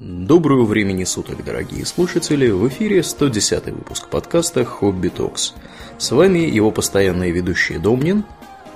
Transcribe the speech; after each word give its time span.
Доброго 0.00 0.64
времени 0.64 1.02
суток, 1.02 1.44
дорогие 1.44 1.84
слушатели! 1.84 2.48
В 2.50 2.68
эфире 2.68 3.02
110 3.02 3.64
выпуск 3.64 4.06
подкаста 4.08 4.64
«Хобби 4.64 5.08
Токс». 5.08 5.54
С 5.98 6.12
вами 6.12 6.38
его 6.38 6.70
постоянные 6.70 7.32
ведущие 7.32 7.80
Домнин 7.80 8.22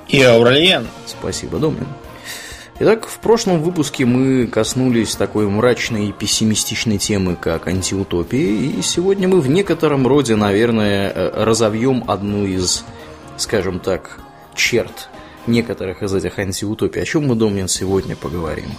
и 0.08 0.21
Аурельян. 0.21 0.88
Спасибо, 1.06 1.61
Домнин. 1.61 1.87
Итак, 2.80 3.06
в 3.06 3.21
прошлом 3.21 3.62
выпуске 3.62 4.04
мы 4.04 4.48
коснулись 4.48 5.14
такой 5.14 5.46
мрачной 5.46 6.08
и 6.08 6.12
пессимистичной 6.12 6.98
темы, 6.98 7.36
как 7.36 7.68
антиутопия, 7.68 8.41
и 8.41 8.82
сегодня 8.82 9.29
мы 9.29 9.41
в 9.41 9.48
некотором 9.48 10.09
роде, 10.09 10.34
наверное, 10.34 11.09
э, 11.09 11.45
разовьем 11.45 12.02
одну 12.09 12.46
из, 12.46 12.84
скажем 13.36 13.79
так, 13.79 14.18
черт 14.57 15.09
некоторых 15.46 16.02
из 16.02 16.12
этих 16.12 16.36
антиутопий. 16.41 17.00
О 17.00 17.04
чем 17.04 17.29
мы, 17.29 17.36
Домнин, 17.36 17.68
сегодня 17.68 18.16
поговорим? 18.16 18.70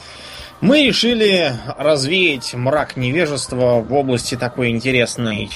Мы 0.63 0.85
решили 0.85 1.51
развеять 1.77 2.53
мрак 2.53 2.95
невежества 2.95 3.81
в 3.81 3.93
области 3.93 4.35
такой 4.35 4.69
интересной 4.69 5.49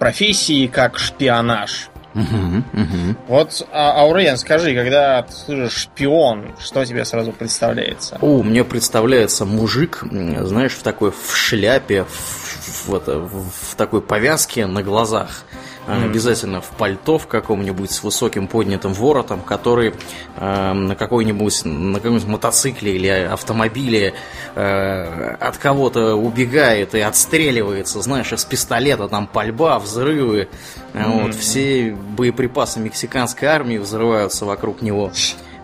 профессии, 0.00 0.66
как 0.66 0.98
шпионаж. 0.98 1.90
Угу, 2.16 2.56
угу. 2.72 3.16
Вот, 3.28 3.68
а, 3.70 4.00
Аурен, 4.00 4.36
скажи, 4.36 4.74
когда 4.74 5.22
ты 5.22 5.32
слышишь 5.32 5.82
шпион, 5.82 6.56
что 6.58 6.84
тебе 6.84 7.04
сразу 7.04 7.30
представляется? 7.30 8.18
О, 8.20 8.42
мне 8.42 8.64
представляется 8.64 9.44
мужик, 9.44 10.02
знаешь, 10.02 10.72
в 10.72 10.82
такой 10.82 11.12
в 11.12 11.36
шляпе, 11.36 12.02
в, 12.02 12.88
в, 12.88 13.06
в, 13.06 13.70
в 13.70 13.74
такой 13.76 14.02
повязке 14.02 14.66
на 14.66 14.82
глазах 14.82 15.44
mm. 15.86 16.04
обязательно 16.04 16.60
в 16.60 16.70
пальто 16.70 17.18
в 17.18 17.26
каком-нибудь 17.26 17.90
с 17.90 18.02
высоким 18.02 18.46
поднятым 18.46 18.92
воротом, 18.92 19.40
который 19.40 19.94
э, 20.36 20.72
на 20.72 20.94
какой-нибудь 20.94 21.64
на 21.64 21.98
каком-нибудь 21.98 22.28
мотоцикле 22.28 22.96
или 22.96 23.08
автомобиле 23.08 24.14
э, 24.54 25.34
от 25.40 25.58
кого-то 25.58 26.14
убегает 26.14 26.94
и 26.94 27.00
отстреливается, 27.00 28.00
знаешь, 28.02 28.32
из 28.32 28.44
пистолета 28.44 29.08
там 29.08 29.26
пальба, 29.26 29.78
взрывы, 29.78 30.48
mm. 30.94 31.22
вот 31.22 31.34
все 31.34 31.92
боеприпасы 31.92 32.80
мексиканской 32.80 33.48
армии 33.48 33.78
взрываются 33.78 34.44
вокруг 34.44 34.82
него. 34.82 35.10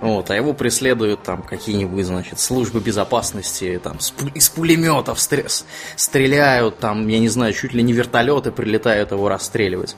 Вот, 0.06 0.30
а 0.30 0.36
его 0.36 0.52
преследуют 0.52 1.24
там 1.24 1.42
какие-нибудь, 1.42 2.06
значит, 2.06 2.38
службы 2.38 2.78
безопасности, 2.78 3.80
там, 3.82 3.98
из 4.34 4.48
пулеметов 4.48 5.18
стреляют, 5.18 6.78
там, 6.78 7.08
я 7.08 7.18
не 7.18 7.28
знаю, 7.28 7.52
чуть 7.52 7.72
ли 7.72 7.82
не 7.82 7.92
вертолеты 7.92 8.52
прилетают 8.52 9.10
его 9.10 9.28
расстреливать. 9.28 9.96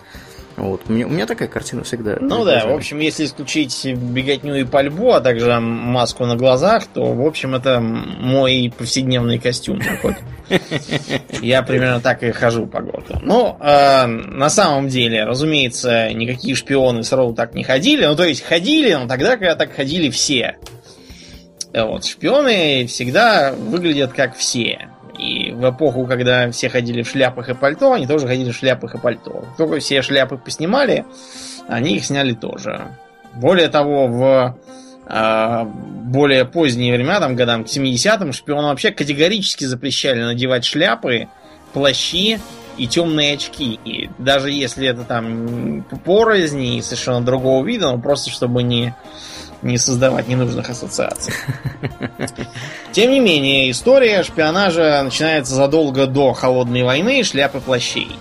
Вот. 0.58 0.82
У, 0.88 0.92
меня, 0.92 1.06
у 1.06 1.10
меня 1.10 1.26
такая 1.26 1.48
картина 1.48 1.84
всегда. 1.84 2.16
Ну 2.20 2.44
да, 2.44 2.66
в 2.66 2.72
общем, 2.72 2.98
если 2.98 3.24
исключить 3.24 3.86
беготню 3.94 4.60
и 4.60 4.64
пальбу, 4.64 5.12
а 5.12 5.20
также 5.20 5.58
маску 5.60 6.26
на 6.26 6.36
глазах, 6.36 6.86
то, 6.86 7.12
в 7.12 7.24
общем, 7.24 7.54
это 7.54 7.80
мой 7.80 8.72
повседневный 8.76 9.38
костюм. 9.38 9.80
Я 11.42 11.62
примерно 11.62 12.00
так 12.00 12.22
и 12.22 12.32
хожу 12.32 12.66
по 12.66 12.80
городу. 12.80 13.20
Ну, 13.22 13.56
э, 13.60 14.06
на 14.06 14.50
самом 14.50 14.88
деле, 14.88 15.24
разумеется, 15.24 16.12
никакие 16.12 16.54
шпионы 16.54 17.04
сразу 17.04 17.34
так 17.34 17.54
не 17.54 17.62
ходили. 17.62 18.04
Ну, 18.06 18.16
то 18.16 18.24
есть 18.24 18.42
ходили, 18.42 18.92
но 18.94 19.06
тогда, 19.06 19.36
когда 19.36 19.54
так 19.54 19.74
ходили 19.74 20.10
все. 20.10 20.56
Вот, 21.72 22.04
шпионы 22.04 22.86
всегда 22.86 23.52
выглядят 23.52 24.12
как 24.12 24.36
все. 24.36 24.88
И 25.18 25.52
в 25.52 25.68
эпоху, 25.70 26.06
когда 26.06 26.50
все 26.50 26.68
ходили 26.68 27.02
в 27.02 27.08
шляпах 27.08 27.48
и 27.48 27.54
пальто, 27.54 27.92
они 27.92 28.06
тоже 28.06 28.26
ходили 28.26 28.52
в 28.52 28.56
шляпах 28.56 28.94
и 28.94 28.98
пальто. 28.98 29.44
Только 29.56 29.80
все 29.80 30.00
шляпы 30.02 30.36
поснимали, 30.36 31.04
они 31.66 31.96
их 31.96 32.04
сняли 32.04 32.34
тоже. 32.34 32.88
Более 33.34 33.68
того, 33.68 34.06
в 34.06 34.58
э, 35.06 35.64
более 35.64 36.44
поздние 36.44 36.94
времена, 36.94 37.20
там 37.20 37.34
годам 37.34 37.64
к 37.64 37.66
70-м, 37.66 38.32
шпионам 38.32 38.70
вообще 38.70 38.92
категорически 38.92 39.64
запрещали 39.64 40.22
надевать 40.22 40.64
шляпы, 40.64 41.28
плащи 41.72 42.38
и 42.76 42.86
темные 42.86 43.34
очки. 43.34 43.78
И 43.84 44.08
даже 44.18 44.50
если 44.50 44.88
это 44.88 45.02
там 45.02 45.84
порознь 46.04 46.62
и 46.62 46.82
совершенно 46.82 47.20
другого 47.22 47.64
вида, 47.66 47.90
но 47.90 47.98
просто 47.98 48.30
чтобы 48.30 48.62
не 48.62 48.94
не 49.62 49.78
создавать 49.78 50.28
ненужных 50.28 50.70
ассоциаций. 50.70 51.34
Тем 52.92 53.10
не 53.10 53.20
менее, 53.20 53.70
история 53.70 54.22
шпионажа 54.22 55.00
начинается 55.02 55.54
задолго 55.54 56.06
до 56.06 56.32
Холодной 56.32 56.82
войны 56.82 57.20
и 57.20 57.22
шляпы 57.24 57.60
плащей. 57.60 58.16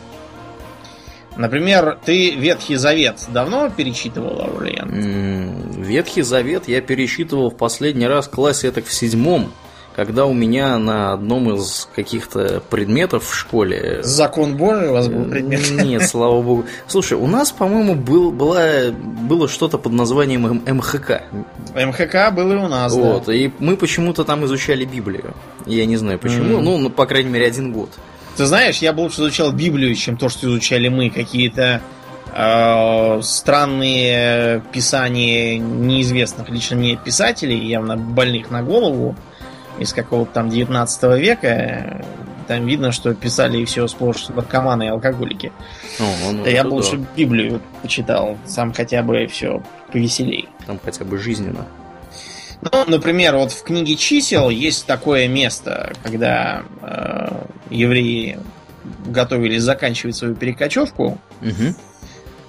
Например, 1.35 1.99
ты 2.03 2.31
Ветхий 2.31 2.75
Завет 2.75 3.25
давно 3.27 3.69
перечитывал, 3.69 4.41
Аурлиен? 4.41 5.83
Ветхий 5.83 6.23
Завет 6.23 6.67
я 6.67 6.81
перечитывал 6.81 7.51
в 7.51 7.57
последний 7.57 8.07
раз 8.07 8.27
в 8.27 8.31
классе 8.31 8.67
это 8.69 8.81
в 8.81 8.91
седьмом 8.91 9.51
когда 9.97 10.27
у 10.27 10.33
меня 10.33 10.77
на 10.77 11.13
одном 11.13 11.55
из 11.55 11.89
каких-то 11.95 12.61
предметов 12.69 13.27
в 13.27 13.33
школе... 13.33 14.01
Закон 14.03 14.55
Божий 14.55 14.89
у 14.89 14.93
вас 14.93 15.07
был 15.07 15.25
предмет? 15.25 15.71
Нет, 15.71 16.07
слава 16.07 16.39
богу. 16.39 16.65
Слушай, 16.85 17.17
у 17.17 17.25
нас, 17.25 17.51
по-моему, 17.51 17.95
был, 17.95 18.31
была, 18.31 18.91
было 18.91 19.47
что-то 19.47 19.79
под 19.79 19.93
названием 19.93 20.61
МХК. 20.67 21.23
МХК 21.73 22.31
было 22.31 22.53
и 22.53 22.57
у 22.57 22.67
нас, 22.67 22.93
Вот, 22.93 23.25
да. 23.25 23.33
и 23.33 23.49
мы 23.57 23.75
почему-то 23.75 24.23
там 24.23 24.45
изучали 24.45 24.85
Библию. 24.85 25.33
Я 25.65 25.87
не 25.87 25.97
знаю 25.97 26.19
почему, 26.19 26.59
mm. 26.59 26.61
ну, 26.61 26.77
ну, 26.77 26.89
по 26.91 27.07
крайней 27.07 27.31
мере, 27.31 27.47
один 27.47 27.73
год. 27.73 27.89
Ты 28.35 28.45
знаешь, 28.45 28.77
я 28.77 28.93
бы 28.93 29.01
лучше 29.01 29.21
изучал 29.21 29.51
Библию, 29.51 29.95
чем 29.95 30.15
то, 30.15 30.29
что 30.29 30.45
изучали 30.45 30.89
мы. 30.89 31.09
Какие-то 31.09 31.81
э, 32.35 33.21
странные 33.23 34.61
писания 34.71 35.57
неизвестных 35.57 36.49
лично 36.49 36.77
мне 36.77 36.97
писателей, 36.97 37.67
явно 37.67 37.97
больных 37.97 38.51
на 38.51 38.61
голову, 38.61 39.15
из 39.79 39.93
какого-то 39.93 40.31
там 40.33 40.49
19 40.49 41.03
века. 41.19 42.05
Там 42.47 42.65
видно, 42.65 42.91
что 42.91 43.13
писали 43.13 43.65
все 43.65 43.87
сплошь 43.87 44.29
наркоманы 44.29 44.83
и 44.83 44.87
алкоголики. 44.87 45.51
О, 45.99 46.31
ну, 46.31 46.45
Я 46.45 46.63
бы 46.63 46.69
лучше 46.69 47.05
Библию 47.15 47.61
почитал, 47.81 48.37
сам 48.45 48.73
хотя 48.73 49.03
бы 49.03 49.27
все 49.27 49.61
повеселей. 49.91 50.47
Там 50.65 50.79
хотя 50.83 51.03
бы 51.03 51.17
жизненно. 51.17 51.65
Ну, 52.61 52.85
например, 52.87 53.35
вот 53.35 53.51
в 53.51 53.63
книге 53.63 53.95
чисел 53.95 54.49
есть 54.49 54.85
такое 54.85 55.27
место, 55.27 55.93
когда 56.03 56.63
э, 56.81 57.43
евреи 57.69 58.39
готовились 59.05 59.61
заканчивать 59.61 60.15
свою 60.15 60.35
перекочевку. 60.35 61.19
Угу. 61.41 61.75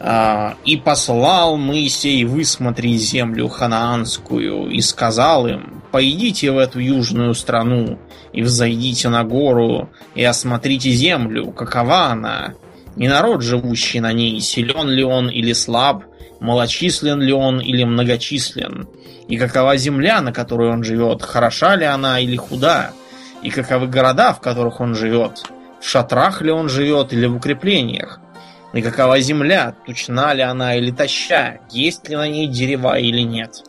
Э, 0.01 0.53
и 0.65 0.77
послал 0.77 1.57
Моисей 1.57 2.25
высмотри 2.25 2.97
землю 2.97 3.49
ханаанскую 3.49 4.71
и 4.71 4.81
сказал 4.81 5.47
им, 5.47 5.79
Пойдите 5.91 6.51
в 6.51 6.59
эту 6.59 6.81
южную 6.81 7.35
страну 7.35 7.99
и 8.33 8.43
взойдите 8.43 9.09
на 9.09 9.25
гору 9.25 9.89
и 10.15 10.23
осмотрите 10.23 10.91
землю, 10.91 11.51
какова 11.53 12.09
она, 12.09 12.55
и 12.97 13.09
народ, 13.09 13.43
живущий 13.43 14.01
на 14.01 14.13
ней, 14.13 14.39
силен 14.41 14.89
ли 14.89 15.03
он 15.03 15.31
или 15.31 15.55
слаб, 15.55 16.05
малочислен 16.41 17.21
ли 17.23 17.33
он 17.33 17.59
или 17.61 17.85
многочислен, 17.85 18.87
и 19.29 19.39
какова 19.39 19.77
земля, 19.77 20.21
на 20.21 20.33
которой 20.33 20.71
он 20.71 20.85
живет, 20.85 21.23
хороша 21.23 21.75
ли 21.77 21.87
она 21.87 22.21
или 22.21 22.37
худа, 22.37 22.93
и 23.43 23.51
каковы 23.51 23.87
города, 23.87 24.35
в 24.35 24.41
которых 24.41 24.81
он 24.81 24.95
живет, 24.95 25.43
в 25.81 25.89
шатрах 25.89 26.43
ли 26.43 26.51
он 26.51 26.69
живет 26.69 27.15
или 27.15 27.27
в 27.27 27.37
укреплениях, 27.37 28.21
и 28.73 28.83
какова 28.83 29.19
земля, 29.21 29.75
тучна 29.87 30.35
ли 30.35 30.43
она 30.43 30.75
или 30.77 30.91
таща, 30.91 31.59
есть 31.71 32.09
ли 32.09 32.17
на 32.17 32.29
ней 32.29 32.47
дерева 32.47 32.99
или 32.99 33.23
нет. 33.23 33.63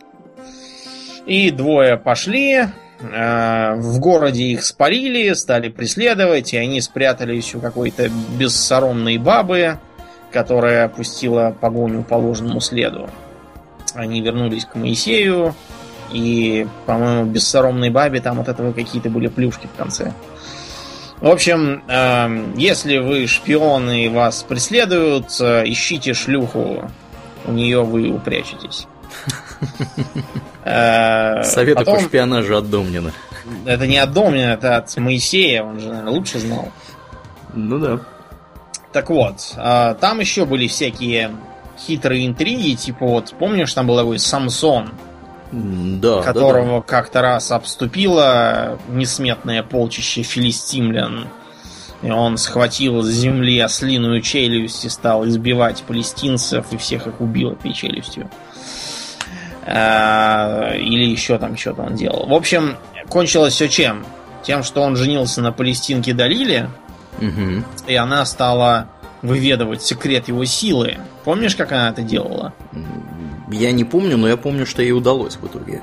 И 1.25 1.51
двое 1.51 1.97
пошли, 1.97 2.65
э, 3.01 3.75
в 3.75 3.99
городе 3.99 4.43
их 4.45 4.63
спалили, 4.63 5.33
стали 5.33 5.69
преследовать, 5.69 6.53
и 6.53 6.57
они 6.57 6.81
спрятались 6.81 7.55
у 7.55 7.59
какой-то 7.59 8.09
бессоромной 8.37 9.17
бабы, 9.17 9.77
которая 10.31 10.85
опустила 10.85 11.55
погоню 11.59 12.03
по 12.03 12.15
ложному 12.15 12.59
следу. 12.59 13.09
Они 13.93 14.21
вернулись 14.21 14.65
к 14.65 14.75
Моисею, 14.75 15.55
и, 16.11 16.67
по-моему, 16.85 17.25
бессоромной 17.25 17.89
бабе 17.89 18.19
там 18.21 18.39
от 18.39 18.49
этого 18.49 18.73
какие-то 18.73 19.09
были 19.09 19.27
плюшки 19.27 19.67
в 19.67 19.77
конце. 19.77 20.13
В 21.21 21.27
общем, 21.27 21.83
э, 21.87 22.53
если 22.55 22.97
вы 22.97 23.27
шпионы 23.27 24.05
и 24.05 24.07
вас 24.07 24.43
преследуют, 24.43 25.35
э, 25.41 25.63
ищите 25.65 26.13
шлюху, 26.13 26.89
у 27.45 27.51
нее 27.51 27.83
вы 27.83 28.09
упрячетесь. 28.09 28.87
Э, 30.65 31.41
Советы 31.43 31.83
по 31.83 31.99
шпионажу 31.99 32.57
от 32.57 32.69
Домнина. 32.69 33.11
Это 33.65 33.87
не 33.87 33.97
от 33.97 34.13
Домнина, 34.13 34.51
это 34.51 34.75
от 34.75 34.95
Моисея, 34.97 35.63
он 35.63 35.79
же, 35.79 35.87
наверное, 35.87 36.11
лучше 36.11 36.37
знал. 36.37 36.71
Ну 37.55 37.79
да. 37.79 37.99
Так 38.91 39.09
вот, 39.09 39.53
а, 39.57 39.95
там 39.95 40.19
еще 40.19 40.45
были 40.45 40.67
всякие 40.67 41.31
хитрые 41.79 42.27
интриги, 42.27 42.75
типа 42.75 43.05
вот, 43.05 43.33
помнишь, 43.39 43.73
там 43.73 43.87
был 43.87 43.97
такой 43.97 44.19
Самсон, 44.19 44.91
да, 45.51 46.21
которого 46.21 46.65
да, 46.65 46.75
да. 46.77 46.81
как-то 46.81 47.21
раз 47.21 47.51
обступило 47.51 48.79
несметное 48.89 49.63
полчище 49.63 50.21
филистимлян. 50.21 51.27
И 52.01 52.11
он 52.11 52.37
схватил 52.37 53.01
с 53.01 53.09
земли 53.09 53.59
ослиную 53.59 54.21
челюсть 54.21 54.85
и 54.85 54.89
стал 54.89 55.27
избивать 55.27 55.83
палестинцев, 55.83 56.65
и 56.71 56.77
всех 56.77 57.07
их 57.07 57.19
убил 57.19 57.51
этой 57.51 57.73
челюстью. 57.73 58.29
Э, 59.65 60.77
или 60.77 61.05
еще 61.05 61.37
там 61.37 61.57
что-то 61.57 61.81
он 61.83 61.95
делал. 61.95 62.25
В 62.27 62.33
общем, 62.33 62.77
кончилось 63.09 63.53
все 63.53 63.67
чем? 63.67 64.05
Тем, 64.43 64.63
что 64.63 64.81
он 64.81 64.95
женился 64.95 65.41
на 65.41 65.51
палестинке 65.51 66.13
Далиле, 66.13 66.69
угу. 67.17 67.63
и 67.85 67.95
она 67.95 68.23
стала 68.25 68.87
выведывать 69.21 69.81
секрет 69.81 70.29
его 70.29 70.45
силы. 70.45 70.97
Помнишь, 71.25 71.55
как 71.55 71.73
она 71.73 71.89
это 71.89 72.01
делала? 72.01 72.53
Я 73.49 73.71
не 73.71 73.83
помню, 73.83 74.17
но 74.17 74.27
я 74.27 74.37
помню, 74.37 74.65
что 74.65 74.81
ей 74.81 74.91
удалось 74.91 75.35
в 75.35 75.45
итоге. 75.45 75.81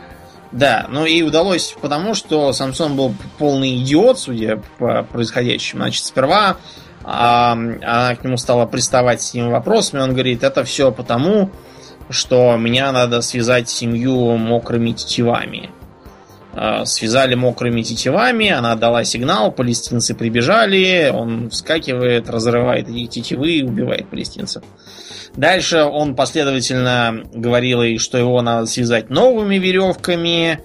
Да, 0.52 0.86
но 0.88 1.04
ей 1.04 1.22
удалось 1.22 1.74
потому, 1.80 2.14
что 2.14 2.52
Самсон 2.52 2.96
был 2.96 3.14
полный 3.38 3.76
идиот, 3.82 4.18
судя 4.18 4.62
по 4.78 5.02
происходящему. 5.02 5.82
Значит, 5.82 6.04
сперва 6.04 6.56
а, 7.04 7.52
она 7.52 8.16
к 8.16 8.24
нему 8.24 8.36
стала 8.36 8.66
приставать 8.66 9.20
с 9.20 9.34
ним 9.34 9.50
вопросами. 9.50 10.00
Он 10.00 10.12
говорит, 10.12 10.44
это 10.44 10.64
все 10.64 10.92
потому, 10.92 11.50
что 12.08 12.56
меня 12.56 12.92
надо 12.92 13.20
связать 13.20 13.68
семью 13.68 14.36
мокрыми 14.36 14.92
тетивами. 14.92 15.70
А, 16.58 16.84
связали 16.84 17.34
мокрыми 17.34 17.82
тетивами, 17.82 18.48
она 18.48 18.76
дала 18.76 19.04
сигнал, 19.04 19.52
палестинцы 19.52 20.14
прибежали, 20.14 21.10
он 21.12 21.50
вскакивает, 21.50 22.30
разрывает 22.30 22.88
эти 22.88 23.06
тетивы 23.06 23.50
и 23.50 23.62
убивает 23.62 24.08
палестинцев. 24.08 24.62
Дальше 25.36 25.82
он 25.82 26.14
последовательно 26.14 27.22
говорил 27.34 27.82
ей, 27.82 27.98
что 27.98 28.16
его 28.16 28.40
надо 28.40 28.66
связать 28.66 29.10
новыми 29.10 29.56
веревками, 29.56 30.60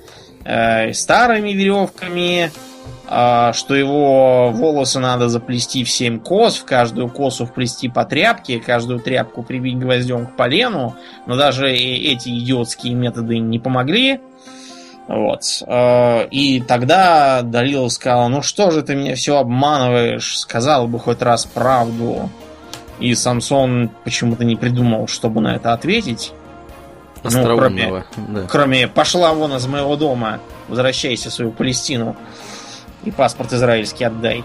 э, 0.45 0.93
старыми 0.93 1.51
веревками, 1.51 2.51
э, 3.09 3.51
что 3.53 3.75
его 3.75 4.51
волосы 4.51 4.99
надо 4.99 5.27
заплести 5.27 5.83
в 5.83 5.89
семь 5.89 6.19
кос, 6.19 6.57
в 6.57 6.65
каждую 6.65 7.09
косу 7.09 7.45
вплести 7.45 7.89
по 7.89 8.05
тряпке, 8.05 8.59
каждую 8.59 9.01
тряпку 9.01 9.43
прибить 9.43 9.77
гвоздем 9.77 10.25
к 10.27 10.37
полену, 10.37 10.95
но 11.27 11.35
даже 11.35 11.69
эти 11.69 12.29
идиотские 12.29 12.93
методы 12.93 13.39
не 13.39 13.59
помогли. 13.59 14.21
Вот. 15.09 15.41
Э, 15.67 16.27
и 16.31 16.61
тогда 16.61 17.41
Далила 17.41 17.89
сказал, 17.89 18.29
ну 18.29 18.41
что 18.41 18.71
же 18.71 18.83
ты 18.83 18.95
меня 18.95 19.15
все 19.15 19.37
обманываешь, 19.37 20.39
сказал 20.39 20.87
бы 20.87 20.97
хоть 20.97 21.21
раз 21.21 21.45
правду. 21.45 22.29
И 23.01 23.15
Самсон 23.15 23.89
почему-то 24.03 24.45
не 24.45 24.55
придумал, 24.55 25.07
чтобы 25.07 25.41
на 25.41 25.55
это 25.55 25.73
ответить. 25.73 26.33
Ну, 27.23 27.57
кроме, 27.57 28.03
да. 28.15 28.47
кроме 28.49 28.87
«пошла 28.87 29.33
вон 29.33 29.55
из 29.55 29.67
моего 29.67 29.95
дома, 29.95 30.39
возвращайся 30.67 31.29
в 31.29 31.33
свою 31.33 31.51
Палестину 31.51 32.15
и 33.03 33.11
паспорт 33.11 33.53
израильский 33.53 34.05
отдай». 34.05 34.43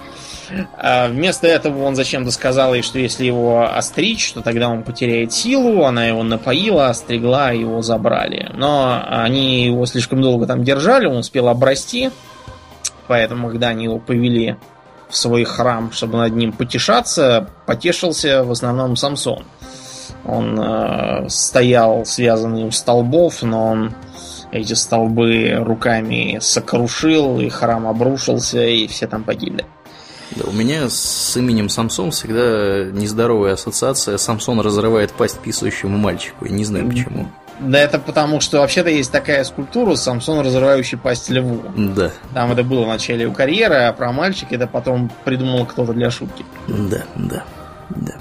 А 0.78 1.08
вместо 1.08 1.46
этого 1.46 1.82
он 1.84 1.96
зачем-то 1.96 2.30
сказал 2.30 2.74
ей, 2.74 2.82
что 2.82 2.98
если 2.98 3.24
его 3.24 3.68
остричь, 3.68 4.32
то 4.32 4.42
тогда 4.42 4.68
он 4.68 4.84
потеряет 4.84 5.32
силу. 5.32 5.84
Она 5.84 6.06
его 6.06 6.22
напоила, 6.22 6.88
остригла, 6.88 7.52
его 7.52 7.82
забрали. 7.82 8.50
Но 8.54 9.02
они 9.08 9.64
его 9.64 9.86
слишком 9.86 10.22
долго 10.22 10.46
там 10.46 10.62
держали, 10.62 11.06
он 11.06 11.16
успел 11.16 11.48
обрасти. 11.48 12.10
Поэтому, 13.08 13.48
когда 13.48 13.68
они 13.68 13.84
его 13.84 13.98
повели 13.98 14.56
в 15.08 15.16
свой 15.16 15.44
храм, 15.44 15.92
чтобы 15.92 16.18
над 16.18 16.34
ним 16.34 16.52
потешаться, 16.52 17.50
потешился 17.66 18.42
в 18.44 18.50
основном 18.50 18.96
Самсон. 18.96 19.44
Он 20.24 20.58
э, 20.58 21.28
стоял 21.28 22.04
связанный 22.04 22.64
у 22.64 22.70
столбов, 22.72 23.42
но 23.42 23.68
он 23.68 23.94
эти 24.50 24.72
столбы 24.72 25.54
руками 25.58 26.38
сокрушил, 26.40 27.38
и 27.38 27.48
храм 27.48 27.86
обрушился, 27.86 28.64
и 28.64 28.86
все 28.86 29.06
там 29.06 29.22
погибли. 29.22 29.64
Да, 30.32 30.44
у 30.48 30.52
меня 30.52 30.88
с 30.88 31.36
именем 31.36 31.68
Самсон 31.68 32.10
всегда 32.10 32.84
нездоровая 32.90 33.54
ассоциация. 33.54 34.18
Самсон 34.18 34.60
разрывает 34.60 35.12
пасть 35.12 35.38
писающему 35.38 35.96
мальчику. 35.96 36.46
Я 36.46 36.52
не 36.52 36.64
знаю 36.64 36.88
почему. 36.88 37.28
Да 37.58 37.78
это 37.78 37.98
потому, 37.98 38.40
что 38.40 38.58
вообще-то 38.60 38.90
есть 38.90 39.10
такая 39.10 39.42
скульптура 39.44 39.94
Самсон, 39.94 40.40
разрывающий 40.40 40.98
пасть 40.98 41.30
льву. 41.30 41.62
Да. 41.76 42.10
Там 42.34 42.52
это 42.52 42.62
было 42.62 42.84
в 42.84 42.88
начале 42.88 43.22
его 43.22 43.32
карьеры, 43.32 43.76
а 43.76 43.92
про 43.92 44.12
мальчика 44.12 44.54
это 44.56 44.66
потом 44.66 45.10
придумал 45.24 45.64
кто-то 45.64 45.92
для 45.92 46.10
шутки. 46.10 46.44
Да, 46.68 47.04
да, 47.14 47.44
да. 47.90 48.12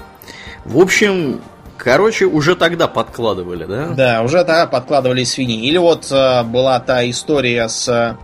В 0.64 0.78
общем, 0.78 1.40
короче, 1.76 2.24
уже 2.24 2.56
тогда 2.56 2.88
подкладывали, 2.88 3.66
да? 3.66 3.88
Да, 3.88 4.22
уже 4.22 4.38
тогда 4.38 4.66
подкладывали 4.66 5.24
свиньи. 5.24 5.66
Или 5.66 5.78
вот 5.78 6.10
э, 6.10 6.42
была 6.44 6.80
та 6.80 7.08
история 7.08 7.68
с... 7.68 8.16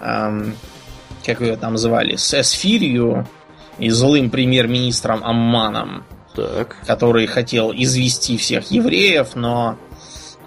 Э, 0.00 0.44
как 1.24 1.40
ее 1.40 1.56
там 1.56 1.76
звали? 1.76 2.16
С 2.16 2.32
Эсфирью 2.32 3.28
и 3.78 3.90
злым 3.90 4.30
премьер-министром 4.30 5.22
Амманом. 5.22 6.04
Так. 6.34 6.76
Который 6.86 7.26
хотел 7.26 7.72
извести 7.72 8.36
всех 8.36 8.70
евреев, 8.70 9.34
но 9.34 9.76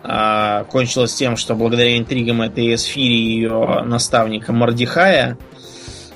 а, 0.04 0.64
кончилось 0.66 1.14
тем, 1.14 1.38
что 1.38 1.56
благодаря 1.56 1.98
интригам 1.98 2.42
этой 2.42 2.74
эсфири 2.74 3.14
и 3.14 3.34
ее 3.34 3.84
наставника 3.86 4.52
Мордихая 4.52 5.38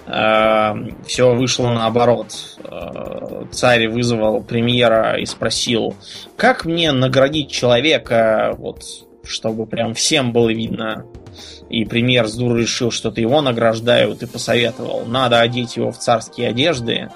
а, 0.08 0.76
все 1.06 1.34
вышло 1.34 1.70
наоборот. 1.70 2.34
А, 2.64 3.46
царь 3.52 3.88
вызвал 3.88 4.42
премьера 4.42 5.18
и 5.20 5.26
спросил, 5.26 5.96
как 6.36 6.66
мне 6.66 6.92
наградить 6.92 7.52
человека, 7.52 8.56
вот, 8.58 8.84
чтобы 9.24 9.68
прям 9.68 9.94
всем 9.94 10.32
было 10.32 10.50
видно. 10.50 11.06
И 11.70 11.84
премьер 11.84 12.28
с 12.28 12.36
дуру 12.36 12.56
решил, 12.56 12.92
что 12.92 13.12
ты 13.12 13.22
его 13.22 13.42
награждают, 13.42 14.24
и 14.24 14.28
посоветовал. 14.28 15.04
Надо 15.06 15.42
одеть 15.42 15.78
его 15.78 15.92
в 15.92 15.98
царские 15.98 16.50
одежды, 16.50 17.10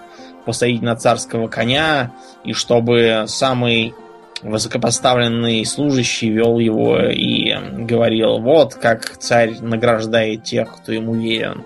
посадить 0.46 0.82
на 0.82 0.96
царского 0.96 1.48
коня, 1.48 2.14
и 2.44 2.54
чтобы 2.54 3.26
самый 3.28 3.94
высокопоставленный 4.42 5.66
служащий 5.66 6.30
вел 6.30 6.60
его 6.60 7.00
и 7.00 7.54
говорил, 7.86 8.40
вот 8.40 8.76
как 8.76 9.18
царь 9.18 9.60
награждает 9.62 10.44
тех, 10.44 10.76
кто 10.78 10.92
ему 10.92 11.16
верен. 11.16 11.66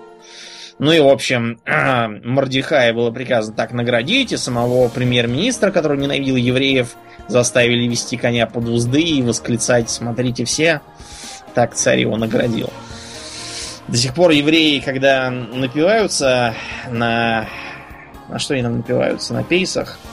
Ну 0.78 0.92
и, 0.92 1.00
в 1.00 1.08
общем, 1.08 1.60
Мордихая 1.66 2.92
было 2.92 3.10
приказано 3.10 3.56
так 3.56 3.72
наградить, 3.72 4.32
и 4.32 4.36
самого 4.36 4.88
премьер-министра, 4.88 5.70
который 5.70 5.98
ненавидел 5.98 6.36
евреев, 6.36 6.96
заставили 7.28 7.86
вести 7.86 8.16
коня 8.16 8.46
под 8.46 8.68
узды 8.68 9.00
и 9.00 9.22
восклицать 9.22 9.88
«Смотрите 9.88 10.44
все!» 10.44 10.80
Так 11.54 11.74
царь 11.74 12.00
его 12.00 12.16
наградил. 12.16 12.70
До 13.86 13.96
сих 13.96 14.14
пор 14.14 14.32
евреи, 14.32 14.80
когда 14.80 15.30
напиваются 15.30 16.54
на... 16.90 17.46
На 18.28 18.38
что 18.38 18.54
они 18.54 18.62
там 18.62 18.78
напиваются? 18.78 19.34
На 19.34 19.44
пейсах– 19.44 19.98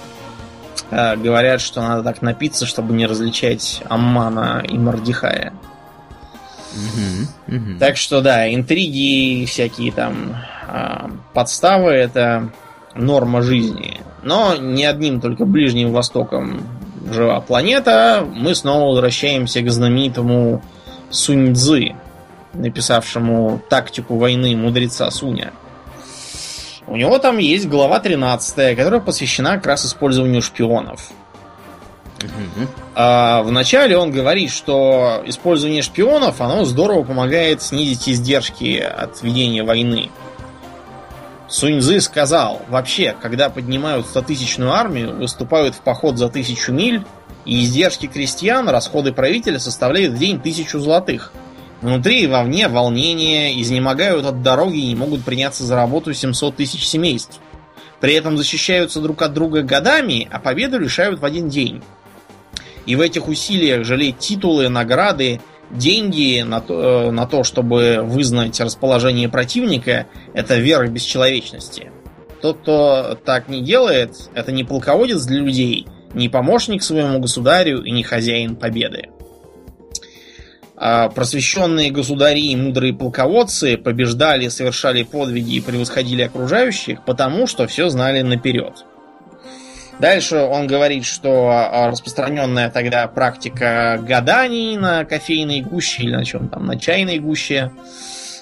говорят, 0.89 1.61
что 1.61 1.81
надо 1.81 2.03
так 2.03 2.21
напиться, 2.21 2.65
чтобы 2.65 2.93
не 2.93 3.05
различать 3.05 3.81
Аммана 3.87 4.63
и 4.67 4.77
Мордихая. 4.77 5.53
Угу, 6.73 7.55
угу. 7.55 7.79
Так 7.79 7.97
что 7.97 8.21
да, 8.21 8.53
интриги, 8.53 9.45
всякие 9.45 9.91
там 9.91 10.37
э, 10.67 11.09
подставы 11.33 11.91
это 11.91 12.49
норма 12.95 13.41
жизни. 13.41 13.99
Но 14.23 14.55
не 14.55 14.85
одним 14.85 15.19
только 15.19 15.45
Ближним 15.45 15.91
Востоком 15.91 16.61
жива 17.11 17.41
планета. 17.41 18.25
Мы 18.33 18.55
снова 18.55 18.89
возвращаемся 18.89 19.61
к 19.61 19.69
знаменитому 19.69 20.63
Сунь 21.09 21.53
Цзы, 21.55 21.95
написавшему 22.53 23.61
тактику 23.69 24.17
войны 24.17 24.55
мудреца 24.55 25.09
Суня. 25.11 25.51
У 26.91 26.97
него 26.97 27.19
там 27.19 27.37
есть 27.37 27.69
глава 27.69 28.01
13, 28.01 28.75
которая 28.75 28.99
посвящена 28.99 29.55
как 29.55 29.65
раз 29.65 29.85
использованию 29.85 30.41
шпионов. 30.41 31.11
Угу. 32.21 32.67
А, 32.95 33.43
вначале 33.43 33.97
он 33.97 34.11
говорит, 34.11 34.51
что 34.51 35.23
использование 35.25 35.83
шпионов, 35.83 36.41
оно 36.41 36.65
здорово 36.65 37.03
помогает 37.03 37.61
снизить 37.61 38.09
издержки 38.09 38.77
от 38.77 39.23
ведения 39.23 39.63
войны. 39.63 40.09
Суньзы 41.47 42.01
сказал, 42.01 42.61
вообще, 42.67 43.15
когда 43.21 43.49
поднимают 43.49 44.05
100-тысячную 44.13 44.71
армию, 44.71 45.15
выступают 45.15 45.75
в 45.75 45.79
поход 45.79 46.17
за 46.17 46.27
тысячу 46.27 46.73
миль, 46.73 47.05
и 47.45 47.63
издержки 47.63 48.07
крестьян, 48.07 48.67
расходы 48.67 49.13
правителя 49.13 49.59
составляют 49.59 50.15
в 50.15 50.17
день 50.17 50.41
тысячу 50.41 50.77
золотых. 50.79 51.31
Внутри 51.81 52.21
и 52.23 52.27
вовне 52.27 52.67
волнение, 52.67 53.59
изнемогают 53.59 54.25
от 54.25 54.43
дороги 54.43 54.77
и 54.77 54.87
не 54.87 54.95
могут 54.95 55.23
приняться 55.23 55.63
за 55.63 55.75
работу 55.75 56.13
700 56.13 56.55
тысяч 56.55 56.85
семейств. 56.85 57.39
При 57.99 58.13
этом 58.13 58.37
защищаются 58.37 59.01
друг 59.01 59.21
от 59.21 59.33
друга 59.33 59.63
годами, 59.63 60.27
а 60.31 60.39
победу 60.39 60.77
решают 60.79 61.19
в 61.19 61.25
один 61.25 61.49
день. 61.49 61.81
И 62.85 62.95
в 62.95 63.01
этих 63.01 63.27
усилиях 63.27 63.83
жалеть 63.83 64.19
титулы, 64.19 64.69
награды, 64.69 65.41
деньги 65.71 66.41
на 66.41 66.61
то, 66.61 67.07
э, 67.07 67.11
на 67.11 67.25
то, 67.25 67.43
чтобы 67.43 68.01
вызнать 68.03 68.59
расположение 68.59 69.29
противника, 69.29 70.07
это 70.33 70.57
вера 70.57 70.87
бесчеловечности. 70.87 71.91
Тот, 72.41 72.59
кто 72.59 73.17
так 73.23 73.49
не 73.49 73.61
делает, 73.61 74.29
это 74.33 74.51
не 74.51 74.63
полководец 74.63 75.23
для 75.25 75.39
людей, 75.39 75.87
не 76.13 76.27
помощник 76.27 76.83
своему 76.83 77.19
государю 77.19 77.83
и 77.83 77.91
не 77.91 78.03
хозяин 78.03 78.55
победы. 78.55 79.09
А 80.83 81.09
просвещенные 81.09 81.91
государи 81.91 82.41
и 82.41 82.55
мудрые 82.55 82.91
полководцы 82.91 83.77
побеждали, 83.77 84.47
совершали 84.47 85.03
подвиги 85.03 85.57
и 85.57 85.61
превосходили 85.61 86.23
окружающих, 86.23 87.05
потому 87.05 87.45
что 87.45 87.67
все 87.67 87.89
знали 87.89 88.23
наперед. 88.23 88.83
Дальше 89.99 90.37
он 90.37 90.65
говорит, 90.65 91.05
что 91.05 91.51
а, 91.51 91.91
распространенная 91.91 92.71
тогда 92.71 93.07
практика 93.07 93.99
гаданий 94.01 94.75
на 94.75 95.05
кофейной 95.05 95.61
гуще 95.61 96.01
или 96.01 96.15
на 96.15 96.25
чем 96.25 96.49
там, 96.49 96.65
на 96.65 96.79
чайной 96.79 97.19
гуще, 97.19 97.71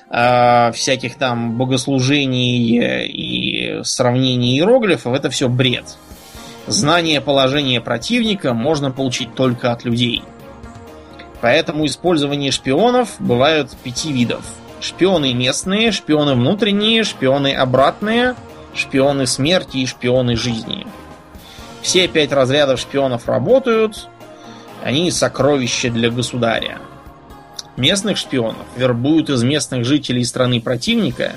всяких 0.10 1.15
там 1.15 1.58
богослужений 1.58 3.05
и 3.05 3.84
сравнений 3.84 4.55
иероглифов, 4.58 5.13
это 5.13 5.29
все 5.29 5.50
бред. 5.50 5.98
Знание 6.67 7.19
положения 7.19 7.81
противника 7.81 8.53
можно 8.53 8.91
получить 8.91 9.36
только 9.36 9.74
от 9.74 9.84
людей. 9.84 10.24
Поэтому 11.41 11.86
использование 11.86 12.51
шпионов 12.51 13.15
бывают 13.19 13.72
пяти 13.84 14.12
видов. 14.12 14.43
Шпионы 14.81 15.34
местные, 15.34 15.91
шпионы 15.91 16.34
внутренние, 16.34 17.03
шпионы 17.03 17.53
обратные, 17.53 18.36
шпионы 18.74 19.25
смерти 19.25 19.77
и 19.77 19.86
шпионы 19.86 20.36
жизни. 20.36 20.86
Все 21.81 22.08
пять 22.08 22.31
разрядов 22.31 22.79
шпионов 22.79 23.27
работают, 23.27 24.10
они 24.84 25.12
сокровища 25.12 25.89
для 25.89 26.10
государя. 26.10 26.79
Местных 27.77 28.17
шпионов 28.17 28.65
вербуют 28.75 29.29
из 29.29 29.43
местных 29.43 29.86
жителей 29.86 30.25
страны 30.25 30.60
противника 30.60 31.34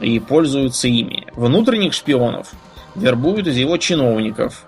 и 0.00 0.18
пользуются 0.18 0.88
ими. 0.88 1.26
Внутренних 1.34 1.94
шпионов 1.94 2.52
вербуют 2.94 3.46
из 3.46 3.56
его 3.56 3.78
чиновников. 3.78 4.64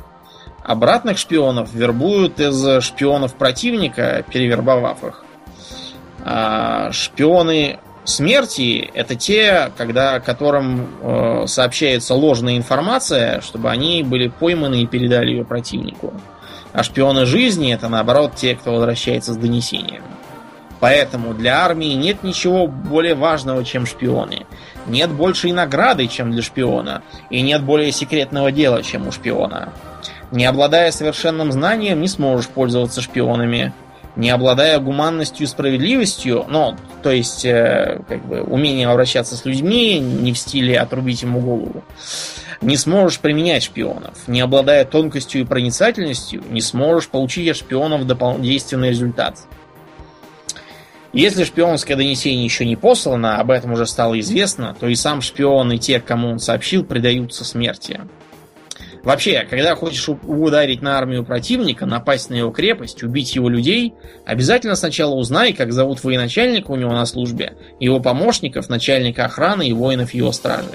Обратных 0.66 1.18
шпионов 1.18 1.72
вербуют 1.72 2.40
из 2.40 2.82
шпионов 2.82 3.36
противника, 3.36 4.24
перевербовав 4.28 5.04
их. 5.04 5.24
А 6.24 6.90
шпионы 6.90 7.78
смерти 8.02 8.90
это 8.92 9.14
те, 9.14 9.70
когда 9.76 10.18
которым 10.18 10.88
э, 11.00 11.44
сообщается 11.46 12.14
ложная 12.14 12.56
информация, 12.56 13.40
чтобы 13.42 13.70
они 13.70 14.02
были 14.02 14.26
пойманы 14.26 14.82
и 14.82 14.86
передали 14.86 15.30
ее 15.30 15.44
противнику. 15.44 16.12
А 16.72 16.82
шпионы 16.82 17.26
жизни 17.26 17.72
это 17.72 17.88
наоборот 17.88 18.32
те, 18.34 18.56
кто 18.56 18.72
возвращается 18.72 19.34
с 19.34 19.36
донесением. 19.36 20.02
Поэтому 20.80 21.32
для 21.32 21.64
армии 21.64 21.94
нет 21.94 22.24
ничего 22.24 22.66
более 22.66 23.14
важного, 23.14 23.64
чем 23.64 23.86
шпионы. 23.86 24.46
Нет 24.88 25.12
большей 25.12 25.52
награды, 25.52 26.08
чем 26.08 26.32
для 26.32 26.42
шпиона. 26.42 27.02
И 27.30 27.40
нет 27.40 27.62
более 27.62 27.92
секретного 27.92 28.50
дела, 28.50 28.82
чем 28.82 29.06
у 29.06 29.12
шпиона. 29.12 29.72
Не 30.30 30.44
обладая 30.44 30.90
совершенным 30.90 31.52
знанием, 31.52 32.00
не 32.00 32.08
сможешь 32.08 32.48
пользоваться 32.48 33.00
шпионами. 33.00 33.72
Не 34.16 34.30
обладая 34.30 34.78
гуманностью 34.78 35.44
и 35.44 35.46
справедливостью, 35.46 36.46
ну, 36.48 36.74
то 37.02 37.10
есть, 37.10 37.44
э, 37.44 38.00
как 38.08 38.24
бы, 38.26 38.40
умением 38.40 38.88
обращаться 38.88 39.36
с 39.36 39.44
людьми, 39.44 39.98
не 39.98 40.32
в 40.32 40.38
стиле 40.38 40.80
отрубить 40.80 41.22
ему 41.22 41.40
голову, 41.40 41.84
не 42.62 42.78
сможешь 42.78 43.18
применять 43.20 43.62
шпионов. 43.62 44.26
Не 44.26 44.40
обладая 44.40 44.86
тонкостью 44.86 45.42
и 45.42 45.44
проницательностью, 45.44 46.42
не 46.48 46.62
сможешь 46.62 47.08
получить 47.08 47.50
от 47.50 47.56
шпионов 47.56 48.06
действенный 48.40 48.88
результат. 48.88 49.36
Если 51.12 51.44
шпионское 51.44 51.96
донесение 51.96 52.44
еще 52.44 52.64
не 52.64 52.76
послано, 52.76 53.38
об 53.38 53.50
этом 53.50 53.72
уже 53.72 53.86
стало 53.86 54.18
известно, 54.20 54.76
то 54.78 54.86
и 54.86 54.94
сам 54.94 55.22
шпион, 55.22 55.72
и 55.72 55.78
те, 55.78 56.00
кому 56.00 56.30
он 56.30 56.38
сообщил, 56.38 56.84
предаются 56.84 57.44
смерти. 57.44 58.00
Вообще, 59.06 59.46
когда 59.48 59.76
хочешь 59.76 60.08
ударить 60.08 60.82
на 60.82 60.98
армию 60.98 61.24
противника, 61.24 61.86
напасть 61.86 62.28
на 62.28 62.34
его 62.34 62.50
крепость, 62.50 63.04
убить 63.04 63.36
его 63.36 63.48
людей, 63.48 63.94
обязательно 64.24 64.74
сначала 64.74 65.14
узнай, 65.14 65.52
как 65.52 65.72
зовут 65.72 66.02
военачальника 66.02 66.72
у 66.72 66.74
него 66.76 66.90
на 66.90 67.06
службе, 67.06 67.56
его 67.78 68.00
помощников, 68.00 68.68
начальника 68.68 69.26
охраны 69.26 69.68
и 69.68 69.72
воинов 69.72 70.12
его 70.12 70.32
стражи. 70.32 70.72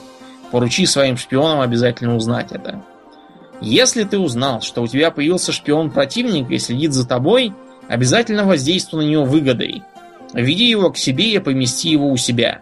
Поручи 0.49 0.85
своим 0.85 1.17
шпионам 1.17 1.59
обязательно 1.59 2.15
узнать 2.15 2.53
это. 2.53 2.81
Если 3.59 4.05
ты 4.05 4.17
узнал, 4.17 4.61
что 4.61 4.81
у 4.81 4.87
тебя 4.87 5.11
появился 5.11 5.51
шпион 5.51 5.91
противника 5.91 6.53
и 6.53 6.57
следит 6.57 6.93
за 6.93 7.05
тобой, 7.05 7.51
обязательно 7.89 8.45
воздействуй 8.45 9.03
на 9.03 9.09
него 9.09 9.25
выгодой, 9.25 9.83
Веди 10.33 10.69
его 10.69 10.89
к 10.89 10.97
себе 10.97 11.33
и 11.33 11.39
помести 11.39 11.89
его 11.89 12.09
у 12.09 12.15
себя. 12.15 12.61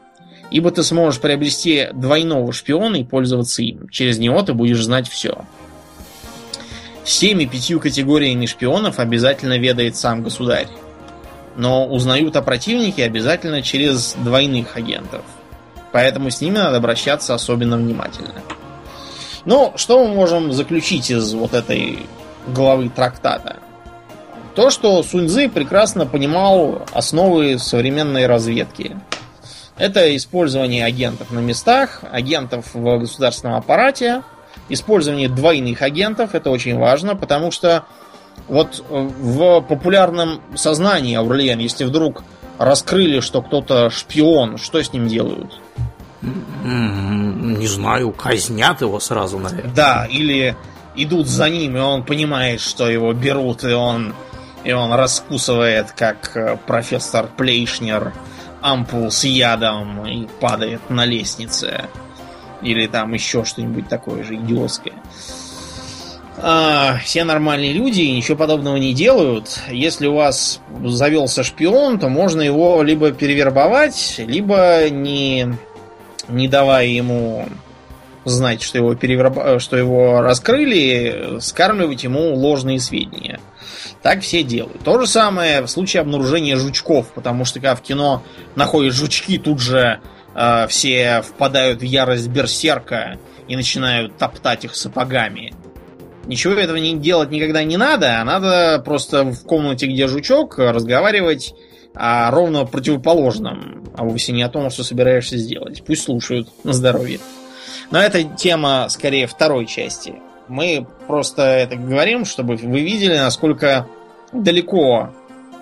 Ибо 0.50 0.72
ты 0.72 0.82
сможешь 0.82 1.22
приобрести 1.22 1.90
двойного 1.94 2.52
шпиона 2.52 2.96
и 2.96 3.04
пользоваться 3.04 3.62
им. 3.62 3.88
Через 3.90 4.18
него 4.18 4.42
ты 4.42 4.54
будешь 4.54 4.84
знать 4.84 5.08
все. 5.08 5.46
Всеми 7.10 7.46
пятью 7.46 7.80
категориями 7.80 8.46
шпионов 8.46 9.00
обязательно 9.00 9.58
ведает 9.58 9.96
сам 9.96 10.22
государь. 10.22 10.68
Но 11.56 11.88
узнают 11.88 12.36
о 12.36 12.44
противнике 12.44 13.04
обязательно 13.04 13.64
через 13.64 14.14
двойных 14.14 14.78
агентов. 14.78 15.24
Поэтому 15.92 16.30
с 16.30 16.40
ними 16.40 16.60
надо 16.60 16.78
обращаться 16.78 17.34
особенно 17.34 17.78
внимательно. 17.78 18.36
Ну, 19.44 19.74
что 19.76 20.06
мы 20.06 20.14
можем 20.14 20.54
заключить 20.54 21.10
из 21.10 21.34
вот 21.34 21.56
этой 21.56 22.06
главы 22.46 22.90
трактата? 22.90 23.56
То, 24.54 24.70
что 24.70 25.02
Суньцзы 25.02 25.50
прекрасно 25.50 26.06
понимал 26.06 26.86
основы 26.94 27.58
современной 27.58 28.28
разведки. 28.28 28.96
Это 29.80 30.16
использование 30.16 30.86
агентов 30.86 31.32
на 31.32 31.40
местах, 31.40 32.04
агентов 32.12 32.76
в 32.76 33.00
государственном 33.00 33.56
аппарате, 33.56 34.22
использование 34.70 35.30
двойных 35.30 35.82
агентов, 35.82 36.36
это 36.36 36.50
очень 36.50 36.78
важно, 36.78 37.16
потому 37.16 37.52
что 37.52 37.86
вот 38.48 38.84
в 38.88 39.62
популярном 39.62 40.42
сознании, 40.56 41.16
Аурлиен, 41.16 41.60
если 41.60 41.84
вдруг 41.84 42.24
раскрыли, 42.58 43.20
что 43.20 43.42
кто-то 43.42 43.90
шпион, 43.90 44.58
что 44.58 44.82
с 44.82 44.94
ним 44.94 45.08
делают? 45.08 45.60
Не 46.22 47.68
знаю, 47.68 48.12
казнят 48.12 48.82
его 48.82 49.00
сразу, 49.00 49.40
наверное. 49.40 49.74
Да, 49.74 50.08
или 50.10 50.56
идут 50.96 51.28
за 51.28 51.50
ним, 51.50 51.78
и 51.78 51.80
он 51.80 52.04
понимает, 52.04 52.60
что 52.62 52.90
его 52.90 53.14
берут, 53.14 53.64
и 53.64 53.74
он 53.74 54.14
и 54.64 54.74
он 54.74 54.92
раскусывает, 54.92 55.92
как 55.92 56.36
э, 56.36 56.58
профессор 56.68 57.30
Плейшнер, 57.38 58.14
ампул 58.62 59.10
с 59.10 59.24
ядом 59.24 60.06
и 60.06 60.28
падает 60.42 60.90
на 60.90 61.06
лестнице. 61.06 61.86
Или 62.62 62.88
там 62.88 63.14
еще 63.14 63.46
что-нибудь 63.46 63.88
такое 63.88 64.24
же 64.24 64.36
идиотское. 64.36 64.94
А, 66.42 66.98
все 67.04 67.24
нормальные 67.24 67.74
люди 67.74 68.02
ничего 68.02 68.38
подобного 68.38 68.78
не 68.78 68.94
делают. 68.94 69.60
Если 69.70 70.08
у 70.08 70.16
вас 70.16 70.62
завелся 70.86 71.44
шпион, 71.44 72.00
то 72.00 72.08
можно 72.08 72.42
его 72.42 72.82
либо 72.82 73.12
перевербовать, 73.12 74.16
либо 74.20 74.90
не, 74.90 75.54
не 76.30 76.48
давая 76.48 76.88
ему 76.88 77.48
знать, 78.24 78.62
что 78.62 78.78
его, 78.78 78.96
переверб... 78.96 79.60
что 79.60 79.76
его 79.76 80.22
раскрыли, 80.22 81.40
скармливать 81.40 82.04
ему 82.04 82.34
ложные 82.36 82.80
сведения. 82.80 83.40
Так 84.02 84.22
все 84.22 84.44
делают. 84.44 84.82
То 84.84 85.00
же 85.00 85.08
самое 85.08 85.62
в 85.62 85.68
случае 85.68 86.02
обнаружения 86.02 86.56
жучков, 86.56 87.08
потому 87.14 87.44
что 87.44 87.56
когда 87.56 87.76
в 87.76 87.82
кино 87.82 88.24
находят 88.56 88.94
жучки, 88.94 89.38
тут 89.38 89.60
же 89.60 90.00
э, 90.40 90.68
все 90.68 91.22
впадают 91.22 91.82
в 91.82 91.84
ярость 91.84 92.30
берсерка 92.30 93.20
и 93.48 93.56
начинают 93.56 94.18
топтать 94.18 94.64
их 94.66 94.76
сапогами. 94.76 95.54
Ничего 96.26 96.54
этого 96.54 96.78
не 96.78 96.96
делать 96.98 97.32
никогда 97.32 97.64
не 97.64 97.76
надо, 97.78 98.22
а 98.22 98.24
надо 98.24 98.82
просто 98.86 99.24
в 99.26 99.44
комнате, 99.44 99.88
где 99.88 100.08
жучок, 100.08 100.58
разговаривать 100.58 101.54
о 101.96 102.30
ровно 102.32 102.66
противоположном, 102.66 103.84
а 103.96 104.04
вовсе 104.04 104.32
не 104.32 104.44
о 104.44 104.50
том, 104.50 104.70
что 104.70 104.84
собираешься 104.84 105.38
сделать. 105.38 105.84
Пусть 105.86 106.04
слушают 106.04 106.48
на 106.64 106.74
здоровье. 106.74 107.20
Но 107.92 108.00
это 108.00 108.24
тема 108.24 108.86
скорее 108.90 109.26
второй 109.26 109.66
части. 109.66 110.14
Мы 110.48 110.86
просто 111.08 111.42
это 111.42 111.76
говорим, 111.76 112.26
чтобы 112.26 112.56
вы 112.56 112.82
видели, 112.82 113.16
насколько 113.18 113.88
далеко 114.32 115.12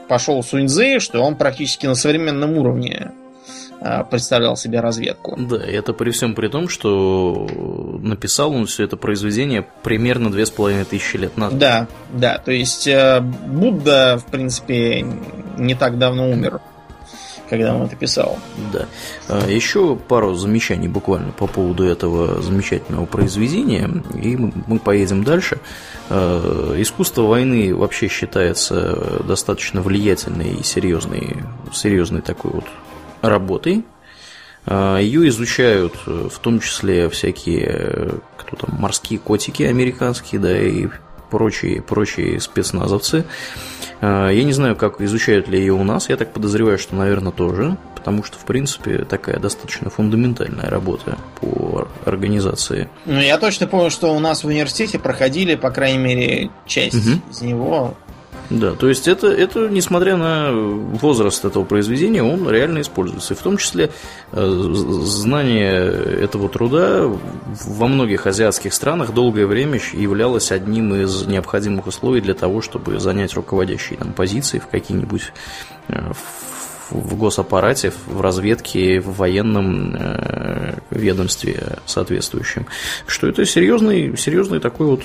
пошел 0.10 0.44
Суньцзы, 0.44 1.00
что 1.00 1.22
он 1.22 1.36
практически 1.36 1.86
на 1.86 1.96
современном 1.96 2.58
уровне 2.58 3.12
представлял 4.10 4.58
себе 4.58 4.80
разведку. 4.80 5.36
Да, 5.38 5.58
это 5.58 5.94
при 5.94 6.12
всем 6.12 6.36
при 6.36 6.48
том, 6.48 6.68
что 6.68 7.48
написал 8.02 8.52
он 8.52 8.66
все 8.66 8.84
это 8.84 8.98
произведение 8.98 9.68
примерно 9.84 10.32
две 10.32 10.46
с 10.46 10.52
половиной 10.52 10.86
тысячи 10.86 11.18
лет 11.18 11.38
назад. 11.38 11.60
Да, 11.60 11.88
да, 12.12 12.38
то 12.40 12.52
есть 12.52 12.88
э, 12.88 13.22
Будда, 13.22 14.20
в 14.20 14.32
принципе, 14.32 15.06
не 15.58 15.76
так 15.76 15.98
давно 15.98 16.30
умер 16.30 16.62
когда 17.50 17.74
он 17.74 17.84
это 17.84 17.96
писал. 17.96 18.38
Да. 18.74 18.88
А, 19.28 19.48
еще 19.50 19.96
пару 19.96 20.36
замечаний 20.36 20.88
буквально 20.88 21.32
по 21.32 21.48
поводу 21.48 21.84
этого 21.84 22.42
замечательного 22.42 23.06
произведения, 23.06 23.90
и 24.22 24.36
мы 24.36 24.80
поедем 24.80 25.24
дальше. 25.24 25.60
А, 26.10 26.76
искусство 26.80 27.24
войны 27.24 27.74
вообще 27.76 28.08
считается 28.08 29.24
достаточно 29.24 29.82
влиятельной 29.82 30.56
и 30.56 30.64
серьезной, 30.64 31.38
серьезной 31.74 32.22
такой 32.22 32.52
вот 32.52 32.66
работой. 33.22 33.86
А, 34.66 34.98
Ее 34.98 35.28
изучают 35.30 35.96
в 36.06 36.38
том 36.40 36.60
числе 36.60 37.10
всякие 37.10 38.20
кто 38.38 38.56
там, 38.56 38.76
морские 38.80 39.20
котики 39.20 39.64
американские, 39.64 40.40
да, 40.40 40.58
и 40.58 40.88
прочие, 41.30 41.82
прочие 41.82 42.40
спецназовцы. 42.40 43.26
А, 44.02 44.30
я 44.30 44.44
не 44.44 44.54
знаю, 44.54 44.76
как 44.76 45.02
изучают 45.02 45.48
ли 45.48 45.60
ее 45.60 45.74
у 45.74 45.84
нас, 45.84 46.10
я 46.10 46.18
так 46.18 46.34
подозреваю, 46.34 46.78
что, 46.78 46.96
наверное, 46.96 47.32
тоже, 47.32 47.78
потому 47.96 48.24
что, 48.24 48.38
в 48.38 48.46
принципе, 48.46 49.00
такая 49.00 49.40
достаточно 49.40 49.90
фундаментальная 49.90 50.70
работа 50.70 51.18
по 51.42 51.88
организации. 52.06 52.90
Ну, 53.06 53.20
я 53.20 53.38
точно 53.38 53.68
помню, 53.68 53.92
что 53.92 54.16
у 54.16 54.20
нас 54.20 54.44
в 54.44 54.48
университете 54.48 55.00
проходили, 55.00 55.56
по 55.56 55.72
крайней 55.72 56.00
мере, 56.00 56.50
часть 56.66 56.96
угу. 56.96 57.22
из 57.30 57.42
него. 57.42 57.96
Да, 58.50 58.76
то 58.76 58.88
есть 58.88 59.08
это, 59.08 59.28
это, 59.28 59.68
несмотря 59.68 60.16
на 60.16 60.52
возраст 60.54 61.44
этого 61.44 61.66
произведения, 61.66 62.24
он 62.24 62.50
реально 62.50 62.82
используется. 62.82 63.34
И 63.34 63.38
в 63.38 63.42
том 63.42 63.58
числе 63.58 63.92
э, 64.32 64.74
знание 65.04 65.92
этого 66.22 66.48
труда 66.48 67.12
во 67.66 67.88
многих 67.88 68.26
азиатских 68.26 68.74
странах 68.74 69.14
долгое 69.14 69.46
время 69.46 69.80
являлось 69.94 70.52
одним 70.52 70.96
из 70.96 71.26
необходимых 71.26 71.88
условий 71.88 72.22
для 72.22 72.34
того, 72.34 72.62
чтобы 72.62 73.00
занять 73.00 73.34
руководящие 73.34 74.00
там, 74.00 74.14
позиции 74.14 74.60
в 74.60 74.68
какие-нибудь 74.68 75.34
э, 75.90 76.12
в 76.90 77.18
госаппарате, 77.18 77.92
в 78.06 78.22
разведке, 78.22 79.02
в 79.02 79.18
военном 79.18 79.94
э, 79.94 80.76
ведомстве 80.90 81.80
соответствующем. 81.86 82.66
Что 83.08 83.28
это 83.28 83.46
серьезный, 83.46 84.18
серьезный 84.18 84.62
такой 84.62 84.88
вот 84.88 85.04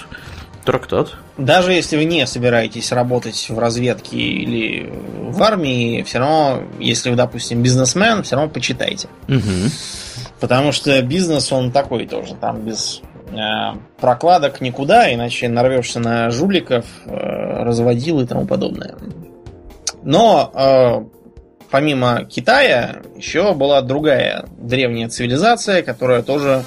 Трактат. 0.64 1.16
Даже 1.38 1.72
если 1.72 1.96
вы 1.96 2.04
не 2.04 2.24
собираетесь 2.26 2.92
работать 2.92 3.46
в 3.48 3.58
разведке 3.58 4.16
или 4.16 4.92
в 5.30 5.42
армии, 5.42 6.02
все 6.02 6.18
равно, 6.20 6.62
если 6.78 7.10
вы, 7.10 7.16
допустим, 7.16 7.62
бизнесмен, 7.62 8.22
все 8.22 8.36
равно 8.36 8.50
почитайте. 8.50 9.08
Угу. 9.28 9.70
Потому 10.40 10.70
что 10.72 11.00
бизнес, 11.02 11.52
он 11.52 11.72
такой 11.72 12.06
тоже, 12.06 12.34
там 12.34 12.62
без 12.62 13.00
э, 13.30 13.76
прокладок 14.00 14.60
никуда, 14.60 15.12
иначе 15.12 15.48
нарвешься 15.48 15.98
на 15.98 16.30
жуликов, 16.30 16.84
э, 17.06 17.10
разводил 17.64 18.20
и 18.20 18.26
тому 18.26 18.46
подобное. 18.46 18.94
Но 20.04 20.50
э, 20.54 21.04
помимо 21.70 22.24
Китая 22.24 23.02
еще 23.16 23.54
была 23.54 23.82
другая 23.82 24.44
древняя 24.58 25.08
цивилизация, 25.08 25.82
которая 25.82 26.22
тоже 26.22 26.62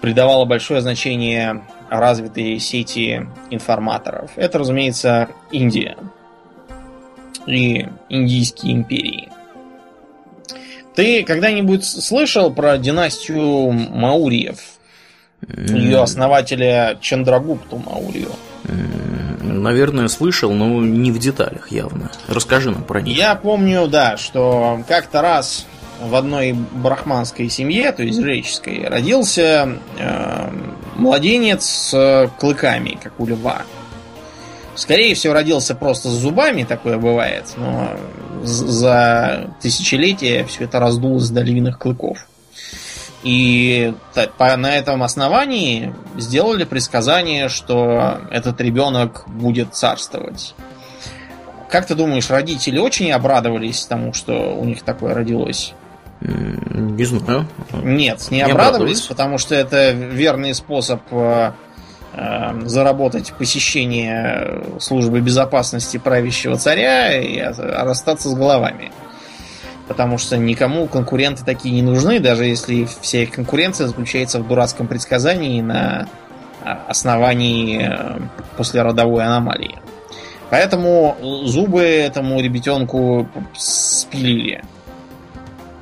придавала 0.00 0.44
большое 0.44 0.80
значение 0.80 1.62
развитые 1.90 2.58
сети 2.58 3.26
информаторов. 3.50 4.30
Это, 4.36 4.58
разумеется, 4.58 5.28
Индия 5.50 5.96
и 7.46 7.88
индийские 8.08 8.72
империи. 8.74 9.28
Ты 10.94 11.22
когда-нибудь 11.22 11.84
слышал 11.84 12.52
про 12.52 12.76
династию 12.76 13.70
Маурьев? 13.70 14.58
Ее 15.46 16.02
основателя 16.02 16.98
Чандрагупту 17.00 17.76
Маурию? 17.78 18.32
Наверное, 19.40 20.08
слышал, 20.08 20.52
но 20.52 20.80
не 20.82 21.12
в 21.12 21.18
деталях 21.18 21.70
явно. 21.70 22.10
Расскажи 22.26 22.70
нам 22.70 22.82
про 22.82 23.00
них. 23.00 23.16
Я 23.16 23.34
помню, 23.36 23.86
да, 23.86 24.16
что 24.16 24.82
как-то 24.88 25.22
раз 25.22 25.66
в 26.00 26.14
одной 26.14 26.52
брахманской 26.52 27.48
семье, 27.48 27.92
то 27.92 28.02
есть 28.02 28.20
греческой, 28.20 28.86
родился 28.88 29.78
э, 29.98 30.50
младенец 30.96 31.64
с 31.64 32.30
клыками, 32.38 32.98
как 33.02 33.18
у 33.18 33.26
льва. 33.26 33.62
Скорее 34.74 35.14
всего, 35.14 35.34
родился 35.34 35.74
просто 35.74 36.08
с 36.08 36.12
зубами, 36.12 36.62
такое 36.62 36.98
бывает, 36.98 37.52
но 37.56 37.96
за 38.44 39.50
тысячелетия 39.60 40.44
все 40.44 40.64
это 40.64 40.78
раздулось 40.78 41.30
до 41.30 41.42
львиных 41.42 41.78
клыков. 41.78 42.18
И 43.24 43.92
на 44.38 44.76
этом 44.76 45.02
основании 45.02 45.92
сделали 46.16 46.62
предсказание, 46.62 47.48
что 47.48 48.20
этот 48.30 48.60
ребенок 48.60 49.24
будет 49.26 49.74
царствовать. 49.74 50.54
Как 51.68 51.86
ты 51.86 51.96
думаешь, 51.96 52.30
родители 52.30 52.78
очень 52.78 53.10
обрадовались 53.10 53.84
тому, 53.84 54.14
что 54.14 54.56
у 54.56 54.64
них 54.64 54.82
такое 54.82 55.14
родилось? 55.14 55.74
Не 56.20 57.04
знаю. 57.04 57.46
Нет, 57.72 58.26
не, 58.30 58.38
не 58.38 58.42
обрадовались, 58.42 59.02
потому 59.02 59.38
что 59.38 59.54
это 59.54 59.92
верный 59.92 60.52
способ 60.52 61.00
э, 61.12 61.52
э, 62.14 62.60
заработать 62.66 63.32
посещение 63.34 64.64
службы 64.80 65.20
безопасности 65.20 65.96
правящего 65.96 66.56
царя 66.56 67.16
и 67.16 67.40
расстаться 67.40 68.28
с 68.30 68.34
головами. 68.34 68.90
Потому 69.86 70.18
что 70.18 70.36
никому 70.36 70.86
конкуренты 70.86 71.44
такие 71.44 71.74
не 71.74 71.82
нужны, 71.82 72.18
даже 72.18 72.44
если 72.44 72.88
вся 73.00 73.22
их 73.22 73.30
конкуренция 73.30 73.86
заключается 73.86 74.40
в 74.40 74.48
дурацком 74.48 74.86
предсказании 74.86 75.62
на 75.62 76.08
а, 76.64 76.80
основании 76.88 77.88
э, 77.88 78.20
послеродовой 78.56 79.24
аномалии. 79.24 79.76
Поэтому 80.50 81.16
зубы 81.44 81.82
этому 81.82 82.40
ребятенку 82.40 83.28
спилили. 83.56 84.62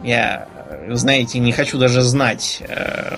Я, 0.07 0.47
знаете, 0.91 1.41
не 1.41 1.51
хочу 1.51 1.79
даже 1.79 2.01
знать, 2.03 2.63
э, 2.69 3.17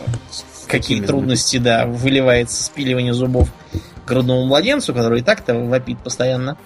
какие 0.67 1.03
трудности, 1.03 1.59
да, 1.59 1.85
выливается 1.85 2.65
спиливание 2.65 3.13
зубов 3.13 3.51
грудному 4.07 4.47
младенцу, 4.47 4.95
который 4.95 5.21
и 5.21 5.23
так-то 5.23 5.55
вопит 5.55 5.99
постоянно. 5.99 6.57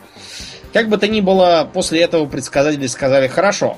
Как 0.72 0.88
бы 0.88 0.96
то 0.96 1.08
ни 1.08 1.20
было, 1.20 1.68
после 1.72 2.02
этого 2.02 2.26
предсказатели 2.26 2.86
сказали, 2.86 3.26
хорошо, 3.26 3.76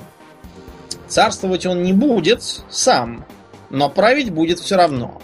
царствовать 1.07 1.65
он 1.65 1.81
не 1.81 1.93
будет 1.93 2.43
сам, 2.69 3.25
но 3.71 3.89
править 3.89 4.29
будет 4.29 4.59
все 4.59 4.77
равно. 4.77 5.19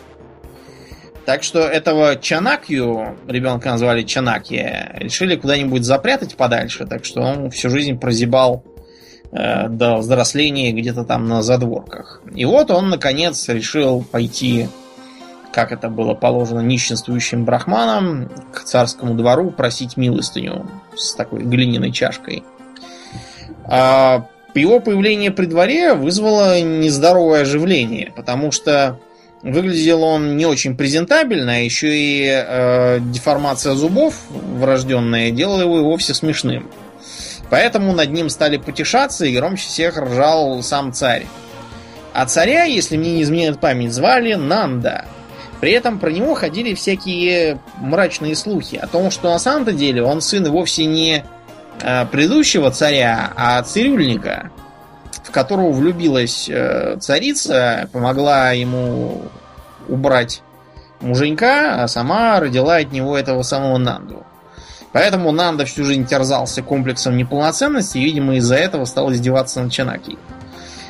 Так 1.28 1.44
что 1.44 1.60
этого 1.60 2.16
Чанакью, 2.16 3.16
ребенка 3.28 3.70
назвали 3.70 4.02
Чанакья, 4.02 4.96
решили 4.96 5.36
куда-нибудь 5.36 5.84
запрятать 5.84 6.36
подальше, 6.36 6.88
так 6.88 7.06
что 7.06 7.22
он 7.22 7.52
всю 7.52 7.70
жизнь 7.70 8.00
прозябал 8.00 8.66
до 9.32 9.98
взросления 9.98 10.74
где-то 10.74 11.06
там 11.06 11.28
на 11.28 11.42
задворках. 11.42 12.22
И 12.36 12.44
вот 12.46 12.70
он, 12.70 12.90
наконец, 12.90 13.48
решил 13.48 14.04
пойти, 14.04 14.68
как 15.54 15.72
это 15.72 15.90
было 15.90 16.14
положено 16.14 16.60
нищенствующим 16.60 17.46
брахманам, 17.46 18.30
к 18.54 18.64
царскому 18.64 19.14
двору 19.14 19.52
просить 19.52 19.96
милостыню 19.96 20.70
с 20.96 21.14
такой 21.14 21.44
глиняной 21.44 21.92
чашкой. 21.92 22.44
А 23.66 24.28
его 24.54 24.80
появление 24.80 25.32
при 25.32 25.46
дворе 25.46 25.94
вызвало 25.94 26.62
нездоровое 26.62 27.44
оживление, 27.44 28.12
потому 28.16 28.52
что 28.52 29.00
выглядел 29.44 30.04
он 30.04 30.38
не 30.38 30.46
очень 30.46 30.76
презентабельно, 30.76 31.54
а 31.54 31.60
еще 31.60 31.98
и 31.98 32.28
э, 32.28 33.00
деформация 33.00 33.74
зубов 33.74 34.16
врожденная 34.30 35.32
делала 35.32 35.62
его 35.62 35.80
и 35.80 35.84
вовсе 35.84 36.14
смешным. 36.14 36.70
Поэтому 37.52 37.92
над 37.92 38.10
ним 38.12 38.30
стали 38.30 38.56
потешаться, 38.56 39.26
и 39.26 39.36
громче 39.36 39.68
всех 39.68 39.98
ржал 39.98 40.64
сам 40.64 40.94
царь. 40.94 41.28
А 42.14 42.26
царя, 42.26 42.64
если 42.64 42.96
мне 42.96 43.16
не 43.16 43.24
изменяет 43.24 43.60
память, 43.60 43.92
звали 43.92 44.36
Нанда. 44.36 45.04
При 45.60 45.74
этом 45.74 46.00
про 46.00 46.10
него 46.10 46.34
ходили 46.34 46.74
всякие 46.74 47.60
мрачные 47.78 48.38
слухи 48.38 48.78
о 48.78 48.88
том, 48.88 49.12
что 49.12 49.30
на 49.30 49.38
самом-то 49.38 49.74
деле 49.74 50.02
он 50.02 50.22
сын 50.22 50.50
вовсе 50.50 50.86
не 50.86 51.26
э, 51.82 52.06
предыдущего 52.06 52.72
царя, 52.72 53.34
а 53.36 53.62
цирюльника, 53.62 54.50
в 55.22 55.32
которого 55.32 55.74
влюбилась 55.74 56.48
э, 56.50 56.96
царица, 57.02 57.90
помогла 57.92 58.54
ему 58.54 59.24
убрать 59.90 60.42
муженька, 61.02 61.84
а 61.84 61.88
сама 61.90 62.40
родила 62.40 62.78
от 62.78 62.94
него 62.94 63.18
этого 63.18 63.44
самого 63.44 63.78
Нанду. 63.78 64.26
Поэтому 64.94 65.32
Нанда 65.32 65.66
всю 65.66 65.86
жизнь 65.86 66.06
терзался 66.06 66.62
комплексом 66.62 67.16
неполноценности 67.16 67.98
и, 67.98 68.04
видимо, 68.04 68.36
из-за 68.36 68.56
этого 68.56 68.86
стал 68.86 69.12
издеваться 69.12 69.62
над 69.62 69.72
Чанаки. 69.72 70.18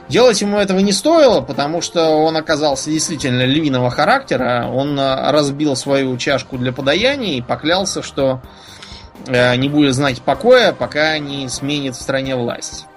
Делать 0.10 0.42
ему 0.42 0.58
этого 0.58 0.80
не 0.80 0.92
стоило, 0.92 1.42
потому 1.42 1.82
что 1.82 2.10
он 2.10 2.36
оказался 2.36 2.90
действительно 2.90 3.46
львиного 3.46 3.90
характера. 3.90 4.68
Он 4.70 5.00
э, 5.00 5.32
разбил 5.32 5.76
свою 5.78 6.18
чашку 6.18 6.58
для 6.58 6.74
подаяния 6.74 7.38
и 7.38 7.42
поклялся, 7.42 8.02
что 8.02 8.42
э, 9.28 9.56
не 9.56 9.70
будет 9.70 9.94
знать 9.94 10.22
покоя, 10.22 10.74
пока 10.74 11.18
не 11.18 11.48
сменит 11.48 11.96
в 11.96 12.02
стране 12.02 12.36
власть. 12.36 12.88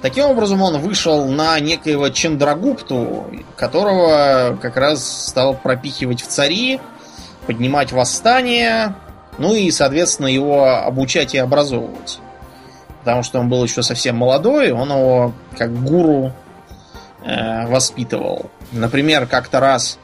Таким 0.00 0.26
образом, 0.26 0.62
он 0.62 0.78
вышел 0.78 1.26
на 1.26 1.58
некоего 1.60 2.08
Чендрагупту, 2.08 3.26
которого 3.56 4.56
как 4.62 4.76
раз 4.76 5.26
стал 5.28 5.54
пропихивать 5.54 6.22
в 6.22 6.26
цари, 6.28 6.80
поднимать 7.46 7.92
восстание, 7.92 8.94
ну 9.38 9.54
и, 9.54 9.70
соответственно, 9.70 10.26
его 10.26 10.66
обучать 10.66 11.34
и 11.34 11.38
образовывать. 11.38 12.20
Потому 13.00 13.22
что 13.22 13.38
он 13.38 13.48
был 13.48 13.62
еще 13.62 13.82
совсем 13.82 14.16
молодой, 14.16 14.72
он 14.72 14.90
его 14.90 15.32
как 15.56 15.72
гуру 15.82 16.32
э, 17.24 17.66
воспитывал. 17.66 18.50
Например, 18.72 19.26
как-то 19.26 19.60
раз, 19.60 19.98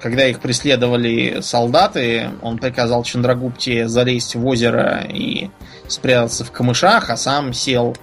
когда 0.00 0.26
их 0.26 0.40
преследовали 0.40 1.40
солдаты, 1.40 2.30
он 2.42 2.58
приказал 2.58 3.02
Чандрагупте 3.02 3.88
залезть 3.88 4.34
в 4.34 4.46
озеро 4.46 5.06
и 5.08 5.50
спрятаться 5.88 6.44
в 6.44 6.52
камышах, 6.52 7.10
а 7.10 7.16
сам 7.16 7.52
сел 7.52 7.96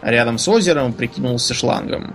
рядом 0.00 0.38
с 0.38 0.46
озером 0.46 0.90
и 0.90 0.94
прикинулся 0.94 1.54
шлангом. 1.54 2.14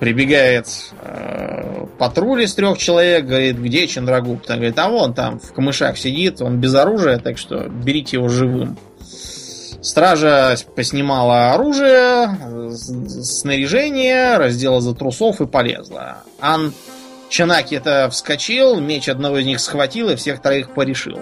Прибегает 0.00 0.66
э, 1.02 1.86
патруль 1.98 2.44
из 2.44 2.54
трех 2.54 2.78
человек, 2.78 3.26
говорит, 3.26 3.58
где 3.58 3.86
Чандрагупта? 3.86 4.54
Говорит, 4.54 4.78
а 4.78 4.88
вон 4.88 5.12
там 5.12 5.38
в 5.38 5.52
камышах 5.52 5.98
сидит, 5.98 6.40
он 6.40 6.58
без 6.58 6.74
оружия, 6.74 7.18
так 7.18 7.36
что 7.36 7.68
берите 7.68 8.16
его 8.16 8.28
живым. 8.28 8.78
Стража 9.82 10.56
поснимала 10.74 11.52
оружие, 11.52 12.70
снаряжение, 12.70 14.38
раздела 14.38 14.80
за 14.80 14.94
трусов 14.94 15.40
и 15.42 15.46
полезла. 15.46 16.18
Ан 16.40 16.72
Чанаки 17.28 17.74
это 17.74 18.08
вскочил, 18.10 18.80
меч 18.80 19.08
одного 19.08 19.38
из 19.38 19.46
них 19.46 19.60
схватил 19.60 20.08
и 20.08 20.16
всех 20.16 20.40
троих 20.40 20.70
порешил. 20.70 21.20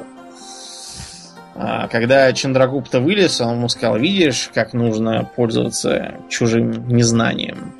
А, 1.54 1.88
когда 1.88 2.32
Чандрагупта 2.32 3.00
вылез, 3.00 3.40
он 3.40 3.56
ему 3.56 3.68
сказал, 3.68 3.98
видишь, 3.98 4.50
как 4.54 4.72
нужно 4.72 5.28
пользоваться 5.36 6.14
чужим 6.28 6.86
незнанием. 6.88 7.74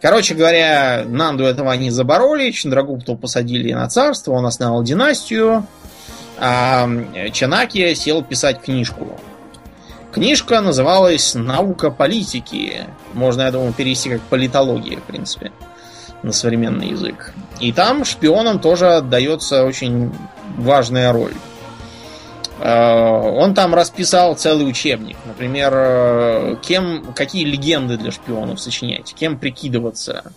Короче 0.00 0.34
говоря, 0.34 1.04
Нанду 1.06 1.44
этого 1.44 1.72
не 1.72 1.90
забороли, 1.90 2.52
Чандрагупту 2.52 3.16
посадили 3.16 3.72
на 3.72 3.88
царство, 3.88 4.32
он 4.32 4.46
основал 4.46 4.84
династию, 4.84 5.66
а 6.38 6.88
Чанаки 7.32 7.94
сел 7.94 8.22
писать 8.22 8.60
книжку. 8.60 9.18
Книжка 10.12 10.60
называлась 10.60 11.34
«Наука 11.34 11.90
политики». 11.90 12.86
Можно, 13.12 13.42
я 13.42 13.50
думаю, 13.50 13.72
перевести 13.72 14.08
как 14.08 14.20
политология, 14.22 14.98
в 14.98 15.02
принципе, 15.02 15.52
на 16.22 16.32
современный 16.32 16.90
язык. 16.90 17.34
И 17.60 17.72
там 17.72 18.04
шпионам 18.04 18.60
тоже 18.60 18.86
отдается 18.94 19.64
очень 19.64 20.12
важная 20.56 21.12
роль. 21.12 21.34
Э, 22.60 23.30
он 23.36 23.54
там 23.54 23.74
расписал 23.74 24.34
целый 24.34 24.68
учебник. 24.68 25.16
Например, 25.24 25.72
э, 25.74 26.56
кем, 26.62 27.12
какие 27.14 27.44
легенды 27.44 27.96
для 27.96 28.10
шпионов 28.10 28.60
сочинять, 28.60 29.14
кем 29.14 29.38
прикидываться. 29.38 30.32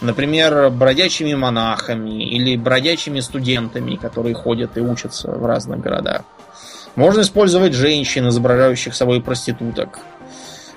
Например, 0.00 0.70
бродячими 0.70 1.34
монахами 1.34 2.22
или 2.22 2.56
бродячими 2.56 3.20
студентами, 3.20 3.96
которые 3.96 4.34
ходят 4.34 4.76
и 4.76 4.80
учатся 4.80 5.30
в 5.30 5.46
разных 5.46 5.80
городах. 5.80 6.22
Можно 6.96 7.22
использовать 7.22 7.72
женщин, 7.74 8.28
изображающих 8.28 8.94
собой 8.94 9.22
проституток. 9.22 10.00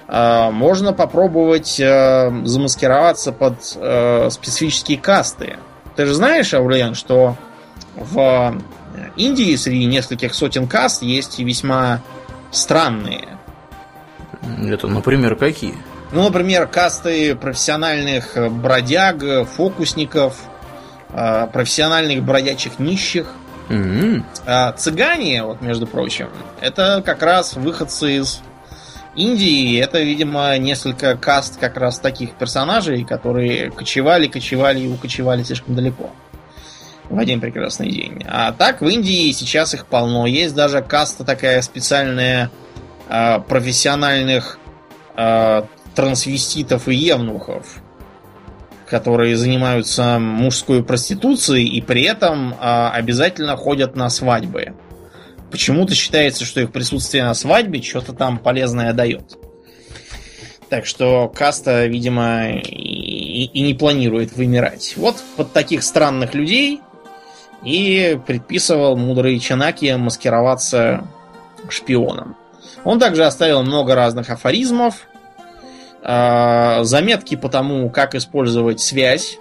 Э, 0.07 0.51
можно 0.51 0.93
попробовать 0.93 1.75
замаскироваться 1.77 3.31
под 3.31 3.61
специфические 4.33 4.99
касты. 4.99 5.57
Ты 5.95 6.05
же 6.05 6.13
знаешь, 6.13 6.53
Аурлиан, 6.53 6.95
что 6.95 7.35
в 7.95 8.55
Индии 9.15 9.55
среди 9.55 9.85
нескольких 9.85 10.33
сотен 10.33 10.67
каст 10.67 11.01
есть 11.01 11.39
и 11.39 11.43
весьма 11.43 12.01
странные. 12.51 13.39
Это, 14.63 14.87
например, 14.87 15.35
какие? 15.35 15.75
Ну, 16.11 16.23
например, 16.23 16.67
касты 16.67 17.35
профессиональных 17.35 18.35
бродяг, 18.51 19.47
фокусников, 19.47 20.37
а, 21.09 21.47
профессиональных 21.47 22.23
бродячих 22.23 22.79
нищих. 22.79 23.33
Mm-hmm. 23.69 24.23
А 24.47 24.71
цыгане, 24.71 25.43
вот 25.43 25.61
между 25.61 25.85
прочим, 25.85 26.29
это 26.59 27.03
как 27.05 27.21
раз 27.21 27.53
выходцы 27.53 28.17
из 28.17 28.41
Индии. 29.15 29.79
Это, 29.79 29.99
видимо, 29.99 30.57
несколько 30.57 31.15
каст 31.15 31.59
как 31.59 31.77
раз 31.77 31.99
таких 31.99 32.31
персонажей, 32.31 33.03
которые 33.03 33.69
кочевали, 33.69 34.27
кочевали 34.27 34.79
и 34.79 34.87
укочевали 34.87 35.43
слишком 35.43 35.75
далеко 35.75 36.09
в 37.09 37.17
один 37.17 37.41
прекрасный 37.41 37.89
день. 37.89 38.23
А 38.27 38.51
так 38.51 38.81
в 38.81 38.87
Индии 38.87 39.31
сейчас 39.31 39.73
их 39.73 39.87
полно. 39.87 40.27
Есть 40.27 40.55
даже 40.55 40.81
каста 40.81 41.23
такая 41.23 41.61
специальная 41.61 42.51
э, 43.09 43.39
профессиональных 43.39 44.59
э, 45.17 45.63
трансвеститов 45.95 46.87
и 46.87 46.95
евнухов, 46.95 47.81
которые 48.87 49.35
занимаются 49.35 50.19
мужской 50.19 50.83
проституцией 50.83 51.67
и 51.67 51.81
при 51.81 52.03
этом 52.03 52.53
э, 52.53 52.55
обязательно 52.93 53.57
ходят 53.57 53.95
на 53.95 54.09
свадьбы. 54.09 54.73
Почему-то 55.51 55.95
считается, 55.95 56.45
что 56.45 56.61
их 56.61 56.71
присутствие 56.71 57.23
на 57.23 57.33
свадьбе 57.33 57.81
что-то 57.81 58.13
там 58.13 58.37
полезное 58.37 58.93
дает. 58.93 59.35
Так 60.69 60.85
что 60.85 61.27
каста, 61.27 61.87
видимо, 61.87 62.51
и, 62.51 63.45
и 63.45 63.61
не 63.61 63.73
планирует 63.73 64.33
вымирать. 64.33 64.93
Вот 64.95 65.15
под 65.35 65.51
таких 65.51 65.81
странных 65.81 66.35
людей 66.35 66.81
и 67.63 68.19
предписывал 68.25 68.95
мудрый 68.95 69.39
Чанаки 69.39 69.95
маскироваться 69.95 71.05
шпионом. 71.69 72.35
Он 72.83 72.99
также 72.99 73.25
оставил 73.25 73.63
много 73.63 73.95
разных 73.95 74.29
афоризмов, 74.29 75.07
а, 76.01 76.83
заметки 76.83 77.35
по 77.35 77.49
тому, 77.49 77.89
как 77.89 78.15
использовать 78.15 78.79
связь. 78.79 79.37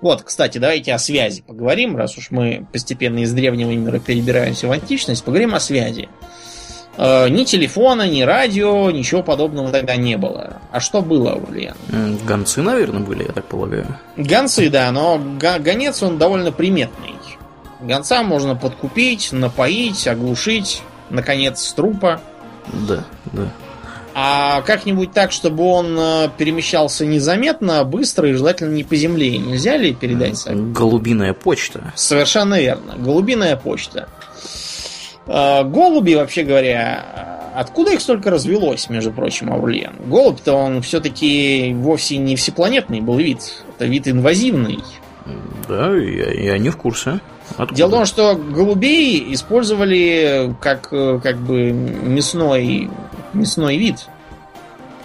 Вот, 0.00 0.22
кстати, 0.22 0.58
давайте 0.58 0.92
о 0.92 0.98
связи 0.98 1.42
поговорим, 1.42 1.96
раз 1.96 2.18
уж 2.18 2.32
мы 2.32 2.66
постепенно 2.72 3.20
из 3.20 3.32
древнего 3.32 3.70
мира 3.70 4.00
перебираемся 4.00 4.66
в 4.66 4.72
античность, 4.72 5.24
поговорим 5.24 5.54
о 5.54 5.60
связи. 5.60 6.08
А, 6.96 7.28
ни 7.28 7.44
телефона, 7.44 8.08
ни 8.08 8.22
радио, 8.22 8.90
ничего 8.90 9.22
подобного 9.22 9.70
тогда 9.70 9.94
не 9.96 10.16
было. 10.16 10.58
А 10.72 10.80
что 10.80 11.02
было, 11.02 11.34
Ульян? 11.34 11.76
Гонцы, 12.26 12.62
наверное, 12.62 13.00
были, 13.00 13.22
я 13.22 13.32
так 13.32 13.44
полагаю. 13.46 13.98
Гонцы, 14.16 14.68
да, 14.68 14.90
но 14.90 15.20
гонец 15.38 16.02
он 16.02 16.18
довольно 16.18 16.50
приметный. 16.50 17.14
Гонца 17.82 18.22
можно 18.22 18.54
подкупить, 18.54 19.32
напоить, 19.32 20.06
оглушить, 20.06 20.82
наконец, 21.10 21.60
с 21.60 21.72
трупа. 21.72 22.20
Да, 22.72 23.04
да. 23.32 23.52
А 24.14 24.60
как-нибудь 24.62 25.12
так, 25.12 25.32
чтобы 25.32 25.64
он 25.64 25.96
э, 25.98 26.28
перемещался 26.36 27.06
незаметно, 27.06 27.82
быстро 27.84 28.28
и 28.28 28.32
желательно 28.32 28.74
не 28.74 28.84
по 28.84 28.94
земле. 28.94 29.38
Нельзя 29.38 29.76
ли 29.76 29.94
передать? 29.94 30.46
Голубиная 30.46 31.32
почта. 31.32 31.92
Совершенно 31.96 32.60
верно. 32.60 32.94
Голубиная 32.98 33.56
почта. 33.56 34.08
Э, 35.26 35.64
голуби, 35.64 36.14
вообще 36.14 36.42
говоря, 36.42 37.50
откуда 37.54 37.92
их 37.92 38.02
столько 38.02 38.30
развелось, 38.30 38.90
между 38.90 39.12
прочим, 39.12 39.50
Аурлиен? 39.50 39.94
Голубь-то 40.04 40.52
он 40.52 40.82
все-таки 40.82 41.74
вовсе 41.74 42.18
не 42.18 42.36
всепланетный 42.36 43.00
был 43.00 43.16
вид. 43.16 43.64
Это 43.74 43.86
вид 43.86 44.08
инвазивный. 44.08 44.80
Да, 45.68 45.96
я, 45.96 46.30
я 46.32 46.58
не 46.58 46.68
в 46.68 46.76
курсе. 46.76 47.20
Откуда? 47.56 47.74
Дело 47.74 47.88
в 47.88 47.92
том, 47.92 48.06
что 48.06 48.34
голубей 48.34 49.32
использовали 49.34 50.54
как, 50.60 50.88
как 50.88 51.36
бы 51.38 51.72
мясной, 51.72 52.90
мясной 53.32 53.76
вид. 53.76 54.06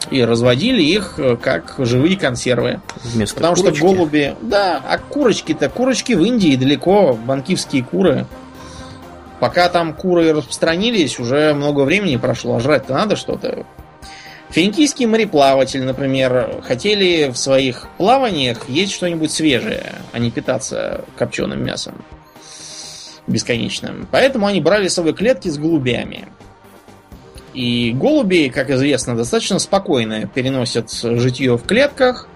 И 0.09 0.23
разводили 0.23 0.81
их 0.81 1.19
как 1.41 1.75
живые 1.79 2.17
консервы. 2.17 2.79
Вместо 3.03 3.35
Потому 3.35 3.55
курочки? 3.55 3.77
что 3.77 3.85
голуби... 3.85 4.35
Да, 4.41 4.81
а 4.87 4.97
курочки-то... 4.97 5.69
Курочки 5.69 6.13
в 6.13 6.23
Индии 6.23 6.55
далеко, 6.55 7.13
банкивские 7.13 7.83
куры. 7.83 8.25
Пока 9.39 9.67
там 9.67 9.93
куры 9.93 10.33
распространились, 10.33 11.19
уже 11.19 11.53
много 11.53 11.81
времени 11.81 12.15
прошло, 12.15 12.55
а 12.55 12.59
жрать-то 12.59 12.93
надо 12.93 13.15
что-то. 13.17 13.65
Финикийский 14.49 15.05
мореплаватель, 15.07 15.83
например, 15.83 16.61
хотели 16.65 17.29
в 17.29 17.37
своих 17.37 17.87
плаваниях 17.97 18.69
есть 18.69 18.93
что-нибудь 18.93 19.29
свежее, 19.29 19.95
а 20.13 20.19
не 20.19 20.31
питаться 20.31 21.03
копченым 21.17 21.61
мясом 21.63 21.95
бесконечным. 23.27 24.07
Поэтому 24.11 24.47
они 24.47 24.61
брали 24.61 24.87
с 24.87 24.93
собой 24.93 25.13
клетки 25.13 25.49
с 25.49 25.57
голубями. 25.57 26.27
И 27.53 27.91
голуби, 27.91 28.51
как 28.53 28.69
известно, 28.69 29.15
достаточно 29.15 29.59
спокойно 29.59 30.27
переносят 30.27 30.91
житье 30.91 31.57
в 31.57 31.63
клетках, 31.63 32.27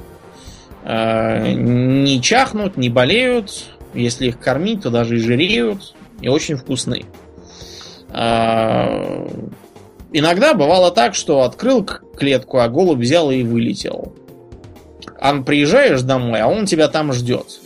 э, 0.83 1.53
не 1.53 2.21
чахнут, 2.21 2.77
не 2.77 2.89
болеют. 2.89 3.65
Если 3.93 4.27
их 4.27 4.39
кормить, 4.39 4.83
то 4.83 4.89
даже 4.89 5.17
и 5.17 5.19
жиреют, 5.19 5.95
и 6.21 6.27
очень 6.27 6.55
вкусны. 6.55 7.05
Э, 8.09 9.27
иногда 10.11 10.53
бывало 10.53 10.91
так, 10.91 11.13
что 11.13 11.43
открыл 11.43 11.83
клетку, 11.83 12.59
а 12.59 12.67
голубь 12.67 12.99
взял 12.99 13.31
и 13.31 13.43
вылетел. 13.43 14.13
А 15.19 15.39
приезжаешь 15.41 16.01
домой, 16.01 16.39
а 16.41 16.47
он 16.47 16.65
тебя 16.65 16.87
там 16.87 17.13
ждет. 17.13 17.59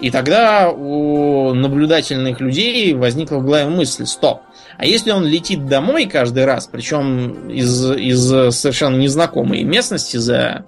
И 0.00 0.10
тогда 0.10 0.70
у 0.70 1.52
наблюдательных 1.52 2.40
людей 2.40 2.94
возникла 2.94 3.36
в 3.36 3.44
голове 3.44 3.66
мысль, 3.66 4.06
стоп, 4.06 4.40
а 4.78 4.86
если 4.86 5.10
он 5.10 5.26
летит 5.26 5.66
домой 5.66 6.06
каждый 6.06 6.46
раз, 6.46 6.66
причем 6.66 7.50
из, 7.50 7.90
из 7.92 8.56
совершенно 8.56 8.96
незнакомой 8.96 9.62
местности 9.62 10.16
за 10.16 10.64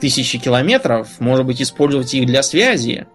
тысячи 0.00 0.38
километров, 0.38 1.08
может 1.18 1.44
быть, 1.44 1.60
использовать 1.60 2.14
их 2.14 2.26
для 2.26 2.42
связи. 2.42 3.06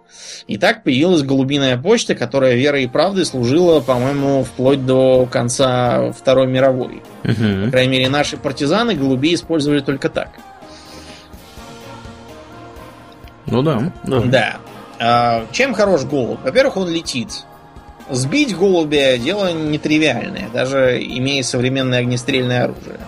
И 0.45 0.57
так 0.57 0.83
появилась 0.83 1.23
голубиная 1.23 1.75
почта, 1.75 2.13
которая 2.13 2.53
верой 2.53 2.83
и 2.83 2.87
правдой 2.87 3.25
служила, 3.25 3.81
по-моему, 3.81 4.43
вплоть 4.43 4.85
до 4.85 5.25
конца 5.25 6.11
Второй 6.11 6.45
мировой. 6.47 7.01
Угу. 7.23 7.65
По 7.65 7.71
крайней 7.71 7.91
мере, 7.91 8.09
наши 8.09 8.37
партизаны 8.37 8.93
голубей 8.93 9.33
использовали 9.33 9.79
только 9.79 10.07
так. 10.07 10.29
Ну 13.47 13.63
да, 13.63 13.91
да. 14.03 14.21
Да. 14.21 14.57
А, 14.99 15.45
чем 15.51 15.73
хорош 15.73 16.03
голубь? 16.03 16.39
Во-первых, 16.43 16.77
он 16.77 16.89
летит. 16.89 17.45
Сбить 18.09 18.55
голубя 18.55 19.17
дело 19.17 19.51
нетривиальное, 19.51 20.49
даже 20.53 21.01
имея 21.01 21.43
современное 21.43 21.99
огнестрельное 21.99 22.65
оружие. 22.65 22.99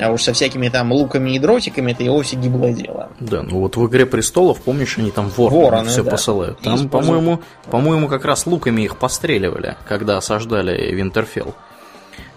А 0.00 0.10
уж 0.10 0.22
со 0.22 0.32
всякими 0.32 0.68
там 0.68 0.92
луками 0.92 1.30
и 1.30 1.38
дротиками 1.38 1.92
это 1.92 2.02
и 2.02 2.08
вовсе 2.08 2.36
гиблое 2.36 2.72
дело. 2.72 3.10
Да, 3.18 3.42
ну 3.42 3.60
вот 3.60 3.76
в 3.76 3.86
игре 3.86 4.04
престолов, 4.04 4.60
помнишь, 4.60 4.98
они 4.98 5.10
там 5.10 5.28
ворон 5.28 5.64
Вороны 5.64 5.88
все 5.88 6.02
да. 6.02 6.10
посылают. 6.10 6.60
Там, 6.60 6.88
по-моему, 6.88 7.40
по-моему, 7.70 8.08
как 8.08 8.24
раз 8.24 8.46
луками 8.46 8.82
их 8.82 8.98
постреливали, 8.98 9.76
когда 9.86 10.18
осаждали 10.18 10.94
Винтерфелл. 10.94 11.54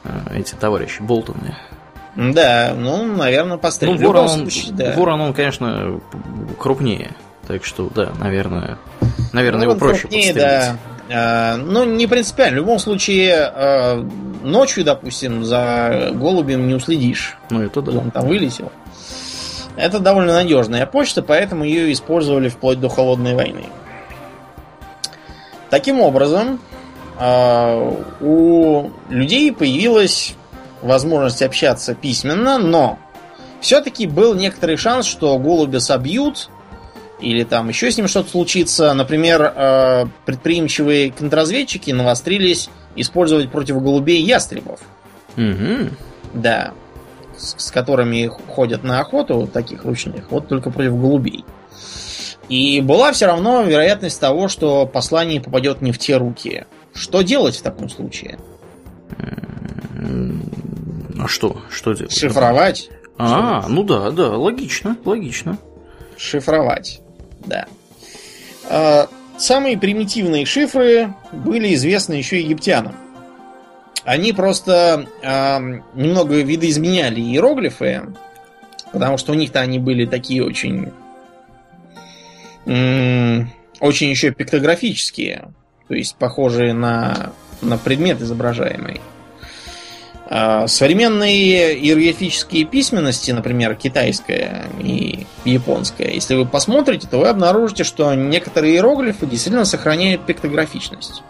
А, 0.04 0.34
эти 0.36 0.56
товарищи 0.56 1.02
Болтоны. 1.02 1.56
Да, 2.16 2.74
ну, 2.78 3.06
наверное, 3.06 3.58
постреливали. 3.58 4.02
Ну, 4.02 4.08
ворон, 4.08 4.30
случае, 4.30 4.74
да. 4.74 4.94
ворон, 4.94 5.22
он, 5.22 5.34
конечно, 5.34 6.00
крупнее. 6.58 7.12
Так 7.50 7.66
что, 7.66 7.90
да, 7.90 8.12
наверное, 8.20 8.78
наверное, 9.34 9.66
ну, 9.66 9.72
его 9.72 9.80
проще 9.80 10.02
крупнее, 10.02 10.34
да. 10.36 10.78
Э, 11.10 11.56
ну, 11.56 11.84
не 11.84 12.06
принципиально. 12.06 12.58
В 12.58 12.60
любом 12.60 12.78
случае, 12.78 13.52
э, 13.52 14.06
ночью, 14.44 14.84
допустим, 14.84 15.44
за 15.44 16.12
голубем 16.14 16.68
не 16.68 16.76
уследишь. 16.76 17.40
Ну, 17.50 17.64
это 17.64 17.82
да. 17.82 17.92
Он 17.94 18.12
там 18.12 18.28
вылетел. 18.28 18.72
Это 19.76 20.00
довольно 20.00 20.34
надежная 20.34 20.86
почта, 20.86 21.24
поэтому 21.24 21.64
ее 21.64 21.92
использовали 21.92 22.50
вплоть 22.50 22.80
до 22.80 22.88
холодной 22.88 23.34
войны. 23.34 23.66
Таким 25.72 26.02
образом, 26.02 26.60
э, 27.20 27.94
у 28.22 28.92
людей 29.10 29.52
появилась 29.52 30.36
возможность 30.84 31.42
общаться 31.42 31.96
письменно, 31.96 32.60
но 32.60 33.00
все-таки 33.60 34.06
был 34.06 34.36
некоторый 34.36 34.78
шанс, 34.78 35.08
что 35.08 35.36
голубя 35.40 35.80
собьют, 35.80 36.52
или 37.22 37.44
там 37.44 37.70
еще 37.70 37.92
с 37.92 37.98
ним 37.98 38.08
что-то 38.08 38.30
случится. 38.30 38.94
Например, 38.94 39.54
э, 39.56 40.06
предприимчивые 40.26 41.12
контрразведчики 41.12 41.92
навострились 41.92 42.70
использовать 42.96 43.52
против 43.52 43.82
голубей 43.82 44.22
ястребов. 44.22 44.80
Угу. 45.38 45.90
Да. 46.34 46.72
С, 47.38 47.56
с 47.58 47.72
которыми 47.72 48.30
ходят 48.48 48.84
на 48.84 49.00
охоту, 49.00 49.50
таких 49.52 49.86
ручных, 49.86 50.32
вот 50.32 50.48
только 50.48 50.72
против 50.72 51.00
голубей. 51.00 51.46
И 52.50 52.82
была 52.82 53.12
все 53.12 53.28
равно 53.28 53.62
вероятность 53.62 54.20
того, 54.20 54.48
что 54.48 54.88
послание 54.88 55.40
попадет 55.40 55.82
не 55.82 55.92
в 55.92 56.00
те 56.00 56.18
руки. 56.18 56.66
Что 56.94 57.22
делать 57.22 57.56
в 57.56 57.62
таком 57.62 57.90
случае? 57.90 58.40
А 61.20 61.28
что? 61.28 61.62
Что 61.70 61.94
делать? 61.94 62.18
Шифровать. 62.18 62.90
А, 63.18 63.68
ну 63.68 63.84
да, 63.84 64.12
да, 64.12 64.30
логично, 64.38 64.98
логично. 65.06 65.58
Шифровать, 66.18 67.02
да. 67.46 67.68
А, 68.70 69.08
самые 69.38 69.78
примитивные 69.78 70.46
шифры 70.46 71.14
были 71.32 71.74
известны 71.74 72.14
еще 72.14 72.40
египтянам. 72.40 72.96
Они 74.06 74.34
просто 74.34 75.08
а, 75.24 75.60
немного 75.94 76.42
видоизменяли 76.42 77.20
иероглифы, 77.20 78.04
потому 78.92 79.18
что 79.18 79.34
у 79.34 79.36
них-то 79.36 79.60
они 79.60 79.80
были 79.80 80.06
такие 80.06 80.44
очень 80.44 80.92
очень 83.80 84.10
еще 84.10 84.32
пиктографические, 84.32 85.50
то 85.88 85.96
есть 85.96 86.16
похожие 86.18 86.74
на, 86.74 87.34
на 87.62 87.78
предмет 87.78 88.22
изображаемый. 88.22 89.02
Современные 90.30 91.76
иероглифические 91.76 92.66
письменности, 92.66 93.32
например, 93.32 93.74
китайская 93.76 94.68
и 94.80 95.26
японская, 95.44 96.12
если 96.12 96.36
вы 96.36 96.46
посмотрите, 96.46 97.08
то 97.08 97.18
вы 97.18 97.30
обнаружите, 97.30 97.84
что 97.84 98.14
некоторые 98.14 98.76
иероглифы 98.76 99.26
действительно 99.26 99.66
сохраняют 99.66 100.26
пиктографичность. 100.28 101.24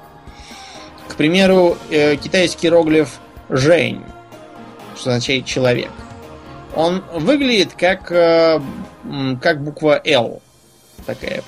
К 1.08 1.16
примеру, 1.16 1.78
э, 1.90 2.18
китайский 2.18 2.68
иероглиф 2.68 3.20
«жень», 3.50 4.04
что 4.98 5.12
означает 5.12 5.46
«человек», 5.46 5.92
он 6.76 7.02
выглядит 7.14 7.74
как, 7.78 8.12
э, 8.12 8.60
как 9.42 9.64
буква 9.64 10.02
«Л», 10.04 10.42
такая 11.06 11.44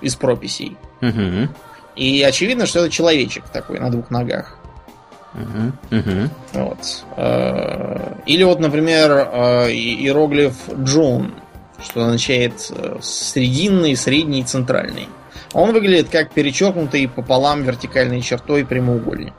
из 0.00 0.14
прописей. 0.14 0.76
Угу. 1.00 1.48
И 1.96 2.22
очевидно, 2.22 2.66
что 2.66 2.80
это 2.80 2.90
человечек 2.90 3.44
такой 3.52 3.80
на 3.80 3.90
двух 3.90 4.10
ногах. 4.10 4.58
Угу, 5.34 5.98
угу. 5.98 6.30
Вот. 6.52 7.04
Э, 7.16 8.16
или 8.26 8.42
вот, 8.42 8.60
например, 8.60 9.10
э, 9.12 9.70
иероглиф 9.72 10.54
Джун, 10.82 11.34
что 11.82 12.04
означает 12.04 12.70
э, 12.70 12.98
срединный, 13.00 13.96
средний, 13.96 14.44
центральный. 14.44 15.08
Он 15.54 15.72
выглядит 15.72 16.08
как 16.08 16.30
перечеркнутый 16.32 17.08
пополам 17.08 17.62
вертикальной 17.62 18.20
чертой 18.20 18.64
прямоугольник. 18.64 19.34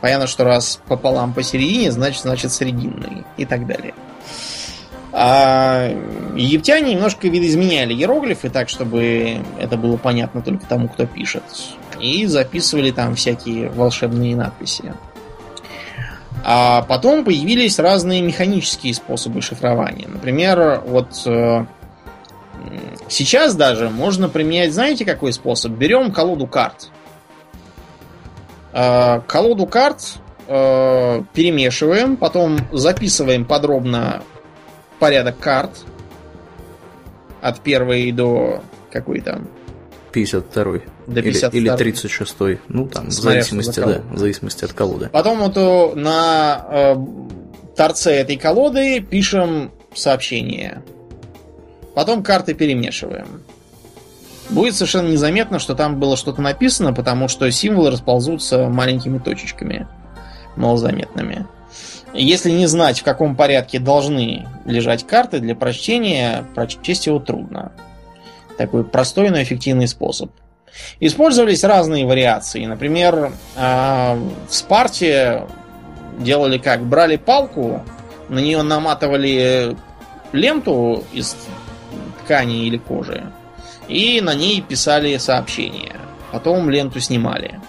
Понятно, 0.00 0.26
что 0.26 0.44
раз 0.44 0.80
пополам 0.88 1.32
посередине, 1.32 1.92
значит, 1.92 2.22
значит 2.22 2.52
срединный 2.52 3.24
и 3.36 3.44
так 3.44 3.66
далее. 3.66 3.94
А 5.12 5.88
египтяне 6.34 6.94
немножко 6.94 7.28
видоизменяли 7.28 7.92
иероглифы 7.92 8.48
так, 8.48 8.70
чтобы 8.70 9.38
это 9.58 9.76
было 9.76 9.96
понятно 9.98 10.40
только 10.40 10.66
тому, 10.66 10.88
кто 10.88 11.06
пишет 11.06 11.42
и 12.00 12.26
записывали 12.26 12.90
там 12.90 13.14
всякие 13.14 13.68
волшебные 13.68 14.34
надписи. 14.34 14.92
А 16.44 16.82
потом 16.82 17.24
появились 17.24 17.78
разные 17.78 18.20
механические 18.20 18.94
способы 18.94 19.40
шифрования. 19.42 20.08
Например, 20.08 20.82
вот 20.84 21.22
э, 21.24 21.64
сейчас 23.08 23.54
даже 23.54 23.90
можно 23.90 24.28
применять, 24.28 24.72
знаете, 24.72 25.04
какой 25.04 25.32
способ? 25.32 25.72
Берем 25.72 26.10
колоду 26.10 26.48
карт. 26.48 26.90
Э, 28.72 29.20
колоду 29.28 29.66
карт 29.66 30.14
э, 30.48 31.22
перемешиваем, 31.32 32.16
потом 32.16 32.58
записываем 32.72 33.44
подробно 33.44 34.22
порядок 35.02 35.36
карт 35.40 35.84
от 37.40 37.58
первой 37.58 38.12
до 38.12 38.62
какой 38.92 39.20
там 39.20 39.48
52 40.12 40.64
до 41.08 41.22
52 41.22 41.58
или, 41.58 41.66
или 41.66 41.76
36 41.76 42.36
ну 42.68 42.86
там, 42.86 43.08
в 43.08 43.10
зависимости, 43.10 43.80
да, 43.80 44.00
в 44.12 44.18
зависимости 44.18 44.64
от 44.64 44.72
колоды. 44.74 45.08
Потом 45.08 45.40
вот 45.40 45.96
на 45.96 46.66
э, 46.70 46.96
торце 47.74 48.12
этой 48.12 48.36
колоды 48.36 49.00
пишем 49.00 49.72
сообщение. 49.92 50.84
Потом 51.96 52.22
карты 52.22 52.54
перемешиваем. 52.54 53.42
Будет 54.50 54.76
совершенно 54.76 55.08
незаметно, 55.08 55.58
что 55.58 55.74
там 55.74 55.98
было 55.98 56.16
что-то 56.16 56.40
написано, 56.40 56.92
потому 56.92 57.26
что 57.26 57.50
символы 57.50 57.90
расползутся 57.90 58.68
маленькими 58.68 59.18
точечками, 59.18 59.88
малозаметными. 60.54 61.48
Если 62.14 62.50
не 62.50 62.66
знать, 62.66 63.00
в 63.00 63.04
каком 63.04 63.36
порядке 63.36 63.78
должны 63.78 64.46
лежать 64.66 65.06
карты 65.06 65.38
для 65.40 65.54
прочтения, 65.54 66.44
прочесть 66.54 67.06
его 67.06 67.18
трудно. 67.18 67.72
Такой 68.58 68.84
простой, 68.84 69.30
но 69.30 69.42
эффективный 69.42 69.88
способ. 69.88 70.30
Использовались 71.00 71.64
разные 71.64 72.06
вариации. 72.06 72.64
Например, 72.66 73.32
а, 73.56 74.18
в 74.48 74.54
Спарте 74.54 75.46
делали 76.18 76.58
как? 76.58 76.82
Брали 76.82 77.16
палку, 77.16 77.82
на 78.28 78.38
нее 78.38 78.62
наматывали 78.62 79.76
ленту 80.32 81.04
из 81.12 81.36
ткани 82.24 82.66
или 82.66 82.76
кожи, 82.76 83.24
и 83.88 84.20
на 84.20 84.34
ней 84.34 84.60
писали 84.60 85.16
сообщения. 85.16 85.96
Потом 86.30 86.70
ленту 86.70 87.00
снимали. 87.00 87.60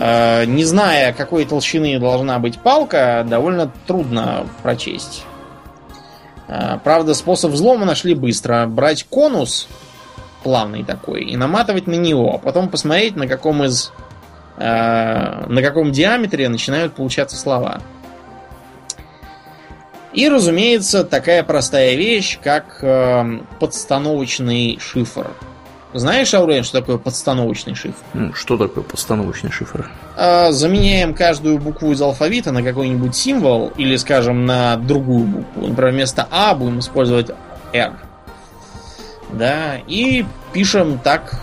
А, 0.00 0.44
не 0.44 0.64
зная, 0.64 1.12
какой 1.12 1.44
толщины 1.44 1.98
должна 1.98 2.38
быть 2.38 2.58
палка, 2.60 3.26
довольно 3.28 3.72
трудно 3.86 4.46
прочесть. 4.62 5.24
А, 6.46 6.78
правда, 6.78 7.14
способ 7.14 7.50
взлома 7.50 7.84
нашли 7.84 8.14
быстро. 8.14 8.66
Брать 8.66 9.04
конус 9.04 9.66
плавный 10.44 10.84
такой, 10.84 11.24
и 11.24 11.36
наматывать 11.36 11.88
на 11.88 11.96
него, 11.96 12.36
а 12.36 12.38
потом 12.38 12.68
посмотреть, 12.68 13.16
на 13.16 13.26
каком 13.26 13.64
из 13.64 13.92
э, 14.56 15.46
на 15.46 15.62
каком 15.62 15.90
диаметре 15.90 16.48
начинают 16.48 16.94
получаться 16.94 17.36
слова. 17.36 17.80
И, 20.12 20.28
разумеется, 20.28 21.02
такая 21.02 21.42
простая 21.42 21.96
вещь, 21.96 22.38
как 22.40 22.78
э, 22.82 23.40
подстановочный 23.58 24.78
шифр. 24.80 25.26
Знаешь, 25.98 26.32
Аурен, 26.32 26.62
что 26.62 26.80
такое 26.80 26.96
подстановочный 26.96 27.74
шифр? 27.74 27.96
Ну, 28.14 28.32
что 28.32 28.56
такое 28.56 28.84
подстановочный 28.84 29.50
шифр? 29.50 29.90
Э, 30.16 30.52
заменяем 30.52 31.12
каждую 31.12 31.58
букву 31.58 31.90
из 31.90 32.00
алфавита 32.00 32.52
на 32.52 32.62
какой-нибудь 32.62 33.16
символ 33.16 33.72
или, 33.76 33.96
скажем, 33.96 34.46
на 34.46 34.76
другую 34.76 35.24
букву. 35.26 35.66
Например, 35.66 35.92
вместо 35.92 36.28
А 36.30 36.54
будем 36.54 36.78
использовать 36.78 37.30
R. 37.72 37.92
Да, 39.32 39.76
и 39.88 40.24
пишем 40.52 41.00
так, 41.00 41.40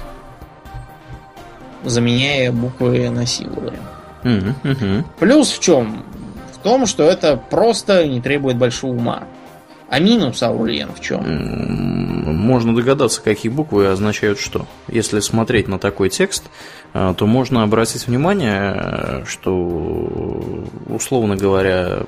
заменяя 1.83 2.51
буквы 2.51 3.09
на 3.09 3.25
символы. 3.25 3.73
Плюс 5.19 5.51
в 5.51 5.59
чем? 5.59 6.03
В 6.53 6.59
том, 6.59 6.85
что 6.85 7.03
это 7.03 7.35
просто 7.35 8.07
не 8.07 8.21
требует 8.21 8.57
большого 8.57 8.93
ума. 8.93 9.23
А 9.87 9.99
минус, 9.99 10.41
Аурлиен, 10.41 10.89
в 10.95 11.01
чем? 11.01 11.23
Можно 11.25 12.75
догадаться, 12.75 13.21
какие 13.21 13.51
буквы 13.51 13.87
означают 13.87 14.39
что. 14.39 14.65
Если 14.87 15.19
смотреть 15.19 15.67
на 15.67 15.77
такой 15.77 16.09
текст, 16.09 16.43
то 17.17 17.25
можно 17.25 17.63
обратить 17.63 18.07
внимание, 18.07 19.25
что, 19.27 19.53
условно 20.87 21.35
говоря, 21.35 22.03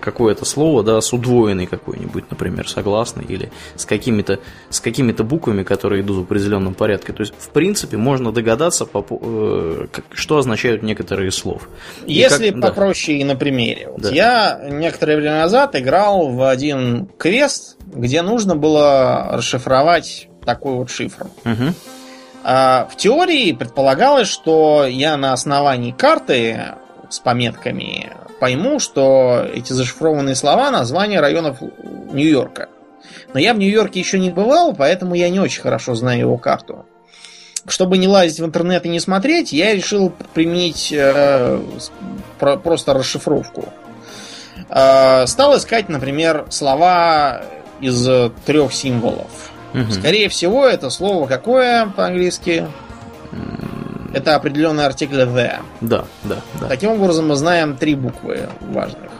какое-то 0.00 0.44
слово, 0.44 0.82
да, 0.82 1.00
с 1.00 1.12
удвоенной 1.12 1.66
какой-нибудь, 1.66 2.24
например, 2.30 2.68
согласной, 2.68 3.24
или 3.24 3.52
с 3.76 3.84
какими-то 3.84 4.40
с 4.70 4.80
какими-то 4.80 5.22
буквами, 5.22 5.62
которые 5.62 6.02
идут 6.02 6.16
в 6.16 6.20
определенном 6.22 6.74
порядке. 6.74 7.12
То 7.12 7.20
есть, 7.20 7.32
в 7.38 7.50
принципе, 7.50 7.96
можно 7.96 8.32
догадаться, 8.32 8.88
э, 8.92 9.86
что 10.12 10.38
означают 10.38 10.82
некоторые 10.82 11.30
слов. 11.30 11.68
Если 12.04 12.50
как, 12.50 12.60
попроще 12.60 13.18
да. 13.18 13.20
и 13.20 13.24
на 13.24 13.36
примере. 13.36 13.88
Вот 13.88 14.02
да. 14.02 14.10
Я 14.10 14.68
некоторое 14.68 15.16
время 15.16 15.42
назад 15.42 15.76
играл 15.76 16.30
в 16.30 16.48
один 16.48 17.06
квест, 17.18 17.76
где 17.86 18.22
нужно 18.22 18.56
было 18.56 19.28
расшифровать 19.32 20.28
такой 20.44 20.74
вот 20.74 20.90
шифр. 20.90 21.26
Угу. 21.44 21.74
А, 22.46 22.86
в 22.90 22.96
теории 22.96 23.52
предполагалось, 23.52 24.28
что 24.28 24.84
я 24.86 25.16
на 25.16 25.32
основании 25.32 25.92
карты 25.92 26.74
с 27.08 27.18
пометками 27.18 28.12
пойму, 28.38 28.78
что 28.80 29.46
эти 29.54 29.72
зашифрованные 29.72 30.34
слова 30.34 30.70
названия 30.70 31.20
районов 31.20 31.62
Нью-Йорка. 31.62 32.68
Но 33.32 33.40
я 33.40 33.54
в 33.54 33.58
Нью-Йорке 33.58 33.98
еще 33.98 34.18
не 34.18 34.30
бывал, 34.30 34.74
поэтому 34.74 35.14
я 35.14 35.30
не 35.30 35.40
очень 35.40 35.62
хорошо 35.62 35.94
знаю 35.94 36.20
его 36.20 36.36
карту. 36.36 36.84
Чтобы 37.66 37.96
не 37.96 38.06
лазить 38.06 38.40
в 38.40 38.44
интернет 38.44 38.84
и 38.84 38.90
не 38.90 39.00
смотреть, 39.00 39.54
я 39.54 39.74
решил 39.74 40.12
применить 40.34 40.92
э, 40.92 41.58
про, 42.38 42.58
просто 42.58 42.92
расшифровку. 42.92 43.72
Э, 44.68 45.26
стал 45.26 45.56
искать, 45.56 45.88
например, 45.88 46.44
слова 46.50 47.42
из 47.80 48.06
трех 48.44 48.74
символов. 48.74 49.53
Угу. 49.74 49.92
Скорее 49.92 50.28
всего, 50.28 50.66
это 50.66 50.88
слово 50.88 51.26
какое 51.26 51.86
по-английски? 51.86 52.66
Это 54.12 54.36
определенный 54.36 54.86
артикль 54.86 55.22
the. 55.22 55.56
Да, 55.80 56.04
да, 56.22 56.36
да. 56.60 56.68
Таким 56.68 56.90
образом, 56.90 57.28
мы 57.28 57.34
знаем 57.34 57.76
три 57.76 57.96
буквы 57.96 58.48
важных. 58.60 59.10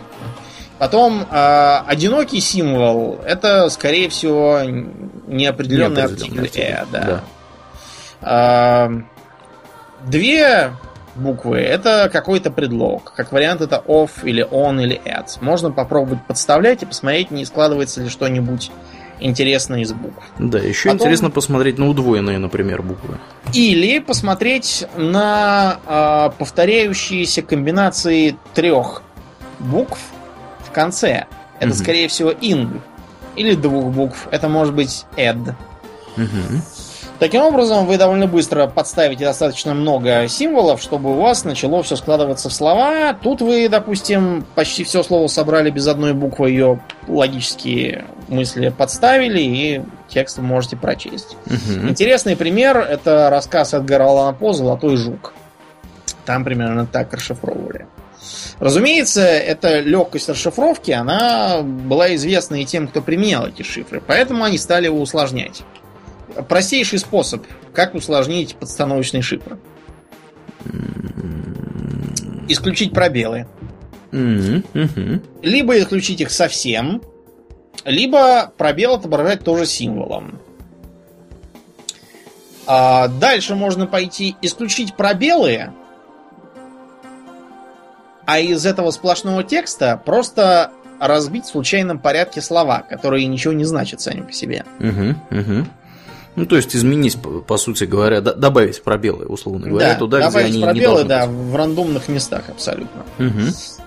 Потом 0.78 1.26
э, 1.28 1.76
одинокий 1.86 2.40
символ 2.40 3.20
это, 3.24 3.68
скорее 3.70 4.08
всего, 4.08 4.60
неопределенный, 5.26 6.04
артикль 6.04 6.46
э, 6.54 6.84
да. 6.92 7.22
да. 8.20 8.88
Э, 8.88 10.08
две 10.08 10.72
буквы 11.16 11.58
это 11.58 12.08
какой-то 12.12 12.50
предлог. 12.50 13.12
Как 13.14 13.32
вариант, 13.32 13.60
это 13.60 13.82
off 13.86 14.10
или 14.22 14.46
on 14.48 14.82
или 14.82 15.00
at. 15.04 15.38
Можно 15.40 15.70
попробовать 15.70 16.24
подставлять 16.26 16.82
и 16.82 16.86
посмотреть, 16.86 17.30
не 17.30 17.44
складывается 17.44 18.00
ли 18.00 18.08
что-нибудь 18.08 18.70
интересно 19.20 19.80
из 19.82 19.92
букв. 19.92 20.22
Да, 20.38 20.58
еще 20.58 20.88
Потом... 20.88 21.06
интересно 21.06 21.30
посмотреть 21.30 21.78
на 21.78 21.88
удвоенные, 21.88 22.38
например, 22.38 22.82
буквы. 22.82 23.18
Или 23.52 23.98
посмотреть 23.98 24.86
на 24.96 25.78
э, 25.86 26.38
повторяющиеся 26.38 27.42
комбинации 27.42 28.36
трех 28.54 29.02
букв 29.58 29.98
в 30.60 30.70
конце. 30.70 31.26
Это, 31.58 31.70
угу. 31.70 31.74
скорее 31.74 32.08
всего, 32.08 32.30
ing. 32.30 32.80
Или 33.36 33.54
двух 33.54 33.92
букв. 33.92 34.28
Это 34.30 34.48
может 34.48 34.74
быть 34.74 35.06
ed. 35.16 35.54
Угу. 36.16 36.62
Таким 37.20 37.42
образом, 37.42 37.86
вы 37.86 37.96
довольно 37.96 38.26
быстро 38.26 38.66
подставите 38.66 39.24
достаточно 39.24 39.72
много 39.72 40.26
символов, 40.28 40.82
чтобы 40.82 41.12
у 41.12 41.20
вас 41.20 41.44
начало 41.44 41.82
все 41.82 41.94
складываться 41.96 42.48
в 42.48 42.52
слова. 42.52 43.14
Тут 43.14 43.40
вы, 43.40 43.68
допустим, 43.68 44.44
почти 44.54 44.82
все 44.82 45.02
слово 45.02 45.28
собрали 45.28 45.70
без 45.70 45.86
одной 45.86 46.12
буквы, 46.12 46.50
ее 46.50 46.80
логические 47.06 48.04
мысли 48.28 48.70
подставили, 48.76 49.40
и 49.40 49.82
текст 50.08 50.38
вы 50.38 50.44
можете 50.44 50.76
прочесть. 50.76 51.36
Угу. 51.46 51.88
Интересный 51.88 52.36
пример 52.36 52.78
это 52.78 53.30
рассказ 53.30 53.74
Эдгара 53.74 54.04
Алана 54.04 54.32
По 54.32 54.52
«Золотой 54.52 54.96
жук». 54.96 55.34
Там 56.24 56.44
примерно 56.44 56.84
так 56.86 57.12
расшифровывали. 57.12 57.86
Разумеется, 58.58 59.22
эта 59.22 59.80
легкость 59.80 60.28
расшифровки, 60.28 60.90
она 60.90 61.60
была 61.62 62.14
известна 62.14 62.56
и 62.56 62.64
тем, 62.64 62.88
кто 62.88 63.02
применял 63.02 63.46
эти 63.46 63.62
шифры, 63.62 64.02
поэтому 64.04 64.44
они 64.44 64.58
стали 64.58 64.86
его 64.86 65.00
усложнять 65.00 65.62
простейший 66.48 66.98
способ, 66.98 67.44
как 67.72 67.94
усложнить 67.94 68.56
подстановочный 68.56 69.22
шифр. 69.22 69.58
Исключить 72.48 72.92
пробелы. 72.92 73.46
Либо 74.12 75.78
исключить 75.78 76.20
их 76.20 76.30
совсем, 76.30 77.02
либо 77.84 78.52
пробел 78.56 78.94
отображать 78.94 79.42
тоже 79.42 79.66
символом. 79.66 80.40
А 82.66 83.08
дальше 83.08 83.54
можно 83.54 83.86
пойти 83.86 84.36
исключить 84.40 84.94
пробелы, 84.94 85.72
а 88.26 88.38
из 88.38 88.64
этого 88.64 88.90
сплошного 88.90 89.44
текста 89.44 90.00
просто 90.02 90.70
разбить 90.98 91.44
в 91.44 91.48
случайном 91.48 91.98
порядке 91.98 92.40
слова, 92.40 92.80
которые 92.88 93.26
ничего 93.26 93.52
не 93.52 93.64
значат 93.64 94.00
сами 94.00 94.22
по 94.22 94.32
себе. 94.32 94.64
Угу, 94.80 95.38
угу. 95.40 95.66
Ну, 96.36 96.46
то 96.46 96.56
есть 96.56 96.74
изменить, 96.74 97.16
по 97.46 97.56
сути 97.56 97.84
говоря, 97.84 98.20
добавить 98.20 98.82
пробелы, 98.82 99.24
условно 99.26 99.68
говоря, 99.68 99.92
да, 99.92 99.98
туда, 99.98 100.20
добавить 100.20 100.48
где 100.48 100.56
они 100.56 100.64
пробелы, 100.64 101.02
не 101.02 101.08
да, 101.08 101.26
быть. 101.26 101.36
в 101.36 101.56
рандомных 101.56 102.08
местах 102.08 102.48
абсолютно. 102.48 103.04
Угу. 103.18 103.40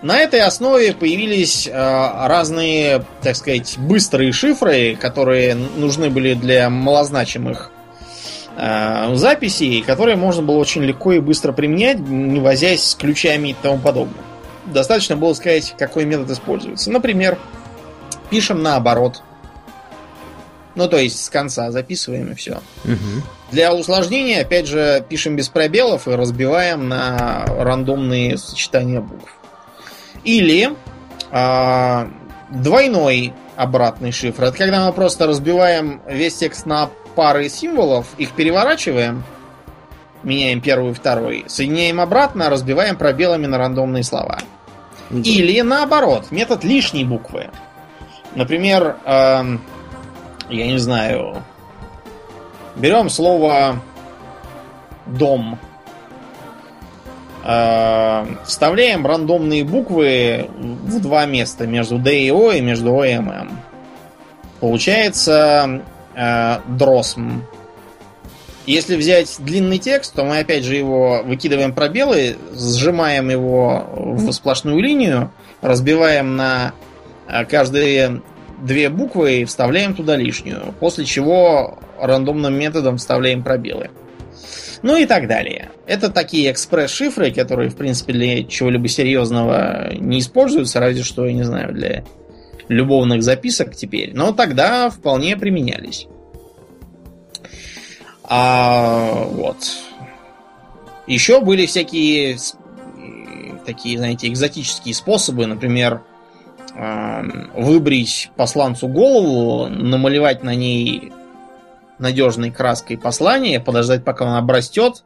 На 0.03 0.19
этой 0.19 0.41
основе 0.41 0.93
появились 0.93 1.67
э, 1.67 1.71
разные, 1.73 3.05
так 3.21 3.35
сказать, 3.35 3.75
быстрые 3.77 4.31
шифры, 4.31 4.95
которые 4.95 5.55
нужны 5.55 6.09
были 6.09 6.35
для 6.35 6.69
малозначимых 6.69 7.71
э, 8.55 9.15
записей, 9.15 9.81
которые 9.81 10.15
можно 10.15 10.41
было 10.41 10.57
очень 10.57 10.83
легко 10.83 11.11
и 11.11 11.19
быстро 11.19 11.51
применять, 11.51 11.99
не 11.99 12.39
возясь 12.39 12.83
с 12.83 12.95
ключами 12.95 13.49
и 13.49 13.55
тому 13.61 13.77
подобное. 13.77 14.23
Достаточно 14.67 15.17
было 15.17 15.33
сказать, 15.33 15.75
какой 15.77 16.05
метод 16.05 16.31
используется. 16.31 16.91
Например, 16.91 17.37
пишем 18.29 18.63
наоборот– 18.63 19.21
ну, 20.77 20.87
то 20.87 20.97
есть 20.97 21.25
с 21.25 21.29
конца 21.29 21.71
записываем 21.71 22.31
и 22.31 22.35
все. 22.35 22.61
Угу. 22.85 23.23
Для 23.51 23.73
усложнения, 23.73 24.41
опять 24.41 24.67
же, 24.67 25.03
пишем 25.09 25.35
без 25.35 25.49
пробелов 25.49 26.07
и 26.07 26.11
разбиваем 26.11 26.87
на 26.87 27.45
рандомные 27.47 28.37
сочетания 28.37 29.01
букв. 29.01 29.33
Или 30.23 30.69
э, 31.31 32.07
двойной 32.51 33.33
обратный 33.55 34.11
шифр. 34.11 34.43
Это 34.43 34.57
когда 34.57 34.85
мы 34.85 34.93
просто 34.93 35.25
разбиваем 35.25 35.99
весь 36.07 36.35
текст 36.35 36.67
на 36.67 36.91
пары 37.15 37.49
символов, 37.49 38.05
их 38.19 38.33
переворачиваем, 38.33 39.23
меняем 40.21 40.61
первый 40.61 40.91
и 40.91 40.93
второй, 40.93 41.45
соединяем 41.47 41.99
обратно, 41.99 42.51
разбиваем 42.51 42.97
пробелами 42.97 43.47
на 43.47 43.57
рандомные 43.57 44.03
слова. 44.03 44.37
Да. 45.09 45.27
Или 45.27 45.61
наоборот, 45.61 46.27
метод 46.29 46.63
лишней 46.63 47.03
буквы. 47.03 47.49
Например, 48.35 48.97
э, 49.03 49.57
я 50.49 50.67
не 50.67 50.77
знаю, 50.77 51.43
берем 52.75 53.09
слово 53.09 53.81
дом, 55.05 55.57
э, 57.43 58.25
вставляем 58.45 59.05
рандомные 59.05 59.63
буквы 59.63 60.49
в 60.57 60.99
два 61.01 61.25
места 61.25 61.67
между 61.67 61.97
D 61.97 62.25
и 62.25 62.31
O 62.31 62.51
и 62.51 62.61
между 62.61 62.91
O 62.91 63.03
и 63.03 63.13
MM. 63.13 63.49
Получается 64.59 65.81
э, 66.15 66.59
дросм. 66.67 67.43
Если 68.65 68.97
взять 68.97 69.37
длинный 69.39 69.77
текст, 69.77 70.13
то 70.13 70.25
мы 70.25 70.39
опять 70.39 70.65
же 70.65 70.75
его 70.75 71.21
выкидываем 71.23 71.73
пробелы, 71.73 72.35
сжимаем 72.53 73.29
его 73.29 73.87
в 73.95 74.31
сплошную 74.33 74.81
линию, 74.81 75.31
разбиваем 75.61 76.35
на 76.35 76.73
э, 77.27 77.45
каждые 77.45 78.21
две 78.61 78.89
буквы 78.89 79.41
и 79.41 79.45
вставляем 79.45 79.93
туда 79.93 80.15
лишнюю. 80.15 80.73
После 80.79 81.05
чего 81.05 81.79
рандомным 81.99 82.53
методом 82.53 82.97
вставляем 82.97 83.43
пробелы. 83.43 83.89
Ну 84.83 84.95
и 84.95 85.05
так 85.05 85.27
далее. 85.27 85.71
Это 85.85 86.09
такие 86.09 86.51
экспресс-шифры, 86.51 87.31
которые, 87.31 87.69
в 87.69 87.75
принципе, 87.75 88.13
для 88.13 88.43
чего-либо 88.43 88.87
серьезного 88.87 89.93
не 89.95 90.19
используются, 90.19 90.79
разве 90.79 91.03
что, 91.03 91.25
я 91.25 91.33
не 91.33 91.43
знаю, 91.43 91.73
для 91.73 92.03
любовных 92.67 93.23
записок 93.23 93.75
теперь. 93.75 94.13
Но 94.13 94.33
тогда 94.33 94.89
вполне 94.89 95.35
применялись. 95.35 96.07
А, 98.23 99.23
вот. 99.25 99.57
Еще 101.07 101.39
были 101.39 101.65
всякие 101.65 102.37
такие, 103.65 103.97
знаете, 103.97 104.27
экзотические 104.27 104.93
способы, 104.93 105.45
например, 105.45 106.01
выбрить 107.55 108.29
посланцу 108.35 108.87
голову, 108.87 109.67
намалевать 109.67 110.43
на 110.43 110.53
ней 110.53 111.11
надежной 111.97 112.51
краской 112.51 112.97
послание, 112.97 113.59
подождать, 113.59 114.03
пока 114.03 114.25
он 114.25 114.35
обрастет, 114.35 115.03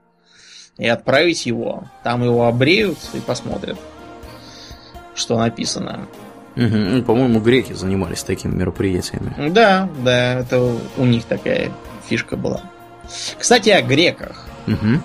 и 0.78 0.88
отправить 0.88 1.46
его. 1.46 1.86
Там 2.04 2.24
его 2.24 2.48
обреют 2.48 2.98
и 3.14 3.20
посмотрят, 3.20 3.78
что 5.16 5.38
написано. 5.38 6.08
Угу. 6.56 7.04
По-моему, 7.04 7.40
греки 7.40 7.72
занимались 7.74 8.24
такими 8.24 8.54
мероприятиями. 8.54 9.50
Да, 9.50 9.88
да, 10.04 10.40
это 10.40 10.76
у 10.98 11.06
них 11.06 11.24
такая 11.24 11.72
фишка 12.10 12.36
была. 12.36 12.62
Кстати, 13.38 13.70
о 13.70 13.82
греках. 13.82 14.46
Угу. 14.68 15.00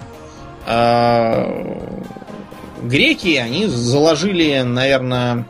Греки, 2.83 3.37
они 3.37 3.67
заложили, 3.67 4.63
наверное, 4.63 5.45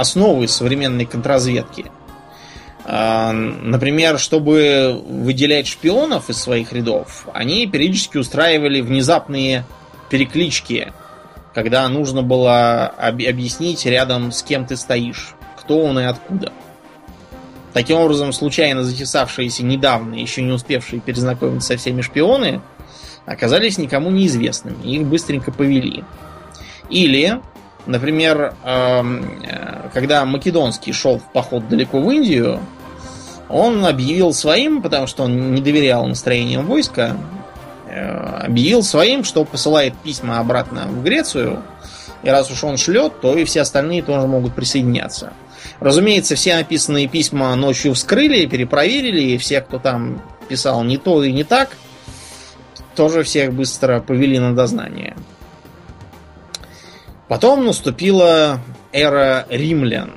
основы 0.00 0.48
современной 0.48 1.06
контрразведки. 1.06 1.86
А, 2.84 3.32
например, 3.32 4.18
чтобы 4.18 5.00
выделять 5.06 5.66
шпионов 5.66 6.30
из 6.30 6.38
своих 6.38 6.72
рядов, 6.72 7.28
они 7.32 7.66
периодически 7.66 8.16
устраивали 8.16 8.80
внезапные 8.80 9.64
переклички, 10.08 10.92
когда 11.54 11.88
нужно 11.88 12.22
было 12.22 12.86
объяснить 12.86 13.84
рядом 13.86 14.32
с 14.32 14.42
кем 14.42 14.66
ты 14.66 14.76
стоишь, 14.76 15.34
кто 15.58 15.80
он 15.80 15.98
и 15.98 16.04
откуда. 16.04 16.52
Таким 17.72 17.98
образом, 17.98 18.32
случайно 18.32 18.82
затесавшиеся 18.82 19.64
недавно, 19.64 20.14
еще 20.14 20.42
не 20.42 20.50
успевшие 20.50 21.00
перезнакомиться 21.00 21.68
со 21.68 21.76
всеми 21.76 22.00
шпионы, 22.00 22.60
оказались 23.26 23.78
никому 23.78 24.10
неизвестными. 24.10 24.82
Их 24.84 25.06
быстренько 25.06 25.52
повели. 25.52 26.02
Или, 26.88 27.40
например, 27.86 28.54
эм, 28.64 29.42
э, 29.42 29.88
когда 29.92 30.24
Македонский 30.24 30.92
шел 30.92 31.18
в 31.18 31.24
поход 31.32 31.68
далеко 31.68 32.00
в 32.00 32.10
Индию, 32.10 32.60
он 33.48 33.84
объявил 33.84 34.32
своим, 34.32 34.80
потому 34.80 35.06
что 35.06 35.24
он 35.24 35.54
не 35.54 35.60
доверял 35.60 36.06
настроениям 36.06 36.66
войска, 36.66 37.16
э, 37.88 38.44
объявил 38.44 38.82
своим, 38.82 39.24
что 39.24 39.44
посылает 39.44 39.94
письма 39.94 40.38
обратно 40.38 40.86
в 40.86 41.02
Грецию, 41.02 41.62
и 42.22 42.28
раз 42.28 42.50
уж 42.50 42.62
он 42.64 42.76
шлет, 42.76 43.20
то 43.20 43.36
и 43.36 43.44
все 43.44 43.62
остальные 43.62 44.02
тоже 44.02 44.26
могут 44.26 44.54
присоединяться. 44.54 45.32
Разумеется, 45.80 46.34
все 46.34 46.56
написанные 46.56 47.08
письма 47.08 47.54
ночью 47.56 47.94
вскрыли, 47.94 48.46
перепроверили, 48.46 49.22
и 49.22 49.38
все, 49.38 49.60
кто 49.60 49.78
там 49.78 50.22
писал 50.48 50.84
не 50.84 50.98
то 50.98 51.24
и 51.24 51.32
не 51.32 51.44
так, 51.44 51.70
тоже 52.94 53.22
всех 53.22 53.52
быстро 53.52 54.00
повели 54.00 54.38
на 54.38 54.54
дознание. 54.54 55.16
Потом 57.30 57.64
наступила 57.64 58.58
эра 58.92 59.46
римлян. 59.48 60.10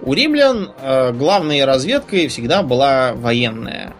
У 0.00 0.14
римлян 0.14 0.72
э, 0.80 1.12
главной 1.12 1.66
разведкой 1.66 2.28
всегда 2.28 2.62
была 2.62 3.12
военная. 3.12 3.92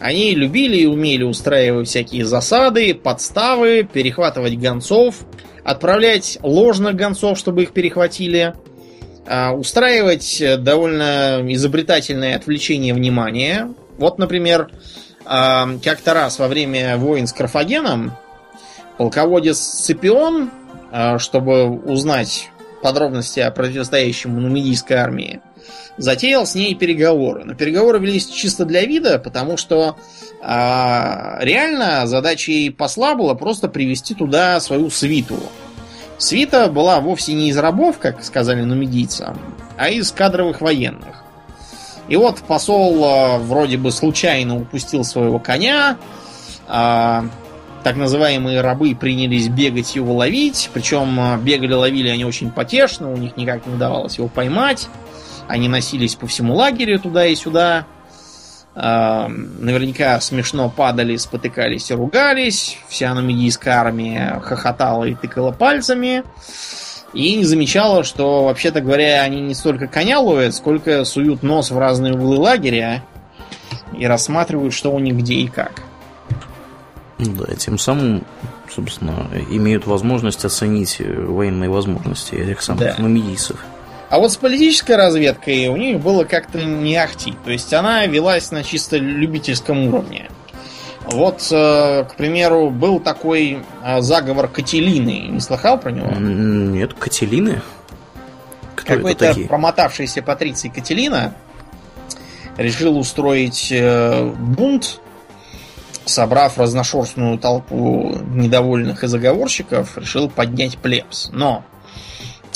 Они 0.00 0.34
любили 0.34 0.78
и 0.78 0.86
умели 0.86 1.22
устраивать 1.22 1.86
всякие 1.86 2.24
засады, 2.24 2.92
подставы, 2.92 3.84
перехватывать 3.84 4.58
гонцов, 4.58 5.20
отправлять 5.62 6.38
ложных 6.42 6.96
гонцов, 6.96 7.38
чтобы 7.38 7.62
их 7.62 7.70
перехватили, 7.70 8.54
э, 9.24 9.50
устраивать 9.50 10.42
довольно 10.58 11.40
изобретательное 11.52 12.34
отвлечение 12.34 12.94
внимания. 12.94 13.72
Вот, 13.96 14.18
например, 14.18 14.72
э, 15.24 15.78
как-то 15.84 16.14
раз 16.14 16.40
во 16.40 16.48
время 16.48 16.96
войн 16.96 17.28
с 17.28 17.32
Карфагеном 17.32 18.16
полководец 18.96 19.58
Сципион 19.58 20.50
а, 20.50 20.67
чтобы 21.18 21.68
узнать 21.68 22.50
подробности 22.82 23.40
о 23.40 23.50
противостоящем 23.50 24.40
нумидийской 24.40 24.96
армии, 24.96 25.40
затеял 25.96 26.46
с 26.46 26.54
ней 26.54 26.74
переговоры. 26.74 27.44
Но 27.44 27.54
переговоры 27.54 27.98
велись 27.98 28.26
чисто 28.26 28.64
для 28.64 28.84
вида, 28.84 29.18
потому 29.18 29.56
что 29.56 29.96
а, 30.40 31.38
реально 31.40 32.06
задачей 32.06 32.70
посла 32.70 33.14
было 33.14 33.34
просто 33.34 33.68
привести 33.68 34.14
туда 34.14 34.60
свою 34.60 34.90
свиту. 34.90 35.38
Свита 36.16 36.68
была 36.68 37.00
вовсе 37.00 37.32
не 37.32 37.50
из 37.50 37.58
рабов, 37.58 37.98
как 37.98 38.24
сказали 38.24 38.62
нумидийцам, 38.62 39.38
а 39.76 39.88
из 39.88 40.10
кадровых 40.12 40.60
военных. 40.60 41.24
И 42.08 42.16
вот 42.16 42.38
посол 42.38 43.04
а, 43.04 43.38
вроде 43.38 43.76
бы 43.76 43.90
случайно 43.90 44.56
упустил 44.60 45.04
своего 45.04 45.38
коня, 45.38 45.98
а, 46.66 47.26
так 47.88 47.96
называемые 47.96 48.60
рабы 48.60 48.94
принялись 48.94 49.48
бегать 49.48 49.96
его 49.96 50.12
ловить. 50.12 50.68
Причем 50.74 51.18
а, 51.18 51.38
бегали, 51.38 51.72
ловили 51.72 52.10
они 52.10 52.22
очень 52.26 52.50
потешно, 52.50 53.10
у 53.10 53.16
них 53.16 53.38
никак 53.38 53.64
не 53.66 53.72
удавалось 53.72 54.18
его 54.18 54.28
поймать. 54.28 54.90
Они 55.46 55.68
носились 55.68 56.14
по 56.14 56.26
всему 56.26 56.54
лагерю 56.54 57.00
туда 57.00 57.24
и 57.24 57.34
сюда. 57.34 57.86
Наверняка 58.74 60.20
смешно 60.20 60.68
падали, 60.68 61.16
спотыкались 61.16 61.90
и 61.90 61.94
ругались. 61.94 62.76
Вся 62.88 63.14
нумидийская 63.14 63.76
армия 63.76 64.38
хохотала 64.44 65.04
и 65.04 65.14
тыкала 65.14 65.50
пальцами. 65.50 66.24
И 67.14 67.36
не 67.36 67.44
замечала, 67.44 68.04
что, 68.04 68.44
вообще-то 68.44 68.82
говоря, 68.82 69.22
они 69.22 69.40
не 69.40 69.54
столько 69.54 69.86
коня 69.86 70.20
ловят, 70.20 70.54
сколько 70.54 71.06
суют 71.06 71.42
нос 71.42 71.70
в 71.70 71.78
разные 71.78 72.12
углы 72.12 72.36
лагеря 72.36 73.02
и 73.96 74.06
рассматривают, 74.06 74.74
что 74.74 74.92
у 74.92 74.98
них 74.98 75.14
где 75.14 75.36
и 75.36 75.48
как. 75.48 75.87
Да, 77.18 77.54
тем 77.56 77.78
самым, 77.78 78.24
собственно, 78.72 79.28
имеют 79.50 79.86
возможность 79.86 80.44
оценить 80.44 81.00
военные 81.00 81.68
возможности 81.68 82.34
этих 82.36 82.62
самых 82.62 82.82
да. 82.82 82.94
нумидийцев. 82.98 83.56
А 84.10 84.18
вот 84.18 84.32
с 84.32 84.36
политической 84.36 84.96
разведкой 84.96 85.66
у 85.68 85.76
них 85.76 86.00
было 86.00 86.24
как-то 86.24 86.62
не 86.62 86.96
ахти. 86.96 87.34
То 87.44 87.50
есть 87.50 87.72
она 87.74 88.06
велась 88.06 88.50
на 88.50 88.62
чисто 88.62 88.96
любительском 88.96 89.88
уровне. 89.88 90.30
Вот, 91.10 91.46
э, 91.50 92.04
к 92.04 92.14
примеру, 92.16 92.70
был 92.70 93.00
такой 93.00 93.62
э, 93.82 94.00
заговор 94.00 94.48
Кателины. 94.48 95.28
Не 95.28 95.40
слыхал 95.40 95.78
про 95.78 95.90
него? 95.90 96.10
Нет, 96.18 96.94
Кателины? 96.94 97.62
Какой-то 98.74 99.34
промотавшийся 99.48 100.22
патриций 100.22 100.70
Кателина 100.70 101.34
решил 102.56 102.98
устроить 102.98 103.68
э, 103.70 104.24
бунт 104.24 105.00
собрав 106.08 106.58
разношерстную 106.58 107.38
толпу 107.38 108.16
недовольных 108.34 109.04
и 109.04 109.06
заговорщиков, 109.06 109.96
решил 109.98 110.28
поднять 110.28 110.78
плебс. 110.78 111.30
Но 111.32 111.64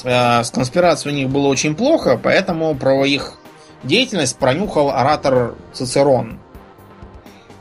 э, 0.05 0.43
с 0.43 0.51
конспирацией 0.51 1.15
у 1.15 1.19
них 1.19 1.29
было 1.29 1.49
очень 1.49 1.75
плохо, 1.75 2.19
поэтому 2.23 2.75
про 2.75 3.05
их 3.05 3.35
деятельность 3.83 4.37
пронюхал 4.39 4.91
оратор 4.91 5.55
Цицерон. 5.73 6.39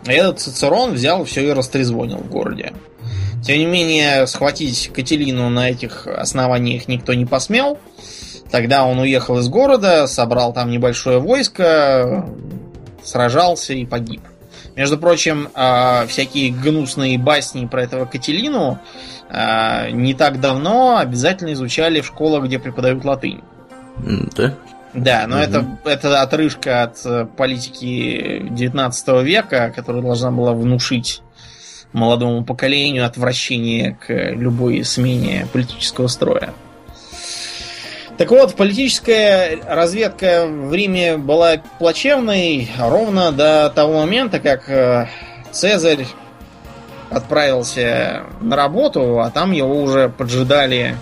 И 0.05 0.11
этот 0.11 0.39
Цицерон 0.39 0.93
взял 0.93 1.23
все 1.25 1.47
и 1.47 1.51
растрезвонил 1.51 2.17
в 2.17 2.29
городе. 2.29 2.73
Тем 3.43 3.57
не 3.57 3.65
менее, 3.65 4.27
схватить 4.27 4.91
Кателину 4.93 5.49
на 5.49 5.69
этих 5.69 6.05
основаниях 6.07 6.87
никто 6.87 7.13
не 7.13 7.25
посмел. 7.25 7.79
Тогда 8.51 8.85
он 8.85 8.99
уехал 8.99 9.39
из 9.39 9.47
города, 9.47 10.07
собрал 10.07 10.53
там 10.53 10.69
небольшое 10.69 11.19
войско, 11.19 12.25
сражался 13.03 13.73
и 13.73 13.85
погиб. 13.85 14.21
Между 14.76 14.97
прочим, 14.97 15.49
э, 15.53 16.05
всякие 16.07 16.51
гнусные 16.51 17.17
басни 17.17 17.65
про 17.65 17.84
этого 17.84 18.05
Кателину 18.05 18.80
э, 19.30 19.91
не 19.91 20.13
так 20.13 20.39
давно 20.39 20.97
обязательно 20.97 21.53
изучали 21.53 22.01
в 22.01 22.05
школах, 22.05 22.45
где 22.45 22.59
преподают 22.59 23.03
латынь. 23.03 23.41
Да? 24.36 24.55
Да, 24.93 25.26
но 25.28 25.38
угу. 25.38 25.43
это, 25.43 25.65
это 25.86 26.22
отрыжка 26.22 26.84
от 26.84 27.05
э, 27.05 27.26
политики 27.38 28.45
19 28.49 29.24
века, 29.24 29.72
которая 29.76 30.01
должна 30.01 30.32
была 30.32 30.53
внушить 30.53 31.22
молодому 31.93 32.43
поколению 32.43 33.05
отвращение 33.05 33.97
к 34.05 34.32
любой 34.32 34.84
смене 34.84 35.47
политического 35.51 36.07
строя. 36.07 36.53
Так 38.18 38.30
вот, 38.30 38.55
политическая 38.55 39.59
разведка 39.68 40.45
в 40.47 40.74
Риме 40.74 41.18
была 41.18 41.57
плачевной 41.80 42.70
ровно 42.78 43.32
до 43.32 43.72
того 43.74 43.99
момента, 43.99 44.39
как 44.39 44.70
э, 44.70 45.07
Цезарь 45.51 46.05
отправился 47.09 48.24
на 48.39 48.55
работу, 48.55 49.20
а 49.20 49.32
там 49.32 49.51
его 49.51 49.82
уже 49.82 50.09
поджидали 50.09 50.97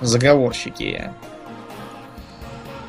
заговорщики 0.00 1.10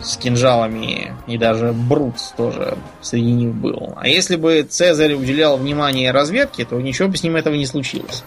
с 0.01 0.17
кинжалами, 0.17 1.13
и 1.25 1.37
даже 1.37 1.73
Брут 1.73 2.15
тоже 2.37 2.77
среди 3.01 3.31
них 3.31 3.53
был. 3.53 3.93
А 3.97 4.07
если 4.07 4.35
бы 4.35 4.63
Цезарь 4.63 5.13
уделял 5.13 5.57
внимание 5.57 6.11
разведке, 6.11 6.65
то 6.65 6.79
ничего 6.79 7.09
бы 7.09 7.17
с 7.17 7.23
ним 7.23 7.35
этого 7.35 7.55
не 7.55 7.65
случилось. 7.65 8.23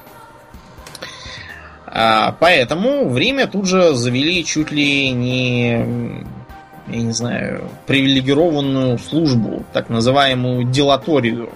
А, 1.92 2.36
поэтому 2.38 3.08
время 3.08 3.48
тут 3.48 3.66
же 3.66 3.94
завели 3.94 4.44
чуть 4.44 4.70
ли 4.70 5.10
не, 5.10 6.24
я 6.86 6.96
не 6.96 7.12
знаю, 7.12 7.68
привилегированную 7.86 8.98
службу, 8.98 9.64
так 9.72 9.88
называемую 9.88 10.64
делаторию. 10.64 11.50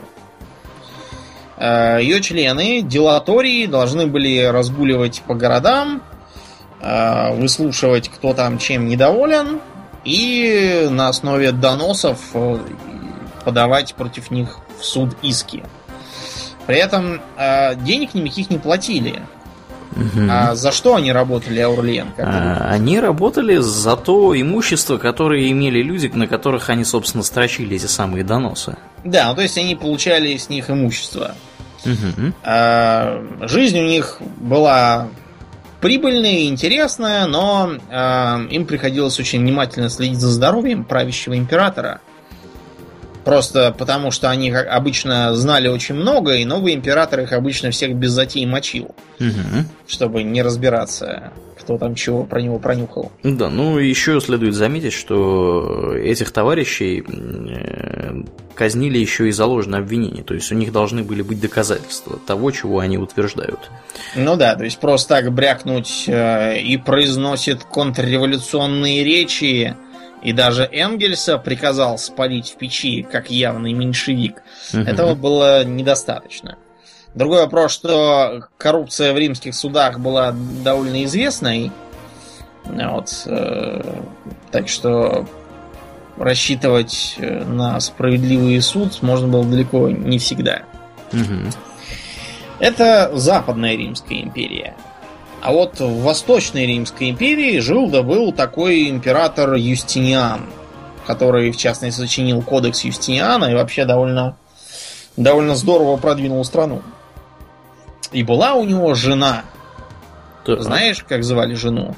А, 1.57 1.99
Ее 1.99 2.21
члены 2.21 2.83
делатории 2.83 3.67
должны 3.67 4.09
были 4.09 4.43
разгуливать 4.43 5.23
по 5.25 5.35
городам, 5.35 6.03
а, 6.81 7.31
выслушивать, 7.31 8.09
кто 8.09 8.35
там 8.35 8.59
чем 8.59 8.89
недоволен, 8.89 9.61
и 10.05 10.89
на 10.91 11.09
основе 11.09 11.51
доносов 11.51 12.19
э, 12.35 12.59
подавать 13.43 13.95
против 13.95 14.31
них 14.31 14.59
в 14.79 14.85
суд 14.85 15.17
иски. 15.23 15.63
При 16.67 16.77
этом 16.77 17.23
денег 17.39 18.13
никаких 18.13 18.51
не 18.51 18.59
платили. 18.59 19.23
Угу. 19.97 20.27
А 20.29 20.55
за 20.55 20.73
что 20.73 20.97
они 20.97 21.13
работали, 21.13 21.61
Аурлиен? 21.61 22.09
А, 22.19 22.69
они 22.71 22.99
работали 22.99 23.57
за 23.57 23.97
то 23.97 24.39
имущество, 24.39 24.99
которое 24.99 25.51
имели 25.51 25.83
люди, 25.83 26.11
на 26.13 26.27
которых 26.27 26.69
они, 26.71 26.85
собственно, 26.85 27.23
строчили 27.23 27.77
эти 27.77 27.87
самые 27.87 28.25
доносы. 28.25 28.77
Да, 29.05 29.29
ну 29.29 29.37
то 29.37 29.43
есть 29.43 29.57
они 29.59 29.77
получали 29.77 30.37
с 30.37 30.49
них 30.49 30.71
имущество. 30.71 31.35
Угу. 31.85 32.33
А, 32.43 33.23
жизнь 33.43 33.79
у 33.79 33.85
них 33.85 34.19
была 34.39 35.09
прибыльная 35.81 36.39
и 36.39 36.49
интересная, 36.49 37.27
но 37.27 37.73
а, 37.91 38.41
им 38.51 38.67
приходилось 38.67 39.19
очень 39.21 39.41
внимательно 39.41 39.91
следить 39.91 40.19
за 40.19 40.29
здоровьем 40.29 40.85
правящего 40.85 41.37
императора. 41.37 42.01
Просто 43.25 43.75
потому, 43.77 44.11
что 44.11 44.31
они 44.31 44.51
обычно 44.51 45.35
знали 45.35 45.69
очень 45.69 45.95
много, 45.95 46.35
и 46.35 46.45
новый 46.45 46.75
император 46.75 47.21
их 47.21 47.33
обычно 47.33 47.71
всех 47.71 47.97
без 47.97 48.11
затей 48.11 48.45
мочил. 48.47 48.95
Угу. 49.19 49.65
Чтобы 49.87 50.23
не 50.23 50.43
разбираться, 50.43 51.33
кто 51.59 51.79
там 51.79 51.95
чего 51.95 52.25
про 52.25 52.43
него 52.43 52.59
пронюхал. 52.59 53.11
Да, 53.23 53.49
ну 53.49 53.79
еще 53.79 54.21
следует 54.21 54.55
заметить, 54.55 54.93
что 54.93 55.95
этих 55.97 56.31
товарищей 56.31 57.03
э, 57.03 58.23
казнили 58.55 58.99
еще 58.99 59.29
и 59.29 59.33
за 59.33 59.47
ложное 59.47 59.81
обвинение. 59.81 60.23
То 60.23 60.35
есть 60.35 60.53
у 60.53 60.55
них 60.55 60.73
должны 60.73 61.03
были 61.03 61.23
быть 61.23 61.41
доказательства 61.41 62.19
того, 62.27 62.51
чего 62.51 62.81
они 62.81 62.99
утверждают. 62.99 63.71
Ну 64.15 64.37
да, 64.37 64.55
то 64.55 64.65
есть 64.65 64.79
просто 64.79 65.09
так 65.09 65.33
брякнуть 65.33 66.05
э, 66.07 66.61
и 66.61 66.77
произносит 66.77 67.65
контрреволюционные 67.65 69.03
речи 69.03 69.75
и 70.25 70.33
даже 70.33 70.69
Энгельса 70.73 71.39
приказал 71.39 71.99
спалить 71.99 72.51
в 72.51 72.57
печи, 72.57 73.03
как 73.03 73.31
явный 73.31 73.75
меньшевик, 73.75 74.43
угу. 74.73 74.83
этого 74.83 75.15
было 75.15 75.65
недостаточно. 75.65 76.57
Другой 77.15 77.43
вопрос, 77.43 77.73
что 77.73 78.49
коррупция 78.57 79.13
в 79.13 79.19
римских 79.19 79.55
судах 79.55 80.01
была 80.01 80.35
довольно 80.65 81.05
известной. 81.05 81.71
Вот, 82.65 83.23
э, 83.27 84.01
так 84.51 84.69
что 84.69 85.29
рассчитывать 86.17 87.17
э, 87.19 87.45
на 87.45 87.79
справедливый 87.79 88.61
суд 88.63 89.03
можно 89.03 89.29
было 89.29 89.45
далеко 89.45 89.91
не 89.91 90.19
всегда. 90.19 90.63
Угу. 91.13 91.51
Это 92.59 93.11
Западная 93.15 93.77
Римская 93.77 94.23
империя. 94.23 94.75
А 95.45 95.53
вот 95.53 95.79
в 95.79 96.01
Восточной 96.01 96.65
Римской 96.65 97.11
империи 97.11 97.59
жил 97.59 97.91
да 97.91 98.03
был 98.03 98.33
такой 98.33 98.89
император 98.89 99.53
Юстиниан, 99.57 100.47
который, 101.07 101.51
в 101.51 101.57
частности, 101.59 102.01
сочинил 102.01 102.41
кодекс 102.41 102.83
Юстиниана 102.83 103.45
и 103.45 103.55
вообще 103.55 103.85
довольно, 103.85 104.39
довольно 105.19 105.55
здорово 105.55 105.99
продвинул 105.99 106.43
страну. 106.47 106.81
И 108.11 108.23
была 108.23 108.55
у 108.55 108.65
него 108.65 108.95
жена. 108.95 109.45
Да. 110.47 110.63
Знаешь, 110.63 111.05
как 111.07 111.23
звали 111.23 111.53
жену? 111.53 111.95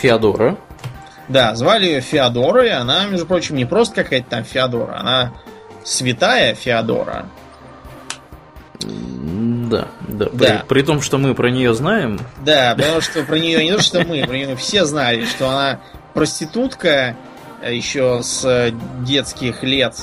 Феодора. 0.00 0.56
Да, 1.28 1.54
звали 1.54 1.84
ее 1.84 2.00
Феодора, 2.00 2.64
и 2.64 2.70
она, 2.70 3.04
между 3.04 3.26
прочим, 3.26 3.56
не 3.56 3.66
просто 3.66 4.04
какая-то 4.04 4.30
там 4.30 4.44
Феодора, 4.44 5.00
она 5.00 5.34
святая 5.84 6.54
Феодора. 6.54 7.26
Да, 9.68 9.88
да. 10.08 10.28
да. 10.32 10.64
При, 10.68 10.80
при 10.80 10.82
том, 10.82 11.00
что 11.00 11.18
мы 11.18 11.34
про 11.34 11.50
нее 11.50 11.74
знаем. 11.74 12.20
Да, 12.44 12.74
потому 12.76 13.00
что 13.00 13.22
про 13.24 13.36
нее 13.38 13.64
не 13.64 13.72
то, 13.72 13.82
что 13.82 14.04
мы, 14.04 14.24
про 14.26 14.34
нее 14.34 14.56
все 14.56 14.84
знали, 14.84 15.24
что 15.24 15.48
она 15.48 15.80
проститутка 16.14 17.16
э, 17.62 17.74
еще 17.74 18.20
с 18.22 18.72
детских 19.00 19.62
лет. 19.62 19.94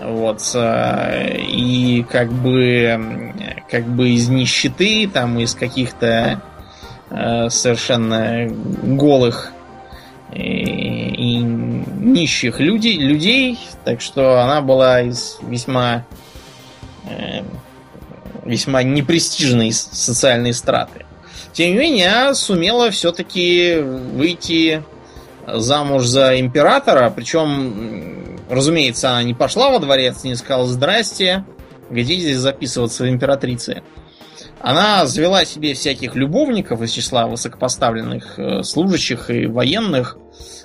Вот. 0.00 0.40
Э, 0.54 1.36
и 1.38 2.04
как 2.08 2.32
бы 2.32 3.34
как 3.70 3.84
бы 3.84 4.10
из 4.10 4.28
нищеты, 4.28 5.08
там 5.08 5.38
из 5.38 5.54
каких-то 5.54 6.40
э, 7.10 7.50
совершенно 7.50 8.48
голых 8.48 9.52
и 10.34 11.36
нищих 11.38 12.60
людей, 12.60 12.98
людей, 12.98 13.58
так 13.84 14.02
что 14.02 14.42
она 14.42 14.60
была 14.60 15.00
из 15.00 15.38
весьма 15.42 16.04
весьма 18.48 18.82
непрестижной 18.82 19.72
социальной 19.72 20.54
страты. 20.54 21.04
Тем 21.52 21.72
не 21.72 21.78
менее, 21.78 22.34
сумела 22.34 22.90
все-таки 22.90 23.76
выйти 23.78 24.82
замуж 25.46 26.04
за 26.04 26.38
императора, 26.40 27.10
причем, 27.14 28.38
разумеется, 28.48 29.10
она 29.10 29.22
не 29.22 29.34
пошла 29.34 29.70
во 29.70 29.78
дворец, 29.78 30.24
не 30.24 30.34
сказала 30.34 30.66
«Здрасте, 30.66 31.44
где 31.90 32.14
здесь 32.14 32.38
записываться 32.38 33.04
в 33.04 33.08
императрице». 33.08 33.82
Она 34.60 35.06
завела 35.06 35.44
себе 35.44 35.74
всяких 35.74 36.16
любовников 36.16 36.82
из 36.82 36.90
числа 36.90 37.26
высокопоставленных 37.26 38.38
э, 38.38 38.62
служащих 38.64 39.30
и 39.30 39.46
военных, 39.46 40.18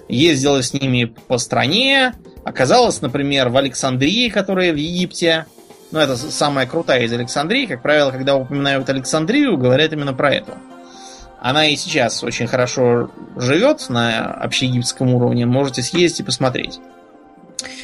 ездила 0.08 0.64
с 0.64 0.74
ними 0.74 1.14
по 1.28 1.38
стране, 1.38 2.14
оказалась, 2.44 3.02
например, 3.02 3.50
в 3.50 3.58
Александрии, 3.58 4.30
которая 4.30 4.74
в 4.74 4.78
Египте, 4.78 5.46
ну, 5.94 6.00
это 6.00 6.18
самая 6.18 6.66
крутая 6.66 7.04
из 7.04 7.14
Александрии. 7.14 7.68
Как 7.68 7.84
правило, 7.84 8.10
когда 8.10 8.36
упоминают 8.36 8.90
Александрию, 8.90 9.58
говорят 9.58 9.94
именно 9.94 10.12
про 10.12 10.34
эту. 10.34 10.54
Она 11.40 11.68
и 11.68 11.76
сейчас 11.76 12.24
очень 12.24 12.48
хорошо 12.48 13.12
живет 13.38 13.90
на 13.90 14.26
общеегипетском 14.26 15.14
уровне. 15.14 15.46
Можете 15.46 15.84
съездить 15.84 16.22
и 16.22 16.24
посмотреть. 16.24 16.80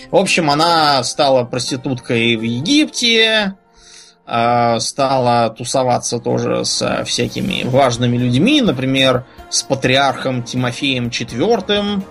В 0.10 0.16
общем, 0.16 0.50
она 0.50 1.04
стала 1.04 1.44
проституткой 1.44 2.36
в 2.36 2.42
Египте, 2.42 3.54
а, 4.26 4.80
стала 4.80 5.52
тусоваться 5.52 6.18
тоже 6.18 6.66
со 6.66 7.04
всякими 7.04 7.62
важными 7.64 8.18
людьми, 8.18 8.60
например, 8.62 9.26
с 9.52 9.62
патриархом 9.62 10.42
Тимофеем 10.42 11.10
IV, 11.10 12.02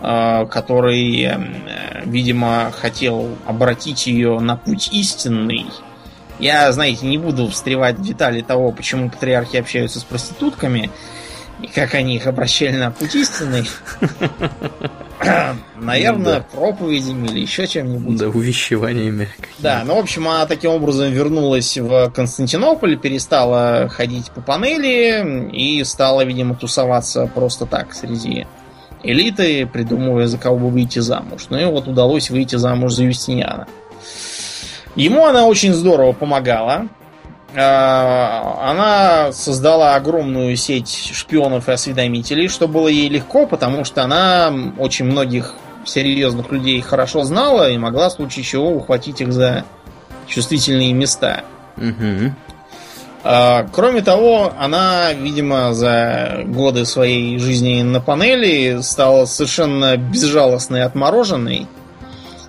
который, 0.00 1.22
эм, 1.22 1.54
э, 1.66 2.02
видимо, 2.04 2.70
хотел 2.70 3.36
обратить 3.46 4.06
ее 4.06 4.38
на 4.38 4.56
путь 4.56 4.90
истинный. 4.92 5.66
Я, 6.38 6.70
знаете, 6.70 7.06
не 7.06 7.18
буду 7.18 7.48
встревать 7.48 7.96
в 7.96 8.02
детали 8.02 8.42
того, 8.42 8.70
почему 8.70 9.10
патриархи 9.10 9.56
общаются 9.56 9.98
с 9.98 10.04
проститутками 10.04 10.90
и 11.60 11.66
как 11.66 11.94
они 11.94 12.16
их 12.16 12.26
обращали 12.26 12.76
на 12.76 12.92
путь 12.92 13.16
истинный. 13.16 13.68
Наверное, 15.76 16.40
проповедями 16.40 17.26
или 17.26 17.40
еще 17.40 17.66
чем-нибудь. 17.66 18.16
Да, 18.16 18.28
увещеваниями. 18.28 19.28
Да, 19.58 19.82
ну, 19.84 19.96
в 19.96 19.98
общем, 19.98 20.28
она 20.28 20.46
таким 20.46 20.70
образом 20.70 21.10
вернулась 21.10 21.76
в 21.76 22.10
Константинополь, 22.10 22.96
перестала 22.96 23.88
ходить 23.88 24.30
по 24.30 24.40
панели 24.40 25.50
и 25.52 25.82
стала, 25.82 26.24
видимо, 26.24 26.54
тусоваться 26.54 27.26
просто 27.26 27.66
так 27.66 27.94
среди 27.94 28.46
элиты, 29.02 29.66
придумывая, 29.66 30.26
за 30.26 30.38
кого 30.38 30.56
бы 30.58 30.70
выйти 30.70 30.98
замуж. 30.98 31.46
Ну 31.50 31.58
и 31.58 31.64
вот 31.64 31.88
удалось 31.88 32.30
выйти 32.30 32.56
замуж 32.56 32.94
за 32.94 33.04
Юстиниана. 33.04 33.66
Ему 34.96 35.26
она 35.26 35.46
очень 35.46 35.72
здорово 35.72 36.12
помогала. 36.12 36.88
А, 37.54 38.70
она 38.70 39.32
создала 39.32 39.94
огромную 39.94 40.56
сеть 40.56 41.12
шпионов 41.14 41.68
и 41.68 41.72
осведомителей, 41.72 42.48
что 42.48 42.68
было 42.68 42.88
ей 42.88 43.08
легко, 43.08 43.46
потому 43.46 43.84
что 43.84 44.02
она 44.02 44.52
очень 44.78 45.06
многих 45.06 45.54
серьезных 45.84 46.50
людей 46.52 46.80
хорошо 46.80 47.24
знала 47.24 47.70
и 47.70 47.78
могла 47.78 48.10
в 48.10 48.12
случае 48.12 48.44
чего 48.44 48.70
ухватить 48.70 49.20
их 49.20 49.32
за 49.32 49.64
чувствительные 50.26 50.92
места. 50.92 51.44
Угу. 51.76 52.34
А, 53.24 53.66
кроме 53.72 54.02
того, 54.02 54.52
она, 54.58 55.12
видимо, 55.12 55.74
за 55.74 56.42
годы 56.46 56.84
своей 56.84 57.38
жизни 57.38 57.82
на 57.82 58.00
панели 58.00 58.80
стала 58.82 59.24
совершенно 59.24 59.96
безжалостной 59.96 60.80
и 60.80 60.82
отмороженной. 60.82 61.66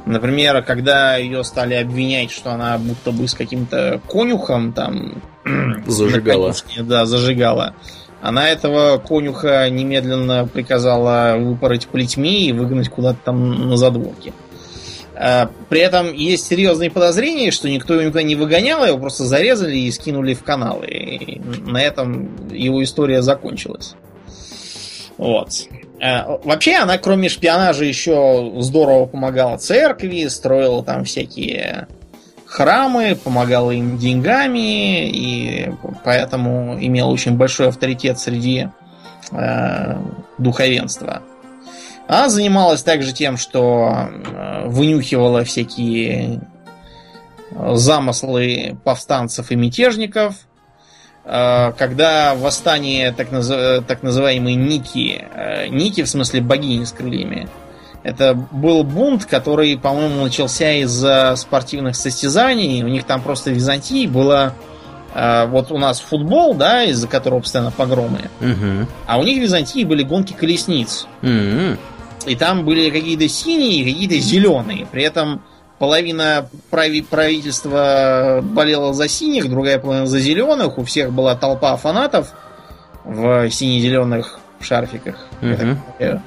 Например, 0.06 0.64
когда 0.64 1.18
ее 1.18 1.44
стали 1.44 1.74
обвинять, 1.74 2.32
что 2.32 2.52
она 2.52 2.78
будто 2.78 3.12
бы 3.12 3.28
с 3.28 3.34
каким-то 3.34 4.00
конюхом 4.08 4.74
там... 4.74 5.22
Зажигала. 5.88 6.54
Да, 6.78 7.06
зажигала. 7.06 7.74
Она 8.22 8.50
этого 8.50 8.98
конюха 8.98 9.70
немедленно 9.70 10.46
приказала 10.46 11.38
выпороть 11.38 11.88
плетьми 11.88 12.48
и 12.48 12.52
выгнать 12.52 12.90
куда-то 12.90 13.20
там 13.24 13.70
на 13.70 13.78
задворке. 13.78 14.34
А, 14.34 14.49
при 15.68 15.82
этом 15.82 16.14
есть 16.14 16.48
серьезные 16.48 16.90
подозрения, 16.90 17.52
что 17.52 17.68
никто 17.70 17.94
его 17.94 18.04
никуда 18.04 18.24
не 18.24 18.36
выгонял, 18.36 18.86
его 18.86 18.98
просто 18.98 19.26
зарезали 19.26 19.78
и 19.78 19.92
скинули 19.92 20.34
в 20.34 20.44
каналы. 20.44 20.88
И 20.88 21.40
на 21.40 21.82
этом 21.82 22.48
его 22.50 22.82
история 22.82 23.22
закончилась. 23.22 23.96
Вот. 25.18 25.50
А, 26.02 26.40
вообще, 26.46 26.76
она, 26.76 26.98
кроме 26.98 27.28
шпионажа, 27.28 27.84
еще 27.84 28.54
здорово 28.60 29.08
помогала 29.08 29.58
церкви, 29.58 30.28
строила 30.28 30.84
там 30.84 31.04
всякие 31.04 31.90
храмы, 32.46 33.18
помогала 33.22 33.72
им 33.72 33.98
деньгами, 33.98 35.10
и 35.10 35.72
поэтому 36.06 36.78
имела 36.80 37.10
очень 37.10 37.36
большой 37.36 37.68
авторитет 37.68 38.20
среди 38.20 38.70
э, 39.32 39.98
духовенства. 40.38 41.22
Она 42.10 42.28
занималась 42.30 42.82
также 42.82 43.14
тем, 43.14 43.38
что 43.38 43.92
э, 43.94 44.68
вынюхивала 44.68 45.44
всякие 45.44 46.42
э, 47.52 47.76
замыслы 47.76 48.80
повстанцев 48.84 49.52
и 49.52 49.56
мятежников. 49.56 50.34
Э, 51.24 51.72
когда 51.78 52.34
восстание 52.34 53.12
так, 53.12 53.32
наз... 53.32 53.48
так 53.88 54.02
называемой 54.02 54.56
Ники, 54.56 55.24
Ники 55.70 56.02
в 56.02 56.10
смысле 56.10 56.42
богини 56.42 56.84
с 56.84 56.92
крыльями, 56.94 57.48
это 58.02 58.34
был 58.34 58.84
бунт, 58.84 59.26
который, 59.26 59.78
по-моему, 59.78 60.24
начался 60.24 60.72
из-за 60.82 61.36
спортивных 61.36 61.96
состязаний. 61.96 62.84
У 62.84 62.88
них 62.88 63.04
там 63.04 63.22
просто 63.22 63.52
в 63.52 63.54
Византии 63.54 64.08
было 64.08 64.56
вот 65.14 65.72
у 65.72 65.78
нас 65.78 66.00
футбол, 66.00 66.54
да, 66.54 66.84
из-за 66.84 67.08
которого 67.08 67.40
постоянно 67.42 67.72
погромы. 67.72 68.30
Угу. 68.42 68.88
А 69.08 69.20
у 69.20 69.24
них 69.24 69.40
в 69.40 69.42
Византии 69.42 69.84
были 69.84 70.04
гонки 70.04 70.34
колесниц. 70.34 71.08
Угу. 71.24 71.78
И 72.26 72.36
там 72.36 72.66
были 72.66 72.90
какие-то 72.90 73.28
синие, 73.28 73.86
какие-то 73.92 74.18
зеленые. 74.20 74.86
При 74.86 75.04
этом 75.04 75.42
половина 75.78 76.50
прави 76.70 77.02
правительства 77.02 78.42
болела 78.44 78.94
за 78.94 79.08
синих, 79.08 79.50
другая 79.50 79.80
половина 79.80 80.06
за 80.06 80.20
зеленых. 80.20 80.78
У 80.78 80.84
всех 80.84 81.12
была 81.12 81.36
толпа 81.36 81.76
фанатов 81.78 82.34
в 83.04 83.50
сине-зеленых 83.50 84.40
шарфиках. 84.62 85.16
Uh-huh. 85.42 86.22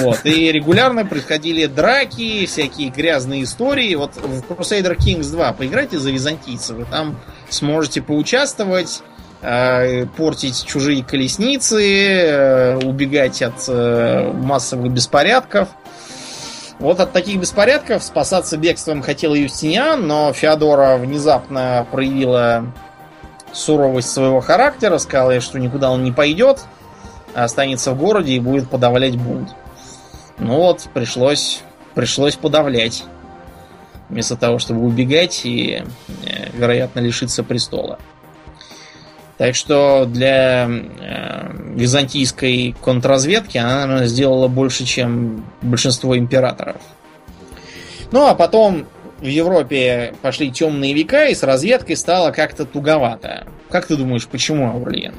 Вот. 0.00 0.20
И 0.24 0.52
регулярно 0.52 1.04
происходили 1.04 1.66
драки, 1.66 2.46
всякие 2.46 2.90
грязные 2.90 3.42
истории. 3.42 3.94
Вот 3.96 4.14
в 4.16 4.42
Crusader 4.52 4.96
Kings 4.96 5.30
2 5.30 5.52
поиграйте 5.54 5.98
за 5.98 6.12
византийцев, 6.12 6.76
вы 6.76 6.84
там 6.84 7.18
сможете 7.48 8.00
поучаствовать, 8.00 9.02
портить 10.16 10.64
чужие 10.64 11.04
колесницы, 11.04 11.82
э, 11.82 12.76
убегать 12.76 13.42
от 13.42 13.64
э, 13.68 14.32
массовых 14.32 14.90
беспорядков. 14.92 15.68
Вот 16.78 16.98
от 17.00 17.12
таких 17.12 17.40
беспорядков 17.40 18.02
спасаться 18.02 18.56
бегством 18.56 19.02
хотел 19.02 19.34
Юстиниан, 19.34 20.06
но 20.06 20.32
Феодора 20.32 20.96
внезапно 20.96 21.86
проявила 21.90 22.72
суровость 23.52 24.10
своего 24.10 24.40
характера, 24.40 24.98
сказала, 24.98 25.40
что 25.40 25.58
никуда 25.58 25.90
он 25.90 26.02
не 26.02 26.12
пойдет, 26.12 26.62
а 27.34 27.44
останется 27.44 27.92
в 27.92 27.98
городе 27.98 28.32
и 28.32 28.40
будет 28.40 28.68
подавлять 28.70 29.16
бунт. 29.16 29.50
Ну 30.38 30.56
вот, 30.56 30.88
пришлось, 30.94 31.62
пришлось 31.94 32.36
подавлять. 32.36 33.04
Вместо 34.08 34.36
того, 34.36 34.58
чтобы 34.58 34.84
убегать 34.84 35.42
и, 35.44 35.84
э, 36.24 36.50
вероятно, 36.52 37.00
лишиться 37.00 37.42
престола. 37.42 37.98
Так 39.36 39.56
что 39.56 40.06
для 40.06 40.68
э, 40.68 41.74
византийской 41.74 42.74
контрразведки 42.80 43.58
она, 43.58 43.86
наверное, 43.86 44.06
сделала 44.06 44.46
больше, 44.48 44.84
чем 44.84 45.44
большинство 45.60 46.16
императоров. 46.16 46.76
Ну, 48.12 48.26
а 48.26 48.34
потом 48.34 48.86
в 49.20 49.26
Европе 49.26 50.14
пошли 50.22 50.52
темные 50.52 50.94
века, 50.94 51.26
и 51.26 51.34
с 51.34 51.42
разведкой 51.42 51.96
стало 51.96 52.30
как-то 52.30 52.64
туговато. 52.64 53.46
Как 53.70 53.86
ты 53.86 53.96
думаешь, 53.96 54.26
почему, 54.28 54.70
Аурлиен? 54.70 55.14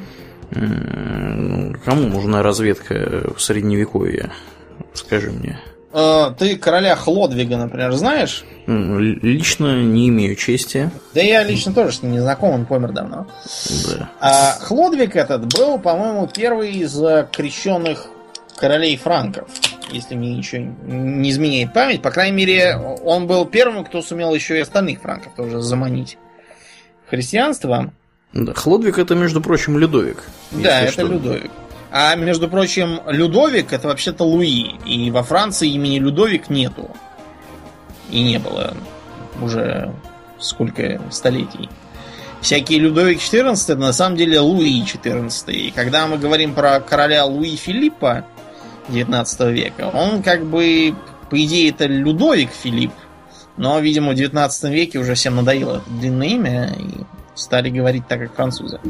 Кому 1.84 2.07
нужна 2.07 2.41
разведка 2.41 3.34
в 3.36 3.41
средневековье? 3.41 4.32
Скажи 4.93 5.32
мне. 5.32 5.59
А, 5.97 6.31
ты 6.31 6.57
короля 6.57 6.93
Хлодвига, 6.97 7.55
например, 7.55 7.93
знаешь? 7.93 8.43
Лично 8.67 9.81
не 9.81 10.09
имею 10.09 10.35
чести. 10.35 10.91
Да 11.13 11.21
я 11.21 11.41
лично 11.41 11.73
тоже 11.73 11.93
с 11.93 12.01
ним 12.03 12.11
не 12.11 12.19
знаком, 12.19 12.51
он 12.51 12.65
помер 12.65 12.91
давно. 12.91 13.27
Да. 13.87 14.09
А 14.19 14.57
Хлодвиг 14.59 15.15
этот 15.15 15.45
был, 15.57 15.79
по-моему, 15.79 16.27
первый 16.27 16.73
из 16.73 16.93
крещенных 17.31 18.07
королей 18.57 18.97
франков, 18.97 19.47
если 19.89 20.15
мне 20.15 20.35
ничего 20.35 20.65
не 20.85 21.29
изменяет 21.29 21.71
память. 21.71 22.01
По 22.01 22.11
крайней 22.11 22.35
мере, 22.35 22.75
он 22.75 23.25
был 23.25 23.45
первым, 23.45 23.85
кто 23.85 24.01
сумел 24.01 24.35
еще 24.35 24.57
и 24.57 24.61
остальных 24.61 24.99
франков 24.99 25.31
тоже 25.37 25.61
заманить 25.61 26.17
христианство. 27.09 27.93
Да, 28.33 28.53
Хлодвиг 28.53 28.99
это, 28.99 29.15
между 29.15 29.39
прочим, 29.39 29.77
Людовик. 29.77 30.25
Да, 30.51 30.81
это 30.81 30.91
что. 30.91 31.03
Людовик. 31.03 31.51
А 31.97 32.13
между 32.15 32.49
прочим, 32.49 32.99
Людовик 33.07 33.71
это 33.71 33.87
вообще-то 33.87 34.25
Луи. 34.25 34.75
И 34.85 35.09
во 35.11 35.23
Франции 35.23 35.69
имени 35.69 35.97
Людовик 35.97 36.49
нету. 36.49 36.91
И 38.11 38.21
не 38.21 38.37
было 38.37 38.75
уже 39.41 39.93
сколько 40.37 41.01
столетий. 41.09 41.69
Всякие 42.41 42.79
Людовик 42.79 43.19
XIV 43.19 43.53
это 43.53 43.77
на 43.77 43.93
самом 43.93 44.17
деле 44.17 44.41
Луи 44.41 44.83
XIV. 44.83 45.53
И 45.53 45.71
когда 45.71 46.05
мы 46.05 46.17
говорим 46.17 46.53
про 46.53 46.81
короля 46.81 47.23
Луи 47.23 47.55
Филиппа 47.55 48.25
19 48.89 49.39
века, 49.53 49.89
он 49.93 50.21
как 50.21 50.45
бы, 50.45 50.93
по 51.29 51.41
идее, 51.41 51.69
это 51.69 51.85
Людовик 51.85 52.49
Филипп. 52.51 52.91
Но, 53.55 53.79
видимо, 53.79 54.11
в 54.11 54.15
19 54.15 54.65
веке 54.65 54.99
уже 54.99 55.13
всем 55.13 55.37
надоело 55.37 55.77
это 55.77 55.89
длинное 55.91 56.27
имя, 56.27 56.75
и 56.77 57.05
стали 57.35 57.69
говорить 57.69 58.05
так, 58.09 58.19
как 58.19 58.35
французы. 58.35 58.81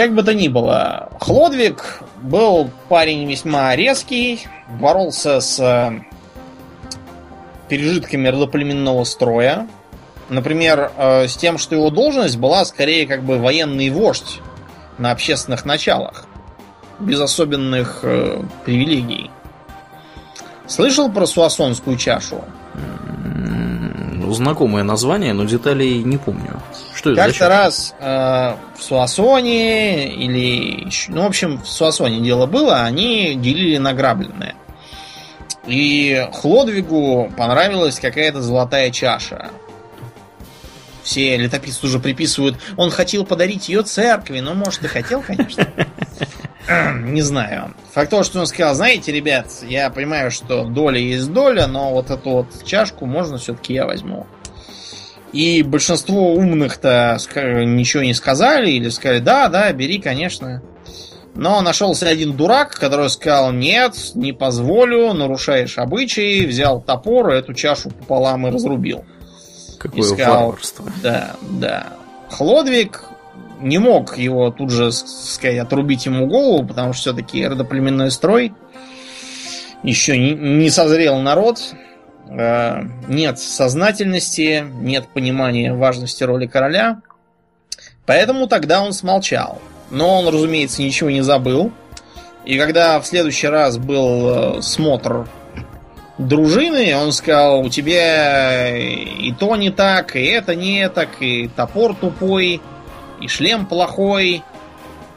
Как 0.00 0.14
бы 0.14 0.22
то 0.22 0.32
ни 0.32 0.48
было, 0.48 1.10
Хлодвиг 1.20 2.00
был 2.22 2.70
парень 2.88 3.30
весьма 3.30 3.76
резкий, 3.76 4.48
боролся 4.80 5.42
с 5.42 5.60
э, 5.60 6.00
пережитками 7.68 8.26
родоплеменного 8.28 9.04
строя. 9.04 9.68
Например, 10.30 10.90
э, 10.96 11.28
с 11.28 11.36
тем, 11.36 11.58
что 11.58 11.74
его 11.74 11.90
должность 11.90 12.38
была 12.38 12.64
скорее 12.64 13.06
как 13.06 13.22
бы 13.24 13.36
военный 13.36 13.90
вождь 13.90 14.40
на 14.96 15.10
общественных 15.10 15.66
началах, 15.66 16.24
без 16.98 17.20
особенных 17.20 17.98
э, 18.02 18.42
привилегий. 18.64 19.30
Слышал 20.66 21.12
про 21.12 21.26
суасонскую 21.26 21.98
чашу? 21.98 22.42
Знакомое 24.32 24.84
название, 24.84 25.32
но 25.32 25.44
деталей 25.44 26.04
не 26.04 26.16
помню. 26.16 26.60
Что 26.94 27.10
это 27.12 27.24
Как-то 27.24 27.48
раз 27.48 27.94
э, 27.98 28.54
в 28.78 28.82
Суасоне 28.82 30.14
или... 30.14 30.88
Ну, 31.08 31.22
в 31.22 31.26
общем, 31.26 31.58
в 31.58 31.66
Суасоне 31.66 32.20
дело 32.20 32.46
было, 32.46 32.82
они 32.82 33.34
делили 33.34 33.76
награбленное. 33.78 34.54
И 35.66 36.28
Хлодвигу 36.32 37.32
понравилась 37.36 37.98
какая-то 37.98 38.40
золотая 38.40 38.90
чаша. 38.90 39.50
Все 41.02 41.36
летописцы 41.36 41.86
уже 41.86 41.98
приписывают, 41.98 42.56
он 42.76 42.90
хотел 42.90 43.24
подарить 43.24 43.68
ее 43.68 43.82
церкви, 43.82 44.40
ну, 44.40 44.54
может, 44.54 44.84
и 44.84 44.86
хотел, 44.86 45.22
конечно. 45.22 45.66
Не 46.68 47.22
знаю. 47.22 47.74
Факт 47.92 48.10
того, 48.10 48.22
что 48.22 48.40
он 48.40 48.46
сказал, 48.46 48.74
знаете, 48.74 49.12
ребят, 49.12 49.46
я 49.62 49.90
понимаю, 49.90 50.30
что 50.30 50.64
доля 50.64 50.98
есть 50.98 51.32
доля, 51.32 51.66
но 51.66 51.92
вот 51.92 52.10
эту 52.10 52.30
вот 52.30 52.64
чашку 52.64 53.06
можно 53.06 53.38
все-таки 53.38 53.74
я 53.74 53.86
возьму. 53.86 54.26
И 55.32 55.62
большинство 55.62 56.34
умных-то 56.34 57.16
ничего 57.34 58.02
не 58.02 58.14
сказали 58.14 58.70
или 58.70 58.88
сказали, 58.88 59.20
да, 59.20 59.48
да, 59.48 59.72
бери, 59.72 59.98
конечно. 60.00 60.62
Но 61.34 61.60
нашелся 61.62 62.08
один 62.08 62.36
дурак, 62.36 62.74
который 62.74 63.08
сказал, 63.08 63.52
нет, 63.52 63.94
не 64.14 64.32
позволю, 64.32 65.12
нарушаешь 65.12 65.78
обычаи, 65.78 66.44
взял 66.44 66.80
топор, 66.80 67.30
эту 67.30 67.54
чашу 67.54 67.90
пополам 67.90 68.46
и 68.48 68.50
разрубил. 68.50 69.04
Какое 69.78 70.00
и 70.00 70.02
сказал, 70.02 70.40
варварство. 70.40 70.92
Да, 71.02 71.36
да. 71.42 71.86
Хлодвиг 72.30 73.04
не 73.60 73.78
мог 73.78 74.16
его 74.18 74.50
тут 74.50 74.70
же, 74.70 74.92
сказать, 74.92 75.58
отрубить 75.58 76.06
ему 76.06 76.26
голову, 76.26 76.66
потому 76.66 76.92
что 76.92 77.02
все-таки 77.02 77.46
родоплеменной 77.46 78.10
строй 78.10 78.52
еще 79.82 80.18
не, 80.18 80.68
созрел 80.70 81.18
народ, 81.18 81.74
э, 82.28 82.82
нет 83.08 83.38
сознательности, 83.38 84.64
нет 84.80 85.08
понимания 85.08 85.72
важности 85.74 86.24
роли 86.24 86.46
короля, 86.46 87.00
поэтому 88.06 88.46
тогда 88.46 88.82
он 88.82 88.92
смолчал. 88.92 89.60
Но 89.90 90.20
он, 90.20 90.28
разумеется, 90.28 90.82
ничего 90.82 91.10
не 91.10 91.22
забыл. 91.22 91.72
И 92.44 92.58
когда 92.58 93.00
в 93.00 93.06
следующий 93.06 93.48
раз 93.48 93.78
был 93.78 94.58
э, 94.58 94.62
смотр 94.62 95.26
дружины, 96.18 96.94
он 96.96 97.12
сказал, 97.12 97.60
у 97.60 97.68
тебя 97.68 98.76
и 98.76 99.32
то 99.32 99.56
не 99.56 99.70
так, 99.70 100.16
и 100.16 100.24
это 100.26 100.54
не 100.54 100.88
так, 100.88 101.08
и 101.20 101.48
топор 101.48 101.94
тупой, 101.94 102.60
и 103.20 103.28
шлем 103.28 103.66
плохой. 103.66 104.42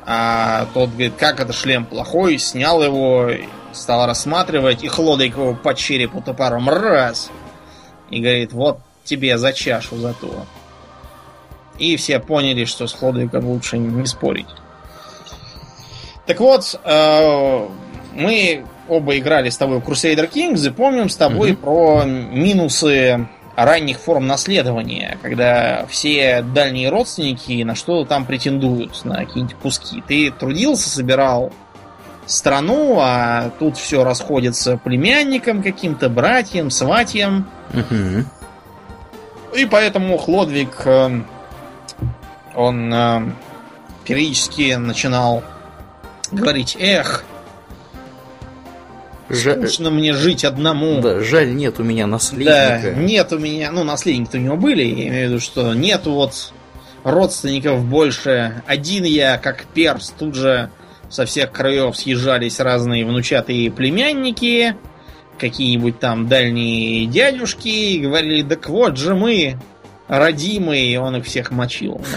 А 0.05 0.67
тот 0.73 0.89
говорит, 0.89 1.13
как 1.17 1.39
это 1.39 1.53
шлем 1.53 1.85
плохой, 1.85 2.37
снял 2.37 2.83
его, 2.83 3.29
стал 3.71 4.05
рассматривать, 4.05 4.83
и 4.83 4.87
Хлодик 4.89 5.37
его 5.37 5.53
по 5.55 5.73
черепу 5.73 6.21
топором 6.21 6.67
раз. 6.69 7.31
И 8.09 8.19
говорит, 8.19 8.51
вот 8.51 8.79
тебе 9.05 9.37
за 9.37 9.53
чашу 9.53 9.97
за 9.97 10.13
то. 10.13 10.45
И 11.79 11.95
все 11.95 12.19
поняли, 12.19 12.65
что 12.65 12.87
с 12.87 12.93
Хлодвигом 12.93 13.47
лучше 13.47 13.77
не 13.77 14.05
спорить. 14.05 14.47
Так 16.25 16.39
вот, 16.39 16.79
э, 16.83 17.67
мы 18.13 18.65
оба 18.87 19.17
играли 19.17 19.49
с 19.49 19.57
тобой 19.57 19.79
в 19.79 19.87
Crusader 19.87 20.29
Kings 20.31 20.67
и 20.67 20.69
помним 20.69 21.09
с 21.09 21.15
тобой 21.15 21.51
mm-hmm. 21.51 21.55
про 21.55 22.03
минусы 22.05 23.27
ранних 23.55 23.99
форм 23.99 24.27
наследования, 24.27 25.17
когда 25.21 25.85
все 25.87 26.41
дальние 26.41 26.89
родственники 26.89 27.63
на 27.63 27.75
что-то 27.75 28.09
там 28.09 28.25
претендуют, 28.25 29.05
на 29.05 29.17
какие-нибудь 29.17 29.55
куски. 29.55 30.03
Ты 30.07 30.31
трудился, 30.31 30.89
собирал 30.89 31.51
страну, 32.25 32.97
а 32.99 33.51
тут 33.59 33.77
все 33.77 34.03
расходится 34.03 34.77
племянникам 34.77 35.61
каким-то, 35.61 36.09
братьям, 36.09 36.71
сватьям. 36.71 37.49
Угу. 37.73 39.57
И 39.57 39.65
поэтому 39.65 40.17
Хлодвиг, 40.17 40.81
э, 40.85 41.21
он 42.55 42.93
э, 42.93 43.21
периодически 44.03 44.73
начинал 44.75 45.43
говорить, 46.31 46.75
эх, 46.79 47.23
Жаль... 49.29 49.67
Скучно 49.67 49.89
мне 49.89 50.13
жить 50.13 50.43
одному. 50.43 51.01
Да, 51.01 51.21
жаль, 51.21 51.55
нет 51.55 51.79
у 51.79 51.83
меня 51.83 52.07
наследника. 52.07 52.81
Да, 52.83 52.91
нет 52.93 53.31
у 53.31 53.39
меня... 53.39 53.71
Ну, 53.71 53.83
наследники-то 53.83 54.37
у 54.37 54.41
него 54.41 54.57
были, 54.57 54.83
я 54.83 55.07
имею 55.07 55.27
в 55.27 55.31
виду, 55.31 55.39
что 55.39 55.73
нет 55.73 56.05
вот 56.05 56.53
родственников 57.03 57.83
больше. 57.85 58.61
Один 58.67 59.03
я, 59.03 59.37
как 59.37 59.65
перс, 59.73 60.13
тут 60.17 60.35
же 60.35 60.69
со 61.09 61.25
всех 61.25 61.51
краев 61.51 61.95
съезжались 61.97 62.59
разные 62.59 63.05
внучатые 63.05 63.71
племянники, 63.71 64.75
какие-нибудь 65.37 65.99
там 65.99 66.27
дальние 66.27 67.05
дядюшки, 67.05 67.67
и 67.67 67.99
говорили, 67.99 68.41
так 68.43 68.67
вот 68.67 68.97
же 68.97 69.13
мы, 69.13 69.57
родимые, 70.07 70.93
и 70.93 70.97
он 70.97 71.17
их 71.17 71.25
всех 71.25 71.51
мочил. 71.51 72.01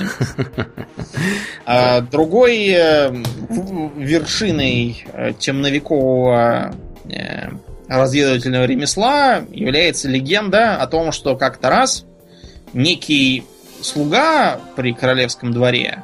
А 1.68 2.00
другой 2.00 2.68
э, 2.68 3.12
вершиной 3.96 5.04
э, 5.12 5.32
темновекового 5.36 6.76
разведывательного 7.88 8.64
ремесла 8.64 9.44
является 9.50 10.08
легенда 10.08 10.76
о 10.76 10.86
том, 10.86 11.12
что 11.12 11.36
как-то 11.36 11.70
раз 11.70 12.04
некий 12.72 13.44
слуга 13.80 14.60
при 14.74 14.92
королевском 14.92 15.52
дворе, 15.52 16.02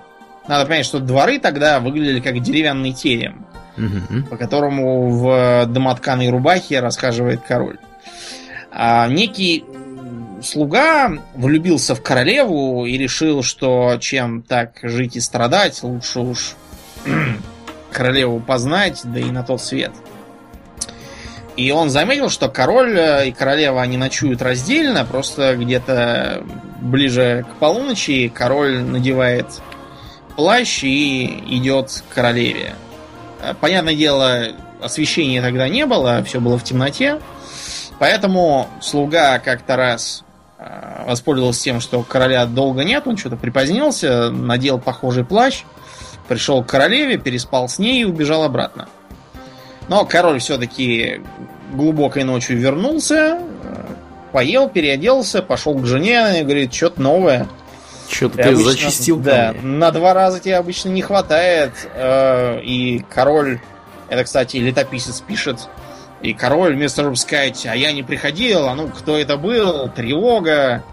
надо 0.48 0.66
понять, 0.66 0.86
что 0.86 0.98
дворы 0.98 1.38
тогда 1.38 1.80
выглядели 1.80 2.20
как 2.20 2.40
деревянный 2.40 2.92
терем, 2.92 3.46
угу. 3.76 4.24
по 4.30 4.36
которому 4.36 5.08
в 5.10 5.66
домотканой 5.66 6.30
рубахе 6.30 6.80
расхаживает 6.80 7.42
король. 7.46 7.78
А 8.70 9.06
некий 9.08 9.64
слуга 10.42 11.12
влюбился 11.34 11.94
в 11.94 12.02
королеву 12.02 12.86
и 12.86 12.96
решил, 12.96 13.42
что 13.42 13.98
чем 14.00 14.42
так 14.42 14.78
жить 14.82 15.16
и 15.16 15.20
страдать, 15.20 15.82
лучше 15.82 16.20
уж 16.20 16.54
королеву 17.92 18.40
познать, 18.40 19.00
да 19.04 19.20
и 19.20 19.30
на 19.30 19.42
тот 19.42 19.60
свет. 19.62 19.92
И 21.56 21.70
он 21.70 21.90
заметил, 21.90 22.30
что 22.30 22.48
король 22.48 22.98
э, 22.98 23.28
и 23.28 23.32
королева 23.32 23.82
они 23.82 23.96
ночуют 23.96 24.40
раздельно, 24.40 25.04
просто 25.04 25.56
где-то 25.56 26.44
ближе 26.80 27.44
к 27.50 27.56
полуночи 27.58 28.32
король 28.34 28.82
надевает 28.82 29.46
плащ 30.34 30.82
и 30.82 31.26
идет 31.56 32.02
к 32.08 32.14
королеве. 32.14 32.74
Э, 33.42 33.52
понятное 33.60 33.94
дело, 33.94 34.48
освещения 34.80 35.42
тогда 35.42 35.68
не 35.68 35.84
было, 35.84 36.22
все 36.24 36.40
было 36.40 36.58
в 36.58 36.64
темноте. 36.64 37.20
Поэтому 37.98 38.68
слуга 38.80 39.38
как-то 39.38 39.76
раз 39.76 40.24
э, 40.58 41.04
воспользовался 41.06 41.62
тем, 41.62 41.80
что 41.80 42.02
короля 42.02 42.46
долго 42.46 42.82
нет, 42.82 43.06
он 43.06 43.18
что-то 43.18 43.36
припозднился, 43.36 44.30
надел 44.30 44.78
похожий 44.78 45.24
плащ, 45.24 45.64
пришел 46.28 46.64
к 46.64 46.68
королеве, 46.68 47.18
переспал 47.18 47.68
с 47.68 47.78
ней 47.78 48.02
и 48.02 48.04
убежал 48.04 48.42
обратно. 48.42 48.88
Но 49.88 50.04
король 50.04 50.40
все-таки 50.40 51.20
глубокой 51.72 52.24
ночью 52.24 52.58
вернулся, 52.58 53.40
поел, 54.32 54.68
переоделся, 54.68 55.42
пошел 55.42 55.74
к 55.74 55.86
жене 55.86 56.40
и 56.40 56.44
говорит, 56.44 56.72
что-то 56.72 57.00
новое. 57.00 57.48
Что-то 58.08 58.36
ты 58.36 58.42
обычно, 58.42 58.64
зачистил. 58.64 59.18
Да, 59.18 59.54
на 59.62 59.90
два 59.90 60.12
раза 60.12 60.40
тебе 60.40 60.56
обычно 60.56 60.90
не 60.90 61.02
хватает. 61.02 61.72
Э, 61.94 62.60
и 62.62 63.04
король, 63.08 63.60
это, 64.08 64.24
кстати, 64.24 64.58
летописец 64.58 65.20
пишет, 65.20 65.68
и 66.20 66.34
король, 66.34 66.74
вместо 66.74 66.98
того, 66.98 67.14
чтобы 67.14 67.16
сказать, 67.16 67.66
а 67.66 67.74
я 67.74 67.92
не 67.92 68.02
приходил, 68.02 68.68
а 68.68 68.74
ну, 68.74 68.88
кто 68.88 69.16
это 69.16 69.36
был, 69.36 69.88
тревога, 69.88 70.84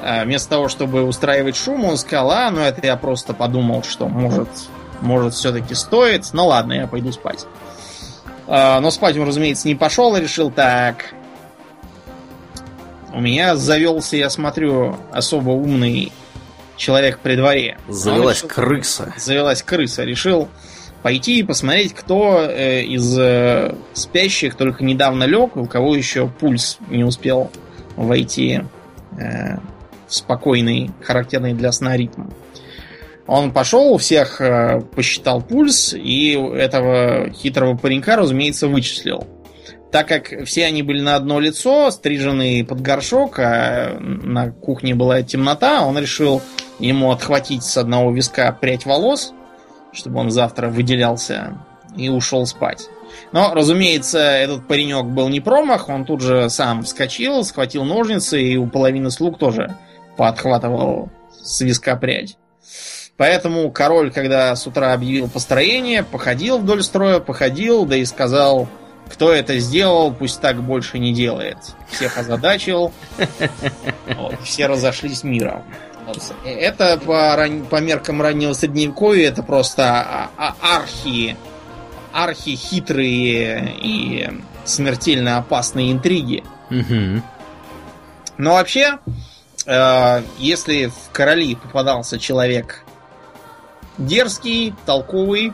э, 0.00 0.24
вместо 0.24 0.50
того, 0.50 0.68
чтобы 0.68 1.02
устраивать 1.04 1.56
шум, 1.56 1.84
он 1.84 1.98
сказал, 1.98 2.30
а, 2.30 2.50
ну 2.50 2.62
это 2.62 2.84
я 2.86 2.96
просто 2.96 3.34
подумал, 3.34 3.82
что 3.82 4.08
может, 4.08 4.48
может 5.02 5.34
все-таки 5.34 5.74
стоит. 5.74 6.30
Ну 6.32 6.46
ладно, 6.46 6.72
я 6.72 6.86
пойду 6.86 7.12
спать. 7.12 7.46
А, 8.48 8.80
но 8.80 8.90
спать 8.90 9.16
он, 9.16 9.26
разумеется, 9.26 9.68
не 9.68 9.74
пошел 9.74 10.14
и 10.16 10.20
решил 10.20 10.50
так. 10.50 11.14
У 13.12 13.20
меня 13.20 13.56
завелся, 13.56 14.16
я 14.16 14.28
смотрю, 14.30 14.96
особо 15.12 15.50
умный 15.50 16.12
человек 16.76 17.18
при 17.20 17.36
дворе. 17.36 17.78
Завелась 17.88 18.38
решил, 18.38 18.48
крыса. 18.48 19.14
Завелась 19.16 19.62
крыса. 19.62 20.04
Решил 20.04 20.48
пойти 21.02 21.38
и 21.38 21.42
посмотреть, 21.42 21.94
кто 21.94 22.42
э, 22.42 22.82
из 22.82 23.18
э, 23.18 23.74
спящих 23.94 24.54
только 24.54 24.84
недавно 24.84 25.24
лег, 25.24 25.56
у 25.56 25.66
кого 25.66 25.94
еще 25.94 26.28
пульс 26.28 26.78
не 26.90 27.04
успел 27.04 27.50
войти 27.96 28.62
э, 29.18 29.56
в 30.08 30.14
спокойный, 30.14 30.90
характерный 31.02 31.54
для 31.54 31.72
сна 31.72 31.96
ритм. 31.96 32.24
Он 33.26 33.52
пошел, 33.52 33.92
у 33.92 33.98
всех 33.98 34.40
э, 34.40 34.80
посчитал 34.94 35.42
пульс, 35.42 35.94
и 35.94 36.32
этого 36.32 37.30
хитрого 37.30 37.76
паренька, 37.76 38.16
разумеется, 38.16 38.68
вычислил. 38.68 39.26
Так 39.90 40.08
как 40.08 40.44
все 40.44 40.66
они 40.66 40.82
были 40.82 41.00
на 41.00 41.16
одно 41.16 41.40
лицо, 41.40 41.90
стриженные 41.90 42.64
под 42.64 42.80
горшок, 42.82 43.38
а 43.38 43.98
на 43.98 44.50
кухне 44.50 44.94
была 44.94 45.22
темнота, 45.22 45.82
он 45.82 45.98
решил 45.98 46.42
ему 46.78 47.10
отхватить 47.10 47.64
с 47.64 47.76
одного 47.76 48.12
виска 48.12 48.52
прядь 48.52 48.84
волос, 48.84 49.32
чтобы 49.92 50.20
он 50.20 50.30
завтра 50.30 50.68
выделялся, 50.68 51.58
и 51.96 52.08
ушел 52.08 52.46
спать. 52.46 52.88
Но, 53.32 53.54
разумеется, 53.54 54.18
этот 54.18 54.68
паренек 54.68 55.06
был 55.06 55.28
не 55.28 55.40
промах, 55.40 55.88
он 55.88 56.04
тут 56.04 56.20
же 56.20 56.50
сам 56.50 56.82
вскочил, 56.82 57.42
схватил 57.44 57.84
ножницы 57.84 58.40
и 58.40 58.56
у 58.56 58.66
половины 58.66 59.10
слуг 59.10 59.38
тоже 59.38 59.74
подхватывал 60.16 61.10
с 61.42 61.60
виска 61.60 61.96
прядь. 61.96 62.36
Поэтому 63.16 63.70
король, 63.70 64.12
когда 64.12 64.54
с 64.54 64.66
утра 64.66 64.92
объявил 64.92 65.28
построение, 65.28 66.02
походил 66.02 66.58
вдоль 66.58 66.82
строя, 66.82 67.18
походил, 67.18 67.86
да 67.86 67.96
и 67.96 68.04
сказал, 68.04 68.68
кто 69.08 69.32
это 69.32 69.58
сделал, 69.58 70.12
пусть 70.12 70.40
так 70.40 70.62
больше 70.62 70.98
не 70.98 71.14
делает. 71.14 71.56
Всех 71.90 72.18
озадачил, 72.18 72.92
вот, 74.16 74.34
все 74.42 74.66
разошлись 74.66 75.22
миром. 75.22 75.64
Вот. 76.06 76.22
Это 76.44 76.98
по, 76.98 77.36
по 77.70 77.80
меркам 77.80 78.20
раннего 78.20 78.52
средневековья 78.52 79.28
это 79.28 79.42
просто 79.42 80.00
а, 80.00 80.30
а, 80.36 80.76
архи, 80.76 81.36
архи 82.12 82.54
хитрые 82.54 83.74
и 83.80 84.30
смертельно 84.64 85.38
опасные 85.38 85.90
интриги. 85.90 86.44
Угу. 86.70 87.22
Но 88.38 88.52
вообще, 88.52 88.98
э, 89.66 90.22
если 90.38 90.86
в 90.86 91.10
короли 91.12 91.54
попадался 91.54 92.18
человек 92.18 92.85
дерзкий, 93.98 94.74
толковый 94.84 95.52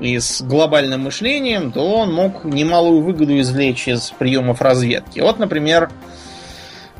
и 0.00 0.18
с 0.18 0.42
глобальным 0.42 1.02
мышлением, 1.04 1.72
то 1.72 1.80
он 1.80 2.12
мог 2.12 2.44
немалую 2.44 3.02
выгоду 3.02 3.38
извлечь 3.40 3.88
из 3.88 4.10
приемов 4.10 4.60
разведки. 4.60 5.20
Вот, 5.20 5.38
например, 5.38 5.90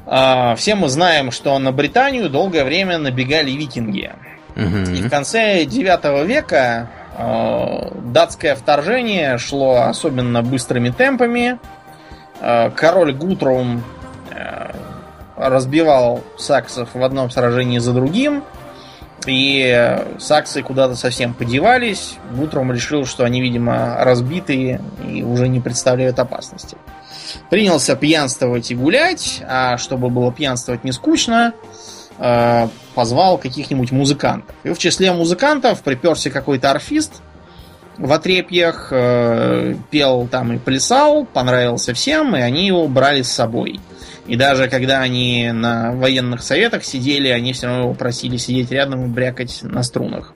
а, 0.06 0.54
все 0.56 0.74
мы 0.74 0.88
знаем, 0.88 1.30
что 1.30 1.59
на 1.59 1.70
Британию 1.70 2.30
долгое 2.30 2.64
время 2.64 2.98
набегали 2.98 3.50
викинги. 3.50 4.12
Угу. 4.56 4.94
И 4.94 5.02
в 5.02 5.11
конце 5.11 5.64
9 5.64 6.26
века 6.26 6.88
а, 7.16 7.92
датское 8.04 8.54
вторжение 8.56 9.38
шло 9.38 9.82
особенно 9.82 10.42
быстрыми 10.42 10.90
темпами. 10.90 11.59
А, 12.40 12.70
король 12.70 13.12
Гутрум 13.12 13.84
разбивал 15.36 16.22
саксов 16.36 16.90
в 16.94 17.02
одном 17.02 17.30
сражении 17.30 17.78
за 17.78 17.92
другим. 17.92 18.42
И 19.26 19.98
саксы 20.18 20.62
куда-то 20.62 20.94
совсем 20.94 21.34
подевались. 21.34 22.16
Утром 22.40 22.72
решил, 22.72 23.04
что 23.04 23.24
они, 23.24 23.40
видимо, 23.42 23.96
разбитые 24.04 24.80
и 25.06 25.22
уже 25.22 25.48
не 25.48 25.60
представляют 25.60 26.18
опасности. 26.18 26.76
Принялся 27.50 27.96
пьянствовать 27.96 28.70
и 28.70 28.74
гулять, 28.74 29.42
а 29.46 29.76
чтобы 29.76 30.08
было 30.08 30.32
пьянствовать 30.32 30.84
не 30.84 30.92
скучно, 30.92 31.52
э, 32.18 32.68
позвал 32.94 33.38
каких-нибудь 33.38 33.90
музыкантов. 33.90 34.54
И 34.62 34.70
в 34.70 34.78
числе 34.78 35.12
музыкантов 35.12 35.82
приперся 35.82 36.30
какой-то 36.30 36.70
орфист 36.70 37.20
в 37.98 38.12
отрепьях, 38.12 38.88
э, 38.92 39.74
пел 39.90 40.28
там 40.28 40.52
и 40.54 40.58
плясал, 40.58 41.24
понравился 41.26 41.92
всем, 41.92 42.36
и 42.36 42.40
они 42.40 42.66
его 42.66 42.86
брали 42.88 43.22
с 43.22 43.30
собой. 43.30 43.80
И 44.28 44.36
даже 44.36 44.68
когда 44.68 45.00
они 45.00 45.50
на 45.52 45.92
военных 45.92 46.42
советах 46.42 46.84
сидели, 46.84 47.28
они 47.28 47.54
все 47.54 47.66
равно 47.66 47.84
его 47.84 47.94
просили 47.94 48.36
сидеть 48.36 48.70
рядом 48.70 49.06
и 49.06 49.08
брякать 49.08 49.60
на 49.62 49.82
струнах. 49.82 50.34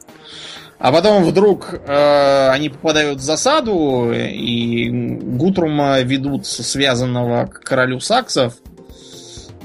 А 0.78 0.90
потом 0.90 1.24
вдруг 1.24 1.74
э, 1.74 2.49
они 2.49 2.70
попадают 2.70 3.20
в 3.20 3.22
засаду, 3.22 4.12
и 4.12 4.88
Гутрума 4.90 6.01
ведут 6.01 6.47
связанного 6.47 7.47
к 7.47 7.61
королю 7.61 8.01
саксов, 8.01 8.55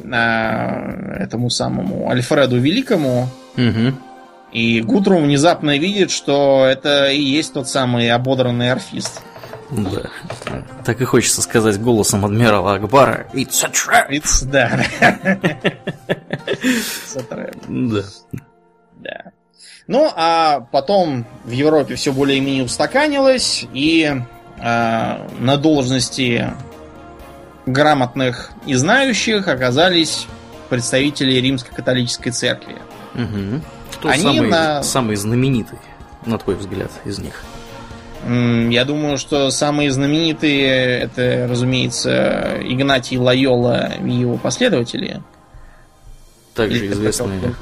э, 0.03 0.11
этому 1.19 1.49
самому 1.49 2.09
Альфреду 2.09 2.59
Великому. 2.59 3.30
Угу. 3.57 3.95
И 4.51 4.82
Гутрум 4.82 5.23
внезапно 5.23 5.78
видит, 5.78 6.11
что 6.11 6.67
это 6.69 7.09
и 7.09 7.19
есть 7.19 7.53
тот 7.53 7.67
самый 7.67 8.11
ободранный 8.11 8.71
орфист. 8.71 9.21
Да. 9.70 10.09
Так 10.86 11.01
и 11.01 11.05
хочется 11.05 11.41
сказать 11.41 11.82
голосом 11.82 12.26
адмирала 12.26 12.76
Акбара 12.76 13.28
It's 13.34 13.65
a 13.65 13.70
trap! 13.70 14.09
It's, 14.09 14.45
да. 14.45 14.86
It's 16.45 17.15
a 17.15 17.24
trap. 17.24 17.55
Да. 17.68 18.03
Да. 18.99 19.32
Ну, 19.88 20.11
а 20.15 20.61
потом 20.72 21.26
в 21.45 21.51
Европе 21.51 21.95
все 21.95 22.11
более-менее 22.11 22.63
устаканилось, 22.65 23.65
и 23.74 24.13
э, 24.57 25.28
на 25.39 25.57
должности 25.57 26.53
грамотных 27.65 28.51
и 28.65 28.74
знающих 28.76 29.47
оказались 29.47 30.28
представители 30.70 31.36
римско-католической 31.36 32.32
церкви. 32.32 32.76
Угу. 33.15 33.61
Кто 33.93 34.09
Они 34.09 34.24
самый, 34.24 34.49
на... 34.49 34.84
самый 34.84 35.15
знаменитый, 35.15 35.80
на 36.26 36.38
твой 36.38 36.55
взгляд, 36.55 36.91
из 37.05 37.20
них? 37.20 37.43
Я 38.26 38.84
думаю, 38.86 39.18
что 39.18 39.49
самые 39.51 39.91
знаменитые 39.91 40.99
это, 41.01 41.47
разумеется, 41.49 42.57
Игнатий 42.63 43.18
Лайола 43.18 43.93
и 44.03 44.11
его 44.11 44.38
последователи. 44.38 45.22
Также 46.57 46.86
Или 46.86 46.93
известные. 46.93 47.39
Как, 47.39 47.53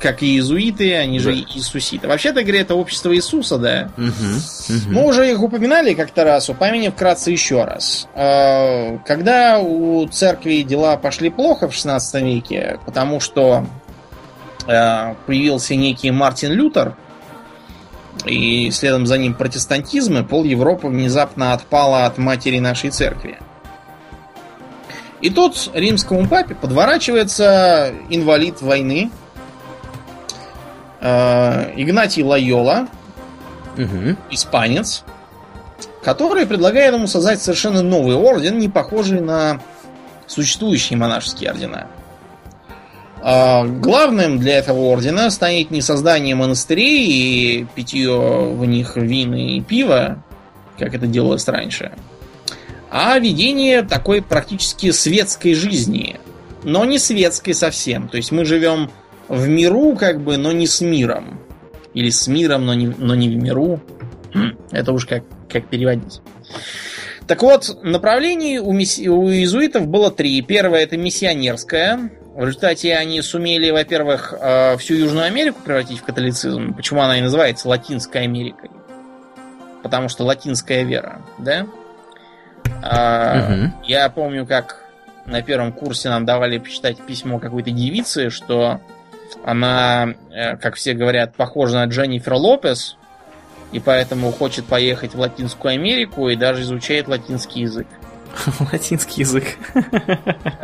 как 0.00 0.22
и 0.24 0.26
иезуиты, 0.26 0.96
они 0.96 1.18
да. 1.18 1.24
же 1.24 1.34
иисуситы. 1.34 2.08
Вообще-то, 2.08 2.42
говоря, 2.42 2.62
это 2.62 2.74
общество 2.74 3.14
Иисуса, 3.14 3.58
да. 3.58 3.92
Угу, 3.96 4.06
угу. 4.08 4.90
Мы 4.90 5.06
уже 5.06 5.30
их 5.30 5.40
упоминали 5.40 5.94
как-то 5.94 6.24
раз, 6.24 6.48
упомянем 6.48 6.90
вкратце 6.90 7.30
еще 7.30 7.62
раз. 7.64 8.08
А, 8.14 8.98
когда 9.06 9.60
у 9.60 10.04
церкви 10.08 10.62
дела 10.62 10.96
пошли 10.96 11.30
плохо 11.30 11.68
в 11.68 11.74
16 11.74 12.22
веке, 12.22 12.80
потому 12.84 13.20
что 13.20 13.66
а, 14.66 15.14
появился 15.26 15.76
некий 15.76 16.10
Мартин 16.10 16.50
Лютер, 16.50 16.96
и 18.24 18.70
следом 18.70 19.06
за 19.06 19.18
ним 19.18 19.34
протестантизм, 19.34 20.18
и 20.18 20.22
пол 20.22 20.44
Европы 20.44 20.88
внезапно 20.88 21.52
отпала 21.52 22.06
от 22.06 22.18
матери 22.18 22.58
нашей 22.58 22.90
церкви. 22.90 23.38
И 25.20 25.30
тут 25.30 25.70
римскому 25.74 26.26
папе 26.26 26.54
подворачивается 26.54 27.92
инвалид 28.08 28.62
войны 28.62 29.10
э, 31.00 31.72
Игнатий 31.76 32.22
Лайола, 32.22 32.88
угу. 33.76 34.16
испанец, 34.30 35.04
который 36.02 36.46
предлагает 36.46 36.94
ему 36.94 37.06
создать 37.06 37.42
совершенно 37.42 37.82
новый 37.82 38.16
орден, 38.16 38.58
не 38.58 38.68
похожий 38.68 39.20
на 39.20 39.60
существующие 40.26 40.98
монашеские 40.98 41.50
ордена. 41.50 41.86
Главным 43.22 44.38
для 44.38 44.58
этого 44.58 44.80
ордена 44.80 45.30
станет 45.30 45.70
не 45.70 45.82
создание 45.82 46.34
монастырей 46.34 47.06
и 47.06 47.66
питье 47.74 48.16
в 48.18 48.64
них 48.64 48.96
вины 48.96 49.56
и 49.56 49.60
пива, 49.60 50.22
как 50.78 50.94
это 50.94 51.06
делалось 51.06 51.46
раньше, 51.46 51.92
а 52.90 53.18
ведение 53.18 53.82
такой 53.82 54.22
практически 54.22 54.90
светской 54.90 55.54
жизни. 55.54 56.18
Но 56.62 56.84
не 56.84 56.98
светской 56.98 57.54
совсем. 57.54 58.08
То 58.08 58.16
есть 58.16 58.32
мы 58.32 58.44
живем 58.44 58.90
в 59.28 59.48
миру, 59.48 59.96
как 59.96 60.20
бы, 60.20 60.36
но 60.36 60.52
не 60.52 60.66
с 60.66 60.80
миром. 60.80 61.40
Или 61.94 62.10
с 62.10 62.26
миром, 62.26 62.66
но 62.66 62.74
не, 62.74 62.86
но 62.86 63.14
не 63.14 63.28
в 63.28 63.36
миру. 63.36 63.80
Это 64.70 64.92
уж 64.92 65.06
как, 65.06 65.24
как 65.48 65.68
переводить. 65.68 66.20
Так 67.26 67.42
вот, 67.42 67.78
направлений 67.84 68.58
у, 68.58 68.72
мисс... 68.72 68.98
у 68.98 69.30
иезуитов 69.30 69.86
было 69.86 70.10
три. 70.10 70.42
Первое 70.42 70.82
это 70.82 70.96
миссионерское, 70.96 72.10
в 72.34 72.44
результате 72.44 72.94
они 72.94 73.20
сумели, 73.22 73.70
во-первых, 73.70 74.34
э, 74.38 74.76
всю 74.76 74.94
Южную 74.94 75.26
Америку 75.26 75.60
превратить 75.64 75.98
в 75.98 76.04
католицизм. 76.04 76.74
Почему 76.74 77.02
она 77.02 77.18
и 77.18 77.22
называется 77.22 77.68
Латинской 77.68 78.22
Америкой? 78.22 78.70
Потому 79.82 80.08
что 80.08 80.24
латинская 80.24 80.84
вера, 80.84 81.22
да? 81.38 81.66
Угу. 82.82 83.84
Я 83.86 84.08
помню, 84.10 84.46
как 84.46 84.84
на 85.26 85.42
первом 85.42 85.72
курсе 85.72 86.08
нам 86.08 86.24
давали 86.24 86.58
почитать 86.58 86.98
письмо 86.98 87.38
какой-то 87.38 87.70
девицы, 87.70 88.30
что 88.30 88.80
она, 89.44 90.14
э, 90.30 90.56
как 90.56 90.74
все 90.74 90.94
говорят, 90.94 91.34
похожа 91.34 91.76
на 91.76 91.84
Дженнифер 91.84 92.34
Лопес, 92.34 92.96
и 93.72 93.80
поэтому 93.80 94.32
хочет 94.32 94.66
поехать 94.66 95.14
в 95.14 95.20
Латинскую 95.20 95.72
Америку 95.72 96.28
и 96.28 96.36
даже 96.36 96.62
изучает 96.62 97.08
латинский 97.08 97.62
язык. 97.62 97.86
Латинский 98.72 99.22
язык. 99.22 99.56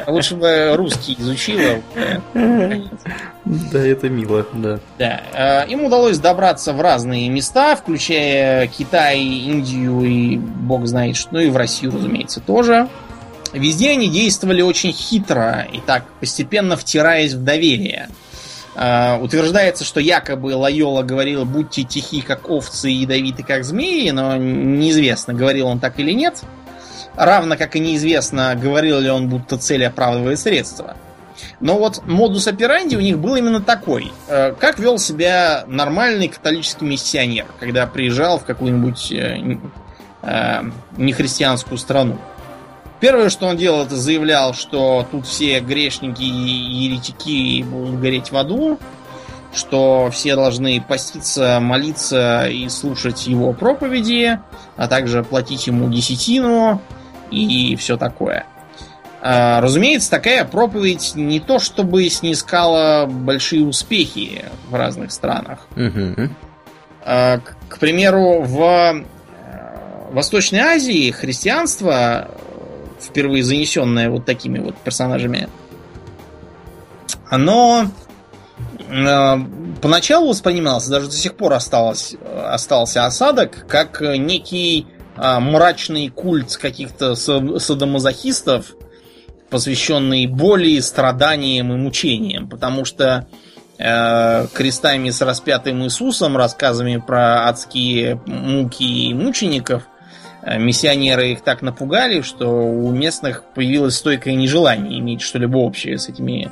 Лучше 0.06 0.36
бы 0.36 0.74
русский 0.76 1.16
изучила. 1.18 1.80
Да, 2.34 3.78
это 3.78 4.08
мило, 4.08 4.46
да. 4.54 4.80
Да. 4.98 5.22
А, 5.32 5.62
им 5.62 5.84
удалось 5.84 6.18
добраться 6.18 6.72
в 6.72 6.80
разные 6.80 7.28
места, 7.28 7.76
включая 7.76 8.66
Китай, 8.66 9.20
Индию 9.20 10.02
и 10.02 10.36
бог 10.36 10.86
знает 10.86 11.16
что, 11.16 11.34
ну 11.34 11.40
и 11.40 11.50
в 11.50 11.56
Россию, 11.56 11.92
разумеется, 11.92 12.40
тоже. 12.40 12.88
Везде 13.52 13.90
они 13.90 14.08
действовали 14.08 14.62
очень 14.62 14.92
хитро 14.92 15.66
и 15.72 15.80
так 15.80 16.04
постепенно 16.20 16.76
втираясь 16.76 17.34
в 17.34 17.44
доверие. 17.44 18.08
Uh, 18.74 19.22
утверждается, 19.22 19.84
что 19.84 20.00
якобы 20.00 20.54
Лайола 20.54 21.02
говорил, 21.02 21.46
будьте 21.46 21.82
тихи, 21.82 22.20
как 22.20 22.50
овцы, 22.50 22.90
и 22.90 22.94
ядовиты, 22.94 23.42
как 23.42 23.64
змеи, 23.64 24.10
но 24.10 24.36
неизвестно, 24.36 25.32
говорил 25.32 25.68
он 25.68 25.80
так 25.80 25.98
или 25.98 26.12
нет. 26.12 26.42
Равно 27.16 27.56
как 27.56 27.76
и 27.76 27.80
неизвестно, 27.80 28.54
говорил 28.54 28.98
ли 29.00 29.10
он, 29.10 29.28
будто 29.28 29.56
цель 29.56 29.84
оправдывает 29.86 30.38
средства. 30.38 30.96
Но 31.60 31.78
вот 31.78 32.06
модус 32.06 32.46
операнди 32.46 32.96
у 32.96 33.00
них 33.00 33.18
был 33.18 33.36
именно 33.36 33.60
такой. 33.60 34.12
Э, 34.28 34.52
как 34.52 34.78
вел 34.78 34.98
себя 34.98 35.64
нормальный 35.66 36.28
католический 36.28 36.86
миссионер, 36.86 37.46
когда 37.58 37.86
приезжал 37.86 38.38
в 38.38 38.44
какую-нибудь 38.44 39.12
э, 39.12 39.58
э, 40.22 40.62
нехристианскую 40.96 41.78
страну? 41.78 42.18
Первое, 43.00 43.28
что 43.28 43.46
он 43.46 43.56
делал, 43.56 43.84
это 43.84 43.96
заявлял, 43.96 44.54
что 44.54 45.06
тут 45.10 45.26
все 45.26 45.60
грешники 45.60 46.22
и 46.22 46.24
еретики 46.24 47.62
будут 47.62 48.00
гореть 48.00 48.32
в 48.32 48.36
аду, 48.36 48.78
что 49.54 50.10
все 50.10 50.34
должны 50.34 50.80
поститься, 50.80 51.60
молиться 51.60 52.46
и 52.48 52.68
слушать 52.70 53.26
его 53.26 53.52
проповеди, 53.52 54.38
а 54.76 54.88
также 54.88 55.22
платить 55.22 55.66
ему 55.66 55.90
десятину, 55.90 56.80
и 57.30 57.76
все 57.76 57.96
такое. 57.96 58.46
А, 59.28 59.60
разумеется, 59.60 60.10
такая 60.10 60.44
проповедь 60.44 61.12
не 61.16 61.40
то 61.40 61.58
чтобы 61.58 62.08
снискала 62.08 63.06
большие 63.06 63.64
успехи 63.64 64.44
в 64.68 64.74
разных 64.74 65.10
странах. 65.10 65.66
Угу. 65.76 66.28
А, 67.04 67.40
к, 67.68 67.78
примеру, 67.78 68.42
в 68.42 68.62
э, 68.62 69.04
Восточной 70.12 70.60
Азии 70.60 71.10
христианство, 71.10 72.30
впервые 73.00 73.42
занесенное 73.42 74.10
вот 74.10 74.24
такими 74.24 74.60
вот 74.60 74.76
персонажами, 74.76 75.48
оно 77.28 77.86
э, 78.88 79.36
поначалу 79.82 80.28
воспринималось, 80.28 80.86
даже 80.86 81.06
до 81.06 81.16
сих 81.16 81.34
пор 81.34 81.54
осталось, 81.54 82.14
остался 82.44 83.06
осадок, 83.06 83.66
как 83.68 84.00
некий 84.00 84.86
а, 85.16 85.40
мрачный 85.40 86.08
культ 86.08 86.56
каких-то 86.56 87.14
садомазохистов, 87.14 88.74
посвященный 89.50 90.26
боли, 90.26 90.80
страданиям 90.80 91.72
и 91.72 91.76
мучениям, 91.76 92.48
потому 92.48 92.84
что 92.84 93.26
э, 93.78 94.46
крестами 94.52 95.10
с 95.10 95.20
распятым 95.22 95.84
Иисусом, 95.84 96.36
рассказами 96.36 96.96
про 96.96 97.48
адские 97.48 98.20
муки 98.26 99.08
и 99.08 99.14
мучеников, 99.14 99.84
э, 100.42 100.58
миссионеры 100.58 101.32
их 101.32 101.42
так 101.42 101.62
напугали, 101.62 102.22
что 102.22 102.48
у 102.48 102.90
местных 102.90 103.44
появилось 103.54 103.96
стойкое 103.96 104.34
нежелание 104.34 104.98
иметь 104.98 105.22
что-либо 105.22 105.58
общее 105.58 105.98
с 105.98 106.08
этими 106.08 106.50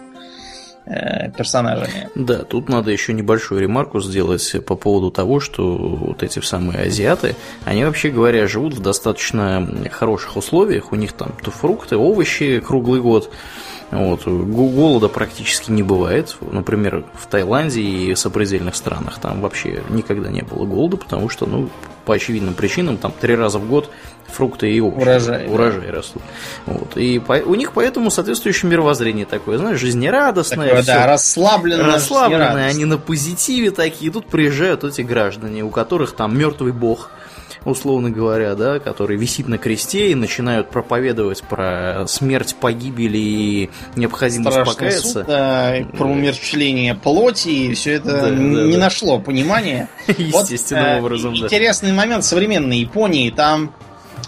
персонажами. 1.37 2.11
Да, 2.15 2.45
тут 2.45 2.69
надо 2.69 2.91
еще 2.91 3.13
небольшую 3.13 3.61
ремарку 3.61 4.01
сделать 4.01 4.55
по 4.67 4.77
поводу 4.77 5.11
того, 5.11 5.41
что 5.41 5.77
вот 5.77 6.23
эти 6.23 6.41
самые 6.41 6.81
азиаты, 6.81 7.37
они 7.65 7.85
вообще 7.85 8.11
говоря 8.11 8.47
живут 8.47 8.75
в 8.75 8.83
достаточно 8.83 9.67
хороших 9.91 10.37
условиях, 10.37 10.93
у 10.93 10.97
них 10.97 11.13
там 11.13 11.33
то 11.43 11.51
фрукты, 11.51 11.97
овощи 11.97 12.61
круглый 12.61 13.01
год, 13.01 13.31
вот, 13.91 14.27
голода 14.27 15.09
практически 15.09 15.71
не 15.71 15.83
бывает. 15.83 16.37
Например, 16.41 17.05
в 17.15 17.27
Таиланде 17.27 17.81
и 17.81 18.15
сопредельных 18.15 18.75
странах 18.75 19.19
там 19.21 19.41
вообще 19.41 19.83
никогда 19.91 20.31
не 20.31 20.43
было 20.43 20.65
голода, 20.65 20.97
потому 20.97 21.29
что, 21.29 21.47
ну, 21.47 21.71
по 22.05 22.15
очевидным 22.15 22.55
причинам, 22.55 22.99
там 22.99 23.13
три 23.19 23.35
раза 23.35 23.59
в 23.59 23.69
год 23.69 23.91
фрукты 24.35 24.71
и 24.71 24.81
овощи, 24.81 25.03
урожай, 25.03 25.49
урожай 25.49 25.87
да. 25.87 25.93
растут. 25.93 26.23
Вот. 26.67 26.97
И 26.97 27.19
по, 27.19 27.35
у 27.35 27.55
них 27.55 27.73
поэтому 27.73 28.11
соответствующее 28.11 28.71
мировоззрение 28.71 29.27
такое, 29.27 29.59
знаешь, 29.59 29.79
жизнерадостное. 29.79 30.69
Такое, 30.69 30.83
да, 30.85 31.07
расслабленное. 31.07 31.87
Расслабленное, 31.87 32.69
они 32.69 32.85
на 32.85 32.99
позитиве 32.99 33.71
такие. 33.71 34.11
И 34.11 34.13
тут 34.13 34.27
приезжают 34.27 34.85
эти 34.85 35.01
граждане, 35.01 35.65
у 35.65 35.71
которых 35.71 36.13
там 36.13 36.37
мертвый 36.37 36.73
бог 36.73 37.11
условно 37.65 38.11
говоря, 38.11 38.55
да, 38.55 38.79
который 38.79 39.17
висит 39.17 39.49
на 39.49 39.59
кресте 39.59 40.11
и 40.11 40.15
начинают 40.15 40.71
проповедовать 40.71 41.43
про 41.43 42.05
смерть, 42.07 42.57
погибель 42.61 43.17
и 43.17 43.71
необходимость 43.97 44.51
Страшный 44.51 44.75
покаяться. 44.75 45.09
Суд, 45.09 45.27
да, 45.27 45.77
про 45.97 46.07
умерщвление 46.07 46.95
плоти, 46.95 47.49
и 47.49 47.75
все 47.75 47.95
это 47.95 48.23
да, 48.23 48.31
не 48.31 48.75
да, 48.75 48.79
нашло 48.79 49.19
понимания. 49.19 49.89
Естественным 50.07 51.01
вот, 51.01 51.07
образом, 51.07 51.35
да. 51.35 51.47
Интересный 51.47 51.93
момент 51.93 52.25
современной 52.25 52.79
Японии, 52.79 53.31
там 53.31 53.75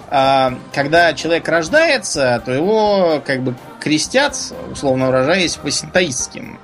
когда 0.09 1.13
человек 1.15 1.49
рождается, 1.49 2.43
то 2.45 2.53
его 2.53 3.23
как 3.25 3.43
бы 3.43 3.55
крестят, 3.81 4.37
условно 4.71 5.07
выражаясь, 5.07 5.57
по 5.57 5.71
синтоистским 5.71 6.59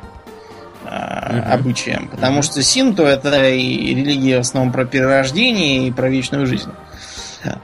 uh 0.85 1.53
обычаям. 1.53 2.09
Потому 2.09 2.43
что 2.43 2.63
синто 2.63 3.05
это 3.07 3.49
и 3.49 3.95
религия 3.95 4.39
в 4.39 4.41
основном 4.41 4.73
про 4.73 4.85
перерождение 4.85 5.89
и 5.89 5.91
про 5.91 6.09
вечную 6.09 6.47
жизнь. 6.47 6.71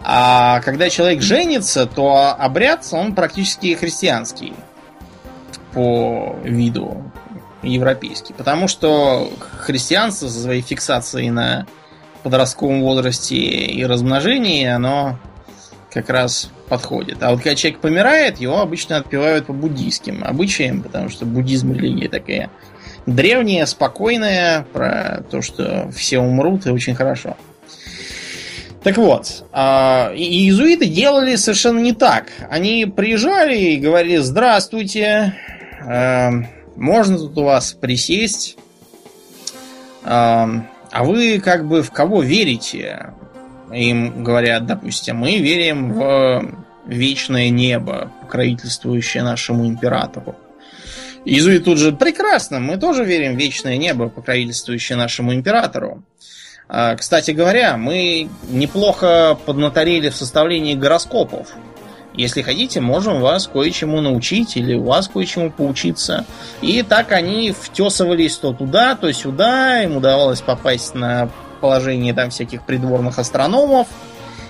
А 0.02 0.60
когда 0.60 0.90
человек 0.90 1.22
женится, 1.22 1.86
то 1.86 2.34
обряд, 2.38 2.86
он 2.92 3.14
практически 3.14 3.74
христианский 3.74 4.54
по 5.72 6.36
виду 6.42 7.12
европейский. 7.62 8.32
Потому 8.32 8.68
что 8.68 9.30
христианство 9.60 10.28
со 10.28 10.40
своей 10.40 10.62
фиксацией 10.62 11.30
на 11.30 11.66
подростковом 12.22 12.82
возрасте 12.82 13.36
и 13.36 13.84
размножении, 13.84 14.66
оно 14.66 15.18
как 15.92 16.10
раз 16.10 16.50
подходит. 16.68 17.22
А 17.22 17.30
вот 17.30 17.38
когда 17.38 17.54
человек 17.54 17.80
помирает, 17.80 18.38
его 18.38 18.60
обычно 18.60 18.96
отпевают 18.96 19.46
по 19.46 19.52
буддийским 19.52 20.22
обычаям, 20.24 20.82
потому 20.82 21.08
что 21.08 21.24
буддизм 21.24 21.72
религия 21.72 22.08
такая 22.08 22.50
древняя, 23.06 23.64
спокойная, 23.66 24.66
про 24.72 25.22
то, 25.30 25.40
что 25.40 25.90
все 25.94 26.18
умрут, 26.18 26.66
и 26.66 26.70
очень 26.70 26.94
хорошо. 26.94 27.36
Так 28.82 28.96
вот, 28.96 29.44
э, 29.52 29.58
иезуиты 30.14 30.86
делали 30.86 31.36
совершенно 31.36 31.80
не 31.80 31.92
так. 31.92 32.26
Они 32.48 32.86
приезжали 32.86 33.56
и 33.56 33.76
говорили, 33.76 34.18
здравствуйте, 34.18 35.34
э, 35.86 36.30
можно 36.76 37.18
тут 37.18 37.36
у 37.38 37.44
вас 37.44 37.72
присесть, 37.72 38.56
э, 40.04 40.06
а 40.06 41.04
вы 41.04 41.40
как 41.40 41.66
бы 41.66 41.82
в 41.82 41.90
кого 41.90 42.22
верите? 42.22 43.14
Им 43.72 44.24
говорят, 44.24 44.66
допустим, 44.66 45.16
мы 45.16 45.38
верим 45.38 45.92
в 45.92 46.54
вечное 46.86 47.50
небо, 47.50 48.10
покровительствующее 48.22 49.22
нашему 49.22 49.66
императору. 49.66 50.36
Иезуит 51.24 51.64
тут 51.64 51.78
же 51.78 51.92
прекрасно, 51.92 52.60
мы 52.60 52.78
тоже 52.78 53.04
верим 53.04 53.34
в 53.34 53.38
вечное 53.38 53.76
небо, 53.76 54.08
покровительствующее 54.08 54.96
нашему 54.96 55.34
императору. 55.34 56.02
А, 56.68 56.96
кстати 56.96 57.32
говоря, 57.32 57.76
мы 57.76 58.28
неплохо 58.48 59.38
поднаторели 59.46 60.10
в 60.10 60.16
составлении 60.16 60.74
гороскопов. 60.74 61.48
Если 62.14 62.42
хотите, 62.42 62.80
можем 62.80 63.20
вас 63.20 63.46
кое-чему 63.46 64.00
научить 64.00 64.56
или 64.56 64.74
у 64.74 64.84
вас 64.84 65.08
кое-чему 65.08 65.50
поучиться. 65.50 66.26
И 66.62 66.82
так 66.82 67.12
они 67.12 67.52
втесывались 67.52 68.36
то 68.36 68.52
туда, 68.52 68.96
то 68.96 69.12
сюда. 69.12 69.82
Им 69.82 69.96
удавалось 69.96 70.40
попасть 70.40 70.94
на 70.94 71.30
положение 71.58 72.14
там 72.14 72.30
всяких 72.30 72.62
придворных 72.62 73.18
астрономов 73.18 73.88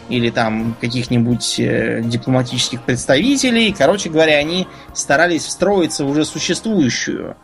или 0.09 0.31
там 0.31 0.75
каких-нибудь 0.81 1.61
э, 1.61 2.03
дипломатических 2.03 2.83
представителей. 2.83 3.75
Короче 3.77 4.09
говоря, 4.09 4.37
они 4.39 4.67
старались 4.95 5.45
встроиться 5.45 6.05
в 6.05 6.11
уже 6.11 6.25
существующую 6.25 7.37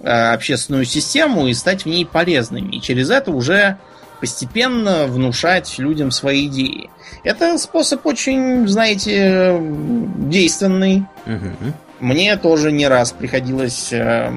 э, 0.00 0.08
общественную 0.08 0.84
систему 0.84 1.46
и 1.46 1.54
стать 1.54 1.82
в 1.82 1.86
ней 1.86 2.06
полезными. 2.06 2.76
И 2.76 2.80
через 2.80 3.10
это 3.10 3.30
уже 3.30 3.78
постепенно 4.20 5.06
внушать 5.06 5.78
людям 5.78 6.10
свои 6.10 6.46
идеи. 6.46 6.90
Это 7.24 7.56
способ 7.58 8.04
очень, 8.06 8.66
знаете, 8.66 9.60
действенный. 9.60 11.04
Угу. 11.26 11.72
Мне 12.00 12.36
тоже 12.36 12.72
не 12.72 12.88
раз 12.88 13.12
приходилось 13.12 13.92
э, 13.92 14.32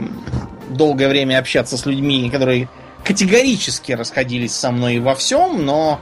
долгое 0.69 1.07
время 1.07 1.39
общаться 1.39 1.77
с 1.77 1.85
людьми, 1.85 2.29
которые 2.29 2.67
категорически 3.03 3.91
расходились 3.93 4.55
со 4.55 4.71
мной 4.71 4.99
во 4.99 5.15
всем, 5.15 5.65
но 5.65 5.99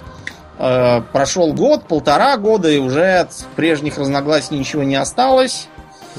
э, 0.58 1.02
прошел 1.12 1.54
год, 1.54 1.88
полтора 1.88 2.38
года, 2.38 2.70
и 2.70 2.78
уже 2.78 3.20
от 3.20 3.32
прежних 3.56 3.98
разногласий 3.98 4.58
ничего 4.58 4.84
не 4.84 4.96
осталось. 4.96 5.68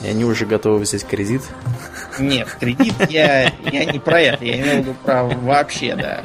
И 0.02 0.08
они 0.08 0.24
уже 0.24 0.46
готовы 0.46 0.78
взять 0.78 1.04
кредит? 1.04 1.42
Нет, 2.18 2.48
кредит 2.58 2.94
я, 3.10 3.52
я 3.70 3.84
не 3.84 3.98
про 3.98 4.20
это, 4.20 4.44
я 4.44 4.60
имел 4.60 4.76
в 4.76 4.78
виду 4.78 4.94
про 5.04 5.24
вообще, 5.24 5.94
да. 5.94 6.24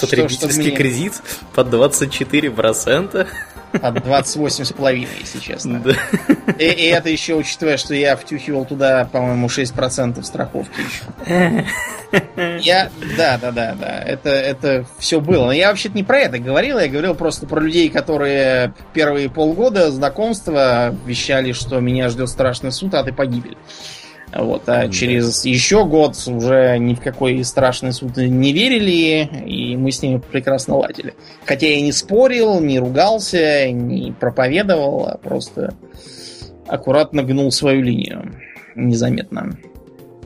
Потребительский 0.00 0.68
что, 0.68 0.76
кредит 0.76 1.14
под 1.54 1.68
24%? 1.68 3.26
Под 3.72 3.96
28,5, 3.98 5.08
если 5.20 5.38
честно. 5.38 5.80
Да. 5.80 5.92
И, 6.58 6.64
и 6.64 6.86
это 6.86 7.08
еще 7.08 7.34
учитывая, 7.34 7.76
что 7.76 7.94
я 7.94 8.16
втюхивал 8.16 8.64
туда, 8.64 9.08
по-моему, 9.10 9.46
6% 9.46 10.22
страховки 10.22 10.80
еще. 10.80 11.64
Я, 12.60 12.90
да, 13.16 13.38
да, 13.40 13.50
да, 13.50 13.74
да, 13.74 13.98
это, 14.00 14.28
это 14.28 14.84
все 14.98 15.20
было. 15.20 15.46
Но 15.46 15.52
я 15.52 15.70
вообще-то 15.70 15.94
не 15.94 16.02
про 16.02 16.18
это 16.18 16.38
говорил, 16.38 16.78
я 16.78 16.86
говорил 16.88 17.14
просто 17.14 17.46
про 17.46 17.58
людей, 17.58 17.88
которые 17.88 18.74
первые 18.92 19.30
полгода 19.30 19.90
знакомства 19.90 20.94
вещали, 21.06 21.52
что 21.52 21.80
меня 21.80 22.10
ждет 22.10 22.28
страшный 22.28 22.70
суд, 22.70 22.92
а 22.92 23.02
ты 23.02 23.14
погибель. 23.14 23.56
Вот, 24.34 24.66
а 24.66 24.88
через 24.88 25.44
еще 25.44 25.84
год 25.84 26.16
уже 26.26 26.78
ни 26.78 26.94
в 26.94 27.00
какой 27.00 27.44
страшный 27.44 27.92
суд 27.92 28.16
не 28.16 28.52
верили, 28.52 29.28
и 29.44 29.76
мы 29.76 29.92
с 29.92 30.00
ними 30.00 30.18
прекрасно 30.18 30.76
ладили. 30.76 31.14
Хотя 31.44 31.66
я 31.66 31.82
не 31.82 31.92
спорил, 31.92 32.58
не 32.60 32.78
ругался, 32.78 33.70
не 33.70 34.12
проповедовал, 34.12 35.06
а 35.06 35.18
просто 35.18 35.74
аккуратно 36.66 37.22
гнул 37.22 37.52
свою 37.52 37.82
линию. 37.82 38.34
Незаметно. 38.74 39.58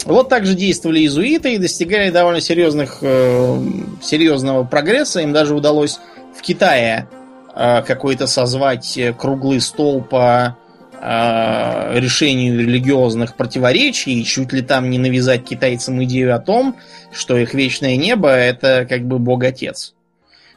Вот 0.05 0.29
так 0.29 0.47
же 0.47 0.55
действовали 0.55 1.01
иезуиты 1.01 1.55
и 1.55 1.59
достигали 1.59 2.11
довольно 2.11 2.41
серьезных, 2.41 2.99
э, 3.01 3.61
серьезного 4.01 4.63
прогресса. 4.63 5.21
Им 5.21 5.33
даже 5.33 5.53
удалось 5.53 5.99
в 6.33 6.43
Китае 6.43 7.09
э, 7.57 7.83
какой-то 7.83 8.29
созвать 8.29 8.97
круглый 9.19 9.61
стол 9.61 10.01
по 10.01 10.57
э, 11.01 11.99
решению 11.99 12.59
религиозных 12.61 13.35
противоречий, 13.37 14.21
и 14.21 14.25
чуть 14.25 14.53
ли 14.53 14.63
там 14.63 14.91
не 14.91 14.99
навязать 14.99 15.45
китайцам 15.45 16.03
идею 16.05 16.35
о 16.35 16.39
том, 16.39 16.77
что 17.13 17.37
их 17.37 17.55
вечное 17.55 17.97
небо 17.97 18.31
это 18.31 18.87
как 18.89 19.07
бы 19.07 19.19
бог-отец. 19.19 19.95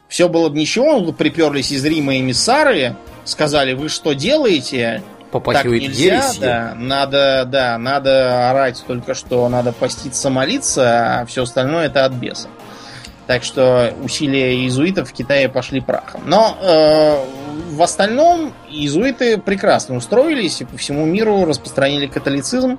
Все 0.08 0.28
было 0.28 0.48
бы 0.48 0.58
ничего, 0.58 1.12
приперлись 1.12 1.70
из 1.70 1.84
Рима 1.84 2.18
эмиссары, 2.18 2.96
сказали, 3.24 3.74
вы 3.74 3.88
что 3.88 4.12
делаете? 4.12 5.02
Попахивает 5.30 5.82
так 5.82 5.90
нельзя, 5.90 6.14
ересью. 6.16 6.40
да, 6.40 6.74
надо, 6.76 7.44
да, 7.46 7.78
надо 7.78 8.50
орать 8.50 8.82
только 8.84 9.14
что, 9.14 9.48
надо 9.48 9.72
поститься, 9.72 10.28
молиться, 10.28 11.20
а 11.20 11.26
все 11.26 11.44
остальное 11.44 11.86
это 11.86 12.04
от 12.04 12.12
беса. 12.12 12.48
Так 13.28 13.44
что 13.44 13.94
усилия 14.02 14.56
иезуитов 14.56 15.10
в 15.10 15.12
Китае 15.12 15.48
пошли 15.48 15.80
прахом. 15.80 16.22
Но 16.26 16.58
э, 16.60 17.24
в 17.80 17.82
остальном 17.82 18.52
иезуиты 18.68 19.38
прекрасно 19.38 19.96
устроились 19.96 20.60
и 20.60 20.66
по 20.66 20.76
всему 20.76 21.06
миру 21.06 21.46
распространили 21.46 22.08
католицизм 22.08 22.78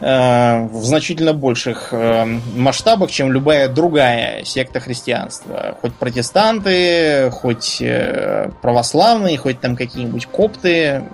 э, 0.00 0.66
в 0.66 0.84
значительно 0.84 1.32
больших 1.32 1.88
э, 1.92 2.26
масштабах, 2.54 3.10
чем 3.10 3.32
любая 3.32 3.70
другая 3.70 4.44
секта 4.44 4.80
христианства. 4.80 5.78
Хоть 5.80 5.94
протестанты, 5.94 7.30
хоть 7.30 7.80
э, 7.80 8.50
православные, 8.60 9.38
хоть 9.38 9.60
там 9.60 9.76
какие-нибудь 9.76 10.26
копты. 10.26 11.04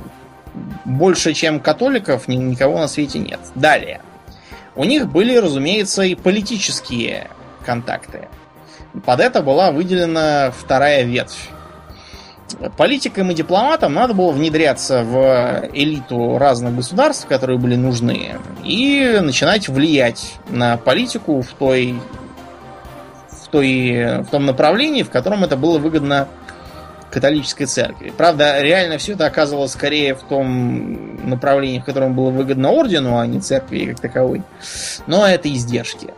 Больше, 0.85 1.35
чем 1.35 1.61
католиков, 1.61 2.27
ни, 2.27 2.35
никого 2.35 2.81
на 2.81 2.89
свете 2.89 3.21
нет. 3.21 3.39
Далее. 3.55 4.01
У 4.75 4.83
них 4.83 5.09
были, 5.09 5.37
разумеется, 5.37 6.03
и 6.03 6.17
политические 6.17 7.31
контакты. 7.65 8.27
Под 9.07 9.21
это 9.21 9.41
была 9.41 9.71
выделена 9.71 10.51
вторая 10.51 11.05
ветвь. 11.05 11.54
Политикам 12.77 13.31
и 13.31 13.35
дипломатам 13.35 13.95
надо 13.95 14.15
было 14.15 14.31
внедряться 14.31 15.03
в 15.03 15.69
элиту 15.73 16.39
разных 16.39 16.77
государств, 16.77 17.27
которые 17.27 17.59
были 17.59 17.75
нужны, 17.75 18.37
и 18.63 19.19
начинать 19.23 19.69
влиять 19.69 20.35
на 20.49 20.77
политику 20.77 21.41
в 21.43 21.49
той 21.55 21.99
в, 23.31 23.49
той, 23.49 24.23
в 24.23 24.27
том 24.27 24.47
направлении, 24.47 25.03
в 25.03 25.11
котором 25.11 25.45
это 25.45 25.57
было 25.57 25.79
выгодно 25.79 26.29
католической 27.15 27.67
церкви. 27.67 28.13
Правда, 28.17 28.61
реально 28.61 28.99
все 28.99 29.13
это 29.13 29.27
оказывалось 29.27 29.73
скорее 29.73 30.15
в 30.15 30.23
том 30.23 31.29
направлении, 31.29 31.79
в 31.79 31.85
котором 31.85 32.15
было 32.15 32.31
выгодно 32.31 32.71
ордену, 32.71 33.19
а 33.19 33.27
не 33.27 33.41
церкви 33.41 33.87
как 33.87 34.01
таковой. 34.01 34.43
Но 35.07 35.27
это 35.27 35.49
издержки. 35.53 36.13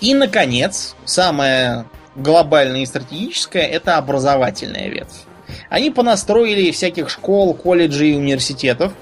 И, 0.00 0.14
наконец, 0.14 0.94
самое 1.06 1.86
глобальное 2.14 2.82
и 2.82 2.86
стратегическое– 2.86 3.62
это 3.62 3.96
образовательная 3.96 4.88
ветвь. 4.88 5.27
Они 5.68 5.90
понастроили 5.90 6.70
всяких 6.70 7.10
школ, 7.10 7.54
колледжей 7.54 8.12
и 8.12 8.16
университетов. 8.16 8.92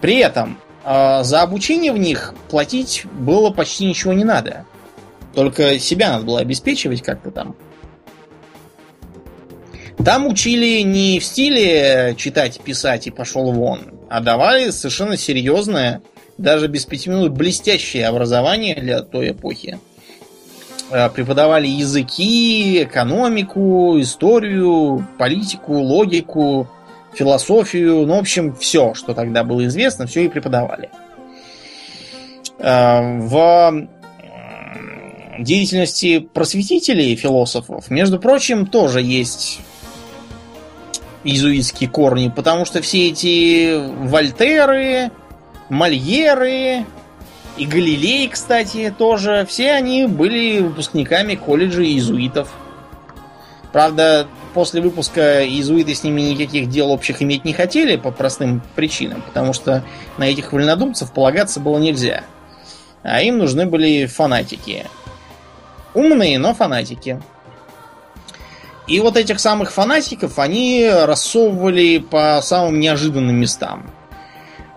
При 0.00 0.16
этом 0.16 0.58
э, 0.84 1.22
за 1.22 1.42
обучение 1.42 1.92
в 1.92 1.98
них 1.98 2.34
платить 2.48 3.04
было 3.12 3.50
почти 3.50 3.86
ничего 3.86 4.12
не 4.12 4.24
надо. 4.24 4.66
Только 5.34 5.78
себя 5.78 6.10
надо 6.10 6.24
было 6.24 6.40
обеспечивать 6.40 7.02
как-то 7.02 7.30
там. 7.30 7.56
Там 10.04 10.26
учили 10.26 10.82
не 10.82 11.20
в 11.20 11.24
стиле 11.24 12.14
читать, 12.18 12.60
писать 12.60 13.06
и 13.06 13.10
пошел 13.10 13.50
вон, 13.52 13.94
а 14.10 14.20
давали 14.20 14.70
совершенно 14.70 15.16
серьезное, 15.16 16.02
даже 16.36 16.68
без 16.68 16.84
пяти 16.84 17.08
минут 17.08 17.32
блестящее 17.32 18.06
образование 18.06 18.74
для 18.76 19.00
той 19.00 19.30
эпохи. 19.30 19.78
Э, 20.88 21.10
преподавали 21.10 21.66
языки, 21.66 22.84
экономику, 22.84 24.00
историю, 24.00 25.06
политику, 25.18 25.74
логику, 25.74 26.68
философию, 27.12 28.06
ну, 28.06 28.16
в 28.16 28.20
общем, 28.20 28.54
все, 28.54 28.94
что 28.94 29.12
тогда 29.12 29.42
было 29.42 29.66
известно, 29.66 30.06
все 30.06 30.24
и 30.24 30.28
преподавали. 30.28 30.90
Э, 32.58 33.18
в 33.20 33.88
деятельности 35.40 36.20
просветителей, 36.20 37.16
философов, 37.16 37.90
между 37.90 38.20
прочим, 38.20 38.66
тоже 38.66 39.02
есть 39.02 39.58
иезуитские 41.24 41.90
корни, 41.90 42.32
потому 42.34 42.64
что 42.64 42.80
все 42.80 43.08
эти 43.08 43.76
Вольтеры, 44.06 45.10
Мольеры, 45.68 46.86
и 47.56 47.66
Галилей, 47.66 48.28
кстати, 48.28 48.94
тоже. 48.96 49.46
Все 49.48 49.72
они 49.72 50.06
были 50.06 50.60
выпускниками 50.60 51.34
колледжа 51.34 51.82
иезуитов. 51.82 52.48
Правда, 53.72 54.26
после 54.54 54.80
выпуска 54.80 55.44
иезуиты 55.44 55.94
с 55.94 56.02
ними 56.02 56.20
никаких 56.20 56.68
дел 56.68 56.90
общих 56.90 57.22
иметь 57.22 57.44
не 57.44 57.52
хотели 57.52 57.96
по 57.96 58.10
простым 58.10 58.62
причинам, 58.74 59.22
потому 59.22 59.52
что 59.52 59.84
на 60.18 60.24
этих 60.24 60.52
вольнодумцев 60.52 61.12
полагаться 61.12 61.60
было 61.60 61.78
нельзя. 61.78 62.24
А 63.02 63.20
им 63.22 63.38
нужны 63.38 63.66
были 63.66 64.06
фанатики. 64.06 64.86
Умные, 65.94 66.38
но 66.38 66.54
фанатики. 66.54 67.22
И 68.86 69.00
вот 69.00 69.16
этих 69.16 69.40
самых 69.40 69.72
фанатиков 69.72 70.38
они 70.38 70.88
рассовывали 70.88 71.98
по 71.98 72.40
самым 72.42 72.78
неожиданным 72.80 73.36
местам. 73.36 73.90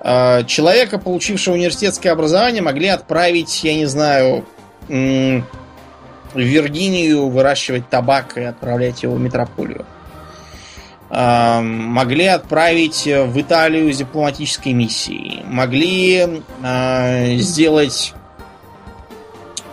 А, 0.02 0.44
человека, 0.44 0.98
получившего 0.98 1.56
университетское 1.56 2.12
образование, 2.12 2.62
могли 2.62 2.88
отправить, 2.88 3.64
я 3.64 3.76
не 3.76 3.86
знаю, 3.86 4.46
в 4.88 5.44
Виргинию 6.34 7.28
выращивать 7.30 7.90
табак 7.90 8.38
и 8.38 8.44
отправлять 8.44 9.04
его 9.04 9.16
в 9.16 9.20
метрополию. 9.20 9.86
А, 11.10 11.62
могли 11.62 12.26
отправить 12.26 13.06
в 13.06 13.40
Италию 13.40 13.92
с 13.92 13.98
дипломатической 13.98 14.74
миссией. 14.74 15.44
Могли 15.46 16.44
а, 16.64 17.36
сделать 17.38 18.14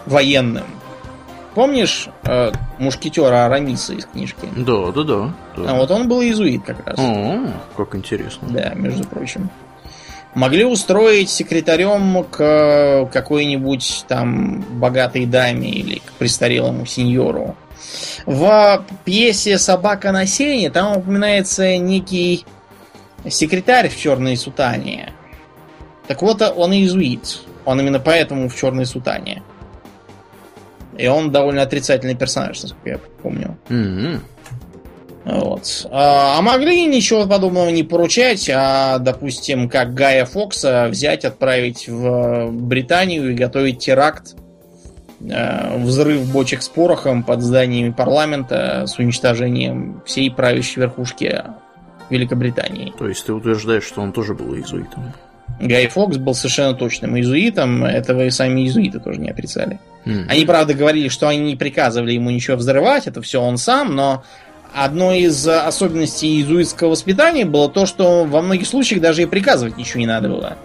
военным. 0.07 0.65
Помнишь 1.55 2.11
э, 2.25 2.53
мушкетера 2.79 3.47
Арамиса 3.47 3.95
из 3.95 4.05
книжки? 4.05 4.47
Да, 4.55 4.93
да, 4.93 5.03
да. 5.05 5.35
да. 5.57 5.71
А 5.71 5.75
вот 5.75 5.91
он 5.91 6.07
был 6.07 6.21
иезуит 6.21 6.63
как 6.65 6.87
раз. 6.87 6.99
О, 6.99 7.49
как 7.75 7.95
интересно. 7.95 8.47
Да, 8.51 8.75
между 8.75 9.05
прочим. 9.09 9.49
Могли 10.37 10.67
устроить 10.67 11.31
секретарем 11.31 12.23
к 12.25 13.09
какой-нибудь 13.11 14.05
там 14.07 14.61
богатой 14.79 15.25
даме 15.25 15.71
или 15.71 15.99
к 16.01 16.13
престарелому 16.19 16.85
сеньору. 16.85 17.57
В 18.27 18.85
пьесе 19.07 19.57
«Собака 19.57 20.13
на 20.13 20.27
сене» 20.27 20.69
там 20.69 20.99
упоминается 20.99 21.79
некий 21.79 22.45
секретарь 23.27 23.89
в 23.89 23.97
черной 23.97 24.37
сутане. 24.37 25.15
Так 26.07 26.21
вот, 26.21 26.43
он 26.43 26.75
иезуит. 26.75 27.41
Он 27.65 27.81
именно 27.81 27.99
поэтому 27.99 28.51
в 28.51 28.55
черной 28.55 28.85
сутане. 28.85 29.43
И 30.99 31.07
он 31.07 31.33
довольно 31.33 31.63
отрицательный 31.63 32.15
персонаж, 32.15 32.63
насколько 32.63 32.91
я 32.91 32.99
помню. 33.23 33.57
Mm-hmm. 33.71 34.21
Вот. 35.27 35.89
А, 35.91 36.39
а 36.39 36.43
могли 36.43 36.87
ничего 36.87 37.27
подобного 37.27 37.69
не 37.71 37.83
поручать, 37.83 38.49
а, 38.49 38.99
допустим, 38.99 39.69
как 39.69 39.93
Гая 39.93 40.25
Фокса 40.25 40.87
взять, 40.89 41.25
отправить 41.25 41.89
в 41.89 42.51
Британию 42.53 43.33
и 43.33 43.35
готовить 43.35 43.81
теракт, 43.81 44.37
э, 45.21 45.79
взрыв 45.79 46.31
бочек 46.31 46.63
с 46.63 46.69
порохом 46.69 47.25
под 47.25 47.43
зданиями 47.43 47.91
парламента 47.91 48.85
с 48.87 49.01
уничтожением 49.01 50.01
всей 50.07 50.31
правящей 50.31 50.83
верхушки 50.83 51.43
Великобритании. 52.09 52.95
То 52.97 53.09
есть 53.09 53.27
ты 53.27 53.33
утверждаешь, 53.33 53.83
что 53.83 54.03
он 54.03 54.13
тоже 54.13 54.35
был 54.35 54.55
иезуитом? 54.55 55.13
Гай 55.59 55.89
Фокс 55.89 56.19
был 56.19 56.35
совершенно 56.35 56.75
точным 56.75 57.17
иезуитом, 57.17 57.85
этого 57.85 58.27
и 58.27 58.31
сами 58.31 58.61
иезуиты 58.61 59.01
тоже 59.01 59.19
не 59.19 59.31
отрицали. 59.31 59.81
Mm. 60.05 60.27
Они, 60.29 60.45
правда, 60.45 60.75
говорили, 60.75 61.09
что 61.09 61.27
они 61.29 61.41
не 61.41 61.57
приказывали 61.57 62.13
ему 62.13 62.31
ничего 62.31 62.57
взрывать, 62.57 63.07
это 63.09 63.23
все 63.23 63.41
он 63.41 63.57
сам, 63.57 63.97
но 63.97 64.23
одной 64.75 65.21
из 65.21 65.47
особенностей 65.47 66.29
иезуитского 66.29 66.91
воспитания 66.91 67.45
было 67.45 67.69
то, 67.69 67.87
что 67.87 68.25
во 68.25 68.43
многих 68.43 68.67
случаях 68.67 69.01
даже 69.01 69.23
и 69.23 69.27
приказывать 69.27 69.77
ничего 69.77 70.01
не 70.01 70.07
надо 70.07 70.29
было. 70.29 70.57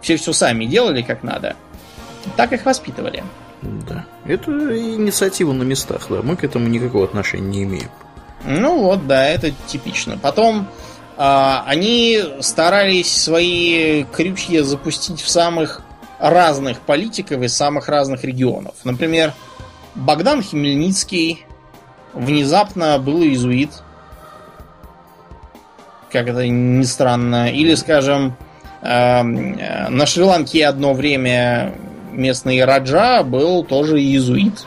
Все 0.00 0.16
все 0.16 0.32
сами 0.32 0.64
делали 0.64 1.02
как 1.02 1.22
надо. 1.22 1.56
Так 2.36 2.52
их 2.52 2.64
воспитывали. 2.64 3.22
Да. 3.62 4.06
Это 4.24 4.50
инициатива 4.50 5.52
на 5.52 5.62
местах, 5.62 6.06
да. 6.08 6.22
Мы 6.22 6.36
к 6.36 6.44
этому 6.44 6.68
никакого 6.68 7.04
отношения 7.04 7.48
не 7.48 7.62
имеем. 7.64 7.90
Ну 8.44 8.84
вот, 8.84 9.06
да, 9.06 9.26
это 9.26 9.52
типично. 9.66 10.16
Потом 10.16 10.66
а, 11.16 11.64
они 11.66 12.18
старались 12.40 13.14
свои 13.14 14.04
крючья 14.04 14.62
запустить 14.62 15.20
в 15.20 15.28
самых 15.28 15.82
разных 16.18 16.80
политиков 16.80 17.42
из 17.42 17.54
самых 17.54 17.88
разных 17.88 18.24
регионов. 18.24 18.74
Например, 18.84 19.34
Богдан 19.94 20.42
Хмельницкий 20.42 21.44
внезапно 22.14 22.98
был 22.98 23.22
иезуит. 23.22 23.70
Как 26.10 26.26
это 26.28 26.46
ни 26.46 26.82
странно. 26.82 27.50
Или, 27.50 27.74
скажем, 27.74 28.36
э, 28.82 29.22
на 29.22 30.06
Шри-Ланке 30.06 30.66
одно 30.66 30.92
время 30.92 31.74
местный 32.12 32.64
Раджа 32.64 33.22
был 33.22 33.64
тоже 33.64 34.00
иезуит 34.00 34.66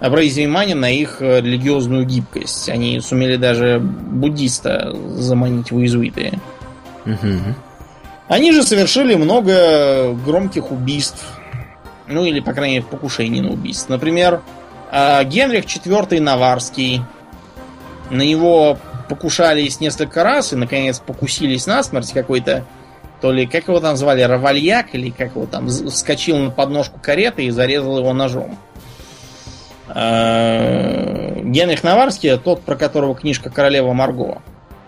обратите 0.00 0.42
внимание 0.42 0.74
на 0.74 0.90
их 0.90 1.20
э, 1.20 1.40
религиозную 1.40 2.04
гибкость. 2.04 2.68
Они 2.68 3.00
сумели 3.00 3.36
даже 3.36 3.78
буддиста 3.80 4.94
заманить 5.16 5.70
в 5.70 5.78
иезуиты. 5.80 6.32
Угу. 7.04 7.54
Они 8.28 8.52
же 8.52 8.62
совершили 8.62 9.14
много 9.14 10.12
громких 10.24 10.70
убийств. 10.72 11.24
Ну 12.08 12.24
или, 12.24 12.40
по 12.40 12.52
крайней 12.52 12.76
мере, 12.76 12.86
покушений 12.88 13.40
на 13.40 13.50
убийство. 13.50 13.94
Например, 13.94 14.42
Генрих 14.90 15.64
IV 15.64 16.20
Наварский. 16.20 17.02
На 18.10 18.22
него 18.22 18.78
покушались 19.08 19.80
несколько 19.80 20.22
раз 20.22 20.52
и, 20.52 20.56
наконец, 20.56 20.98
покусились 21.00 21.66
на 21.66 21.82
смерть 21.82 22.12
какой-то 22.12 22.64
то 23.20 23.32
ли, 23.32 23.46
как 23.46 23.68
его 23.68 23.80
там 23.80 23.96
звали, 23.96 24.22
Равальяк, 24.22 24.94
или 24.94 25.10
как 25.10 25.30
его 25.34 25.46
там, 25.46 25.68
вскочил 25.68 26.36
на 26.38 26.50
подножку 26.50 26.98
кареты 27.00 27.44
и 27.44 27.50
зарезал 27.50 27.98
его 27.98 28.12
ножом. 28.12 28.58
Э, 29.88 31.40
Генрих 31.42 31.82
Наварский, 31.82 32.36
тот, 32.38 32.62
про 32.62 32.76
которого 32.76 33.14
книжка 33.14 33.50
Королева 33.50 33.92
Марго. 33.92 34.42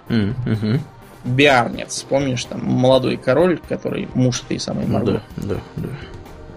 Mm-hmm. 0.09 0.81
Биарнец, 1.25 2.03
помнишь, 2.09 2.45
там 2.45 2.65
молодой 2.65 3.17
король, 3.17 3.59
который 3.69 4.09
муж 4.15 4.43
этой 4.43 4.59
самой 4.59 4.87
Марго. 4.87 5.23
Да, 5.37 5.55
да, 5.55 5.61
да. 5.77 5.89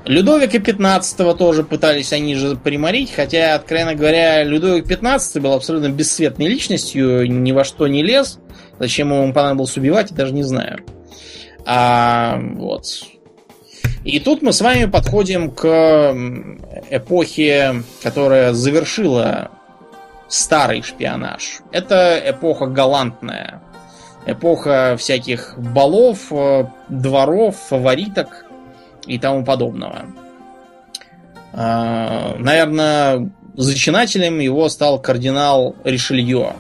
Людовика 0.06 0.60
15 0.60 1.38
тоже 1.38 1.64
пытались 1.64 2.12
они 2.12 2.36
же 2.36 2.56
приморить, 2.56 3.12
хотя, 3.16 3.54
откровенно 3.54 3.94
говоря, 3.94 4.44
Людовик 4.44 4.88
15 4.88 5.42
был 5.42 5.54
абсолютно 5.54 5.90
бесцветной 5.90 6.48
личностью, 6.48 7.30
ни 7.32 7.52
во 7.52 7.64
что 7.64 7.88
не 7.88 8.02
лез. 8.02 8.40
Зачем 8.80 9.14
ему 9.14 9.32
понадобилось 9.32 9.78
убивать, 9.78 10.10
я 10.10 10.18
даже 10.18 10.34
не 10.34 10.44
знаю. 10.44 10.80
А, 11.66 12.40
вот. 12.56 12.86
И 14.04 14.20
тут 14.20 14.42
мы 14.42 14.54
с 14.54 14.62
вами 14.62 14.86
подходим 14.86 15.52
к 15.52 15.68
эпохе, 16.90 17.84
которая 18.02 18.54
завершила 18.54 19.52
старый 20.28 20.82
шпионаж. 20.82 21.60
Это 21.72 22.20
эпоха 22.26 22.66
галантная. 22.66 23.62
Эпоха 24.26 24.96
всяких 24.98 25.56
балов, 25.58 26.32
э, 26.32 26.66
дворов, 26.90 27.56
фавориток 27.70 28.46
и 29.06 29.18
тому 29.18 29.44
подобного. 29.44 30.06
А, 31.54 32.36
наверное, 32.38 33.30
зачинателем 33.56 34.40
его 34.40 34.70
стал 34.70 35.00
кардинал 35.00 35.76
Ришелье. 35.84 36.54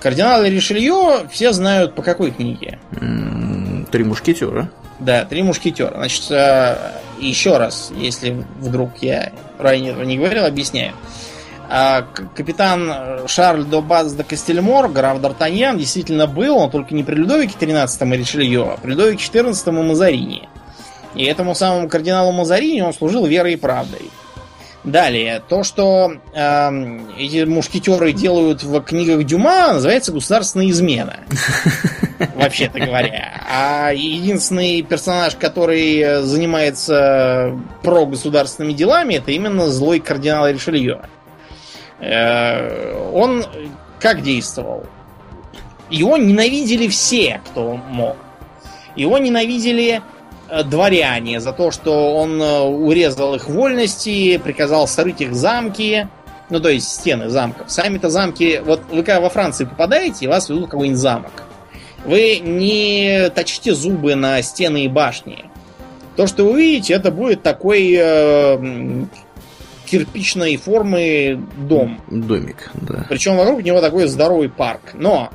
Кардинал 0.00 0.44
Ришелье 0.44 1.28
все 1.30 1.52
знают 1.52 1.94
по 1.94 2.02
какой 2.02 2.30
книге? 2.30 2.78
Три 3.90 4.04
мушкетера. 4.04 4.70
Да, 5.00 5.24
три 5.24 5.42
мушкетера. 5.42 5.94
Значит, 5.94 6.30
э, 6.30 6.76
еще 7.20 7.56
раз, 7.56 7.92
если 7.96 8.44
вдруг 8.58 8.98
я 9.00 9.32
ранее 9.58 9.92
этого 9.92 10.04
не 10.04 10.18
говорил, 10.18 10.44
объясняю. 10.44 10.92
А, 11.70 12.02
капитан 12.34 13.26
Шарль 13.26 13.64
Добац 13.64 14.12
де 14.12 14.24
Кастельмор, 14.24 14.88
граф 14.88 15.18
Д'Артаньян, 15.20 15.76
действительно 15.76 16.26
был, 16.26 16.56
он 16.56 16.70
только 16.70 16.94
не 16.94 17.04
при 17.04 17.14
Людовике 17.14 17.54
13 17.58 18.02
и 18.02 18.16
Ришелье, 18.16 18.62
а 18.62 18.76
при 18.78 18.90
Людовике 18.90 19.22
14 19.22 19.66
и 19.66 19.70
Мазарини. 19.70 20.48
И 21.14 21.24
этому 21.24 21.54
самому 21.54 21.88
кардиналу 21.88 22.32
Мазарини 22.32 22.80
он 22.80 22.92
служил 22.92 23.26
верой 23.26 23.54
и 23.54 23.56
правдой. 23.56 24.10
Далее, 24.84 25.42
то, 25.46 25.64
что 25.64 26.12
э, 26.32 26.98
эти 27.18 27.44
мушкетеры 27.44 28.12
делают 28.12 28.62
в 28.62 28.80
книгах 28.80 29.24
Дюма, 29.24 29.72
называется 29.74 30.12
государственная 30.12 30.70
измена. 30.70 31.20
Вообще-то 32.36 32.78
говоря. 32.78 33.42
А 33.50 33.90
единственный 33.92 34.82
персонаж, 34.82 35.34
который 35.34 36.22
занимается 36.22 37.58
прогосударственными 37.82 38.72
делами, 38.72 39.14
это 39.14 39.32
именно 39.32 39.66
злой 39.66 39.98
кардинал 39.98 40.48
Ришелье. 40.48 41.00
Э, 42.00 43.10
он 43.12 43.44
как 44.00 44.22
действовал? 44.22 44.86
Его 45.90 46.16
ненавидели 46.16 46.88
все, 46.88 47.40
кто 47.50 47.74
мог. 47.76 48.16
Его 48.94 49.18
ненавидели 49.18 50.02
дворяне 50.64 51.40
за 51.40 51.52
то, 51.52 51.70
что 51.70 52.16
он 52.16 52.40
э, 52.40 52.60
урезал 52.60 53.34
их 53.34 53.48
вольности, 53.48 54.38
приказал 54.38 54.88
срыть 54.88 55.20
их 55.20 55.34
замки, 55.34 56.08
ну, 56.50 56.60
то 56.60 56.70
есть 56.70 56.88
стены 56.88 57.28
замков. 57.28 57.70
Сами-то 57.70 58.08
замки... 58.08 58.60
Вот 58.64 58.80
вы 58.90 59.02
когда 59.02 59.20
во 59.20 59.28
Франции 59.28 59.64
попадаете, 59.64 60.28
вас 60.28 60.48
ведут 60.48 60.66
в 60.66 60.70
какой-нибудь 60.70 60.98
замок. 60.98 61.44
Вы 62.04 62.38
не 62.38 63.30
точите 63.34 63.74
зубы 63.74 64.14
на 64.14 64.40
стены 64.42 64.84
и 64.84 64.88
башни. 64.88 65.44
То, 66.16 66.26
что 66.26 66.44
вы 66.44 66.52
увидите, 66.52 66.94
это 66.94 67.10
будет 67.10 67.42
такой 67.42 67.94
э, 67.96 69.04
кирпичной 69.86 70.56
формы 70.56 71.40
дом. 71.56 72.00
Домик, 72.08 72.70
да. 72.74 73.06
Причем 73.08 73.36
вокруг 73.36 73.62
него 73.62 73.80
такой 73.80 74.06
здоровый 74.06 74.48
парк. 74.48 74.94
Но 74.94 75.30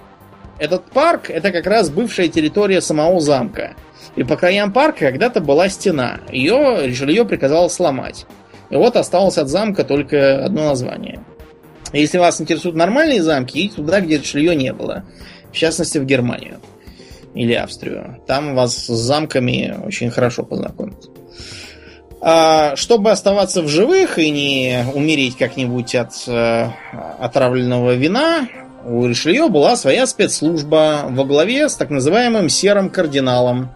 этот 0.64 0.86
парк 0.92 1.30
это 1.30 1.52
как 1.52 1.68
раз 1.68 1.90
бывшая 1.90 2.30
территория 2.30 2.80
самого 2.80 3.20
замка. 3.20 3.76
И 4.16 4.24
по 4.24 4.38
краям 4.38 4.72
парка 4.72 5.12
когда-то 5.12 5.42
была 5.42 5.68
стена. 5.68 6.22
Ее 6.32 6.88
Ришелье 6.88 7.26
приказал 7.26 7.70
сломать. 7.70 8.26
И 8.70 8.76
вот 8.76 8.96
осталось 8.96 9.38
от 9.38 9.50
замка 9.50 9.84
только 9.84 10.46
одно 10.46 10.70
название. 10.70 11.20
Если 11.92 12.18
вас 12.18 12.40
интересуют 12.40 12.78
нормальные 12.78 13.22
замки, 13.22 13.60
идите 13.60 13.76
туда, 13.76 14.00
где 14.00 14.20
Ришелье 14.20 14.56
не 14.56 14.72
было. 14.72 15.04
В 15.52 15.56
частности, 15.56 15.98
в 15.98 16.06
Германию. 16.06 16.60
Или 17.36 17.54
Австрию. 17.54 18.22
Там 18.26 18.56
вас 18.56 18.86
с 18.86 18.88
замками 18.88 19.78
очень 19.86 20.12
хорошо 20.12 20.44
познакомят. 20.44 21.10
А, 22.22 22.78
чтобы 22.78 23.12
оставаться 23.12 23.62
в 23.62 23.68
живых 23.68 24.18
и 24.18 24.30
не 24.30 24.86
умереть 24.94 25.36
как-нибудь 25.36 25.94
от 25.94 26.14
э, 26.28 26.70
отравленного 27.20 27.96
вина, 27.96 28.48
у 28.86 29.06
Ришелье 29.06 29.48
была 29.50 29.76
своя 29.76 30.06
спецслужба 30.06 31.06
во 31.10 31.24
главе 31.26 31.70
с 31.70 31.76
так 31.76 31.90
называемым 31.90 32.50
серым 32.50 32.90
кардиналом. 32.90 33.70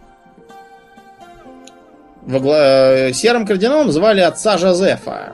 Гла... 2.25 3.13
Серым 3.13 3.45
кардиналом 3.45 3.91
звали 3.91 4.19
отца 4.19 4.57
Жозефа. 4.57 5.33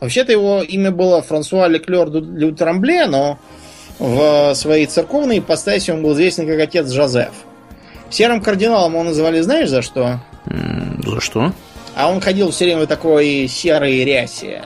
Вообще-то 0.00 0.32
его 0.32 0.62
имя 0.62 0.90
было 0.90 1.22
Франсуа 1.22 1.66
Леклер 1.66 2.08
Лю 2.10 2.54
Трамбле, 2.54 3.06
но 3.06 3.38
в 3.98 4.54
своей 4.54 4.86
церковной 4.86 5.40
ипостаси 5.40 5.90
он 5.90 6.02
был 6.02 6.12
известен 6.12 6.46
как 6.46 6.60
отец 6.60 6.90
Жозеф. 6.90 7.32
Серым 8.08 8.40
кардиналом 8.40 8.92
его 8.92 9.02
называли, 9.02 9.40
знаешь, 9.40 9.68
за 9.68 9.82
что? 9.82 10.20
За 10.46 11.20
что? 11.20 11.52
А 11.96 12.10
он 12.10 12.20
ходил 12.20 12.50
все 12.50 12.64
время 12.64 12.84
в 12.84 12.86
такой 12.86 13.46
серой 13.48 14.04
рясе. 14.04 14.62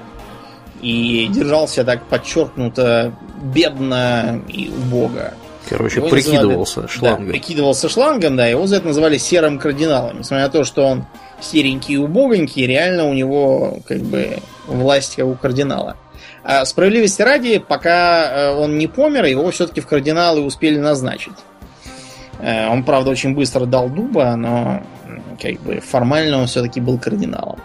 И 0.82 1.28
держался 1.32 1.82
так 1.82 2.04
подчеркнуто 2.04 3.14
бедно 3.44 4.42
и 4.48 4.70
убого. 4.70 5.34
Короче, 5.68 6.00
его 6.00 6.08
прикидывался 6.08 6.82
называли, 6.82 6.98
шлангом. 6.98 7.26
Да, 7.26 7.32
прикидывался 7.32 7.88
шлангом, 7.88 8.36
да, 8.36 8.46
его 8.46 8.66
за 8.66 8.76
это 8.76 8.88
называли 8.88 9.18
серым 9.18 9.58
кардиналом. 9.58 10.18
Несмотря 10.18 10.46
на 10.46 10.50
то, 10.50 10.64
что 10.64 10.84
он 10.84 11.06
серенький 11.40 11.94
и 11.94 11.98
убогонький, 11.98 12.66
реально 12.66 13.06
у 13.06 13.14
него 13.14 13.78
как 13.86 14.00
бы 14.00 14.38
власть 14.66 15.16
как 15.16 15.26
у 15.26 15.34
кардинала. 15.34 15.96
А 16.42 16.64
справедливости 16.66 17.22
ради, 17.22 17.58
пока 17.58 18.30
э, 18.30 18.54
он 18.54 18.76
не 18.76 18.86
помер, 18.86 19.24
его 19.24 19.50
все-таки 19.50 19.80
в 19.80 19.86
кардиналы 19.86 20.42
успели 20.42 20.78
назначить. 20.78 21.32
Э, 22.38 22.68
он, 22.68 22.84
правда, 22.84 23.10
очень 23.10 23.34
быстро 23.34 23.64
дал 23.64 23.88
дуба, 23.88 24.36
но 24.36 24.82
как 25.40 25.60
бы 25.62 25.80
формально 25.80 26.40
он 26.40 26.46
все-таки 26.46 26.80
был 26.80 26.98
кардиналом. 26.98 27.58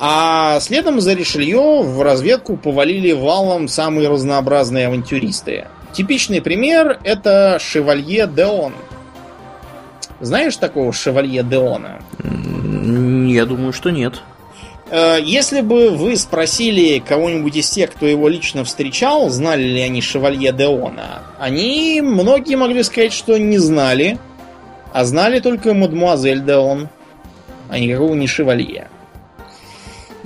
А 0.00 0.60
следом 0.60 1.00
за 1.00 1.14
Ришелье 1.14 1.82
в 1.82 2.00
разведку 2.02 2.56
повалили 2.56 3.12
валом 3.12 3.66
самые 3.68 4.08
разнообразные 4.08 4.86
авантюристы. 4.86 5.66
Типичный 5.92 6.40
пример 6.40 7.00
это 7.02 7.58
Шевалье 7.60 8.26
Деон. 8.26 8.74
Знаешь 10.20 10.56
такого 10.56 10.92
Шевалье 10.92 11.42
Деона? 11.42 12.00
Я 13.28 13.44
думаю, 13.44 13.72
что 13.72 13.90
нет. 13.90 14.22
Э, 14.90 15.18
если 15.22 15.60
бы 15.60 15.90
вы 15.90 16.16
спросили 16.16 16.98
кого-нибудь 17.00 17.56
из 17.56 17.68
тех, 17.68 17.90
кто 17.90 18.06
его 18.06 18.28
лично 18.28 18.64
встречал, 18.64 19.28
знали 19.30 19.62
ли 19.62 19.80
они 19.80 20.00
Шевалье 20.00 20.52
Деона, 20.52 21.22
они 21.38 22.00
многие 22.02 22.56
могли 22.56 22.82
сказать, 22.82 23.12
что 23.12 23.36
не 23.38 23.58
знали, 23.58 24.18
а 24.92 25.04
знали 25.04 25.40
только 25.40 25.74
мадемуазель 25.74 26.44
Деон, 26.44 26.88
а 27.68 27.78
никакого 27.78 28.14
не 28.14 28.26
Шевалье. 28.26 28.88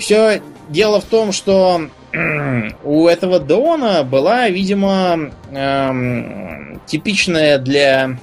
Все 0.03 0.43
дело 0.69 1.01
в 1.01 1.05
том, 1.05 1.31
что 1.31 1.89
у 2.85 3.07
этого 3.07 3.39
Деона 3.39 4.03
была, 4.03 4.49
видимо, 4.49 5.31
эм, 5.53 6.81
типичная 6.87 7.59
для 7.59 8.19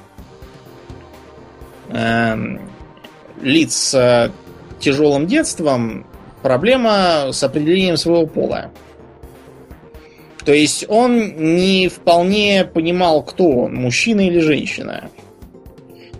эм, 1.87 2.59
лиц 3.41 3.73
с 3.73 4.33
тяжелым 4.81 5.25
детством 5.25 6.05
проблема 6.41 7.29
с 7.31 7.41
определением 7.43 7.95
своего 7.95 8.27
пола. 8.27 8.71
То 10.43 10.51
есть 10.51 10.83
он 10.89 11.55
не 11.55 11.87
вполне 11.87 12.65
понимал, 12.65 13.23
кто 13.23 13.49
он, 13.51 13.75
мужчина 13.75 14.27
или 14.27 14.39
женщина. 14.39 15.09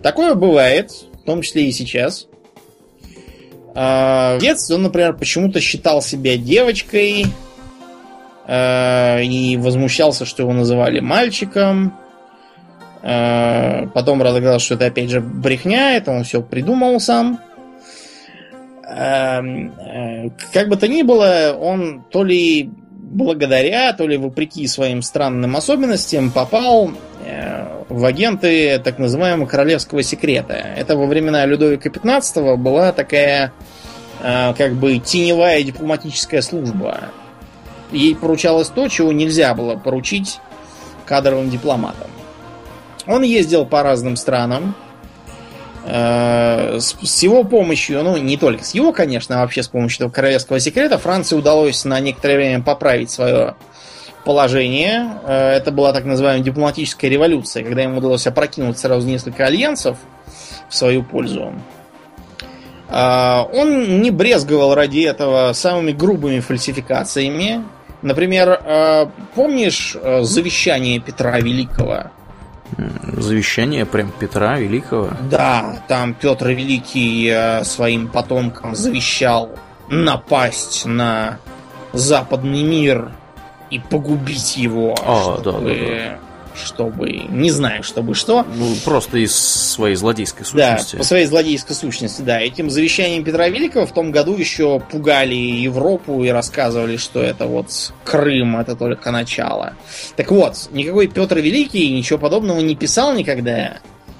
Такое 0.02 0.34
бывает, 0.34 0.90
в 1.22 1.26
том 1.26 1.42
числе 1.42 1.66
и 1.66 1.72
сейчас. 1.72 2.29
А, 3.74 4.36
в 4.36 4.40
детстве 4.40 4.76
он, 4.76 4.82
например, 4.82 5.14
почему-то 5.14 5.60
считал 5.60 6.02
себя 6.02 6.36
девочкой 6.36 7.26
а, 8.46 9.18
и 9.20 9.56
возмущался, 9.56 10.24
что 10.24 10.42
его 10.42 10.52
называли 10.52 11.00
мальчиком. 11.00 11.96
А, 13.02 13.86
потом 13.94 14.22
разыграл, 14.22 14.58
что 14.58 14.74
это 14.74 14.86
опять 14.86 15.10
же 15.10 15.20
брехня, 15.20 15.96
это 15.96 16.10
он 16.10 16.24
все 16.24 16.42
придумал 16.42 17.00
сам. 17.00 17.40
Как 18.82 19.44
бы 20.68 20.76
то 20.76 20.88
ни 20.88 21.02
было, 21.02 21.56
он 21.56 22.02
то 22.10 22.24
ли 22.24 22.68
благодаря, 23.10 23.92
то 23.92 24.06
ли 24.06 24.16
вопреки 24.16 24.66
своим 24.66 25.02
странным 25.02 25.56
особенностям 25.56 26.30
попал 26.30 26.90
э, 27.24 27.79
в 27.90 28.04
агенты 28.04 28.78
так 28.78 28.98
называемого 28.98 29.46
королевского 29.46 30.02
секрета. 30.02 30.54
Это 30.54 30.96
во 30.96 31.06
времена 31.06 31.44
Людовика 31.44 31.90
XV 31.90 32.56
была 32.56 32.92
такая 32.92 33.52
э, 34.22 34.54
как 34.56 34.74
бы 34.74 34.98
теневая 34.98 35.62
дипломатическая 35.62 36.40
служба. 36.40 37.10
Ей 37.92 38.14
поручалось 38.14 38.68
то, 38.68 38.88
чего 38.88 39.12
нельзя 39.12 39.52
было 39.54 39.76
поручить 39.76 40.38
кадровым 41.04 41.50
дипломатам. 41.50 42.08
Он 43.06 43.22
ездил 43.22 43.66
по 43.66 43.82
разным 43.82 44.16
странам, 44.16 44.74
с, 45.84 46.94
с 47.02 47.22
его 47.22 47.42
помощью, 47.44 48.02
ну 48.02 48.16
не 48.16 48.36
только 48.36 48.64
с 48.64 48.74
его, 48.74 48.92
конечно, 48.92 49.38
а 49.38 49.42
вообще 49.42 49.62
с 49.62 49.68
помощью 49.68 49.98
этого 49.98 50.10
королевского 50.10 50.60
секрета, 50.60 50.98
Франции 50.98 51.36
удалось 51.36 51.84
на 51.84 51.98
некоторое 52.00 52.36
время 52.36 52.62
поправить 52.62 53.10
свое 53.10 53.54
положение. 54.24 55.18
Э, 55.24 55.50
это 55.52 55.70
была 55.70 55.92
так 55.92 56.04
называемая 56.04 56.44
дипломатическая 56.44 57.10
революция, 57.10 57.64
когда 57.64 57.82
ему 57.82 57.98
удалось 57.98 58.26
опрокинуть 58.26 58.78
сразу 58.78 59.06
несколько 59.06 59.46
альянсов 59.46 59.98
в 60.68 60.74
свою 60.74 61.02
пользу. 61.02 61.52
Э, 62.88 63.42
он 63.52 64.00
не 64.00 64.10
брезговал 64.10 64.74
ради 64.74 65.00
этого 65.00 65.52
самыми 65.52 65.92
грубыми 65.92 66.40
фальсификациями. 66.40 67.64
Например, 68.02 68.58
помнишь 69.34 69.94
завещание 70.22 71.00
Петра 71.00 71.38
Великого? 71.38 72.10
Завещание 73.02 73.84
прям 73.84 74.12
Петра 74.12 74.58
Великого? 74.58 75.10
Да, 75.28 75.82
там 75.88 76.14
Петр 76.14 76.48
Великий 76.48 77.28
э, 77.28 77.64
своим 77.64 78.08
потомкам 78.08 78.74
завещал 78.74 79.50
напасть 79.88 80.86
на 80.86 81.38
западный 81.92 82.62
мир 82.62 83.10
и 83.70 83.78
погубить 83.78 84.56
его, 84.56 84.94
а, 85.02 85.38
чтобы, 85.38 85.44
да, 85.44 85.52
да, 85.52 85.74
да. 85.74 86.18
чтобы, 86.54 87.10
не 87.28 87.50
знаю, 87.50 87.82
чтобы 87.82 88.14
что. 88.14 88.44
Ну, 88.56 88.74
просто 88.84 89.18
из 89.18 89.34
своей 89.34 89.94
злодейской 89.94 90.44
сущности. 90.44 90.96
Да, 90.96 90.98
по 90.98 91.04
своей 91.04 91.26
злодейской 91.26 91.76
сущности, 91.76 92.22
да. 92.22 92.40
Этим 92.40 92.68
завещанием 92.68 93.22
Петра 93.22 93.48
Великого 93.48 93.86
в 93.86 93.92
том 93.92 94.10
году 94.10 94.36
еще 94.36 94.80
пугали 94.80 95.34
Европу 95.34 96.24
и 96.24 96.28
рассказывали, 96.28 96.96
что 96.96 97.22
это 97.22 97.46
вот 97.46 97.92
Крым, 98.04 98.56
это 98.56 98.74
только 98.74 99.12
начало. 99.12 99.74
Так 100.16 100.30
вот, 100.32 100.68
никакой 100.72 101.06
Петр 101.06 101.38
Великий 101.38 101.92
ничего 101.92 102.18
подобного 102.18 102.60
не 102.60 102.74
писал 102.74 103.14
никогда, 103.14 103.78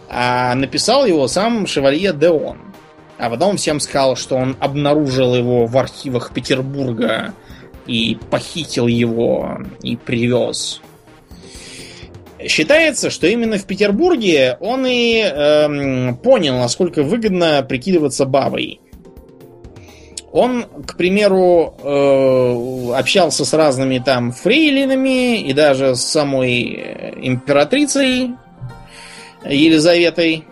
а 0.09 0.55
написал 0.55 1.07
его 1.07 1.27
сам 1.27 1.67
Шевалье 1.67 2.13
Деон. 2.13 2.59
А 3.19 3.29
потом 3.29 3.59
всем 3.59 3.81
сказал, 3.81 4.17
что 4.17 4.37
он 4.37 4.57
обнаружил 4.61 5.35
его 5.35 5.67
в 5.67 5.77
архивах 5.77 6.33
Петербурга 6.33 7.35
и 7.91 8.17
похитил 8.31 8.87
его 8.87 9.59
и 9.83 9.97
привез. 9.97 10.81
Считается, 12.47 13.11
что 13.11 13.27
именно 13.27 13.59
в 13.59 13.67
Петербурге 13.67 14.57
он 14.61 14.87
и 14.87 15.19
эм, 15.19 16.17
понял, 16.17 16.57
насколько 16.57 17.03
выгодно 17.03 17.63
прикидываться 17.69 18.27
бабой. 18.27 18.81
Он, 20.33 20.65
к 20.87 20.97
примеру, 20.97 21.75
э, 21.83 22.93
общался 22.97 23.45
с 23.45 23.53
разными 23.53 23.99
там 23.99 24.31
фрейлинами 24.31 25.41
и 25.41 25.53
даже 25.53 25.97
с 25.97 26.03
самой 26.03 27.17
императрицей 27.21 28.31
Елизаветой. 29.45 30.45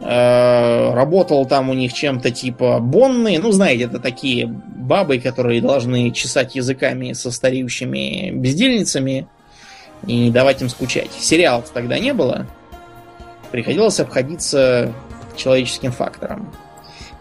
Э, 0.00 0.94
работал 0.94 1.44
там 1.46 1.68
у 1.68 1.74
них 1.74 1.92
чем-то 1.92 2.30
типа 2.30 2.78
Бонны. 2.80 3.38
Ну, 3.38 3.52
знаете, 3.52 3.84
это 3.84 3.98
такие 3.98 4.46
бабы, 4.46 5.18
которые 5.18 5.60
должны 5.60 6.10
чесать 6.10 6.54
языками 6.54 7.12
со 7.12 7.30
стареющими 7.30 8.30
бездельницами 8.30 9.28
и 10.06 10.16
не 10.16 10.30
давать 10.30 10.62
им 10.62 10.68
скучать. 10.68 11.12
Сериалов 11.12 11.70
тогда 11.70 11.98
не 11.98 12.14
было. 12.14 12.46
Приходилось 13.50 14.00
обходиться 14.00 14.92
человеческим 15.36 15.92
фактором. 15.92 16.50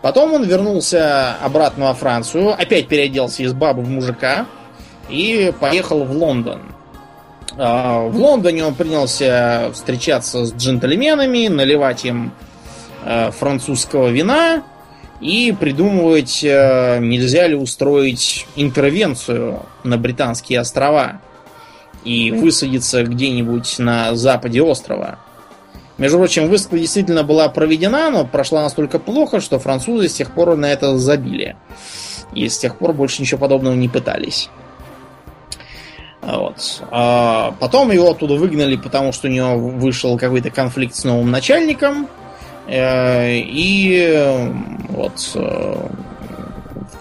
Потом 0.02 0.34
он 0.34 0.46
вернулся 0.46 1.36
обратно 1.42 1.88
во 1.88 1.94
Францию, 1.94 2.54
опять 2.54 2.88
переоделся 2.88 3.44
из 3.44 3.52
бабы 3.52 3.82
в 3.82 3.90
мужика 3.90 4.46
и 5.10 5.52
поехал 5.60 6.06
в 6.06 6.12
Лондон. 6.16 6.62
А, 7.58 8.08
в 8.08 8.16
Лондоне 8.16 8.64
он 8.64 8.76
принялся 8.76 9.72
встречаться 9.74 10.46
с 10.46 10.54
джентльменами, 10.54 11.50
наливать 11.50 12.06
им 12.06 12.32
французского 13.32 14.10
вина 14.10 14.64
и 15.22 15.54
придумывать, 15.58 16.44
э, 16.44 17.00
нельзя 17.02 17.48
ли 17.48 17.56
устроить 17.56 18.48
интервенцию 18.56 19.66
на 19.84 19.98
британские 19.98 20.62
острова 20.62 21.20
и 22.06 22.32
высадиться 22.32 23.04
где-нибудь 23.04 23.80
на 23.80 24.16
западе 24.16 24.62
острова. 24.62 25.20
Между 25.98 26.18
прочим, 26.18 26.48
высадка 26.48 26.80
действительно 26.80 27.24
была 27.24 27.50
проведена, 27.50 28.10
но 28.10 28.26
прошла 28.26 28.64
настолько 28.64 29.00
плохо, 29.00 29.42
что 29.42 29.60
французы 29.60 30.08
с 30.08 30.14
тех 30.14 30.32
пор 30.32 30.56
на 30.56 30.68
это 30.68 30.98
забили. 30.98 31.58
И 32.34 32.48
с 32.48 32.58
тех 32.58 32.78
пор 32.78 32.94
больше 32.94 33.22
ничего 33.22 33.40
подобного 33.42 33.74
не 33.74 33.90
пытались. 33.90 34.50
Вот. 36.22 36.84
А 36.92 37.54
потом 37.60 37.92
его 37.92 38.12
оттуда 38.12 38.36
выгнали, 38.36 38.78
потому 38.78 39.12
что 39.12 39.28
у 39.28 39.32
него 39.32 39.58
вышел 39.58 40.18
какой-то 40.18 40.52
конфликт 40.52 40.96
с 40.96 41.04
новым 41.04 41.32
начальником. 41.32 42.08
Э, 42.70 43.36
и 43.36 44.52
вот 44.90 45.32
э, 45.34 45.88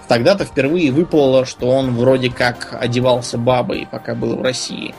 тогда-то 0.09 0.45
впервые 0.47 0.91
выплыло, 0.91 1.45
что 1.45 1.69
он 1.69 1.95
вроде 1.95 2.31
как 2.31 2.77
одевался 2.81 3.37
бабой, 3.37 3.87
пока 3.91 4.15
был 4.15 4.37
в 4.37 4.43
России. 4.43 4.95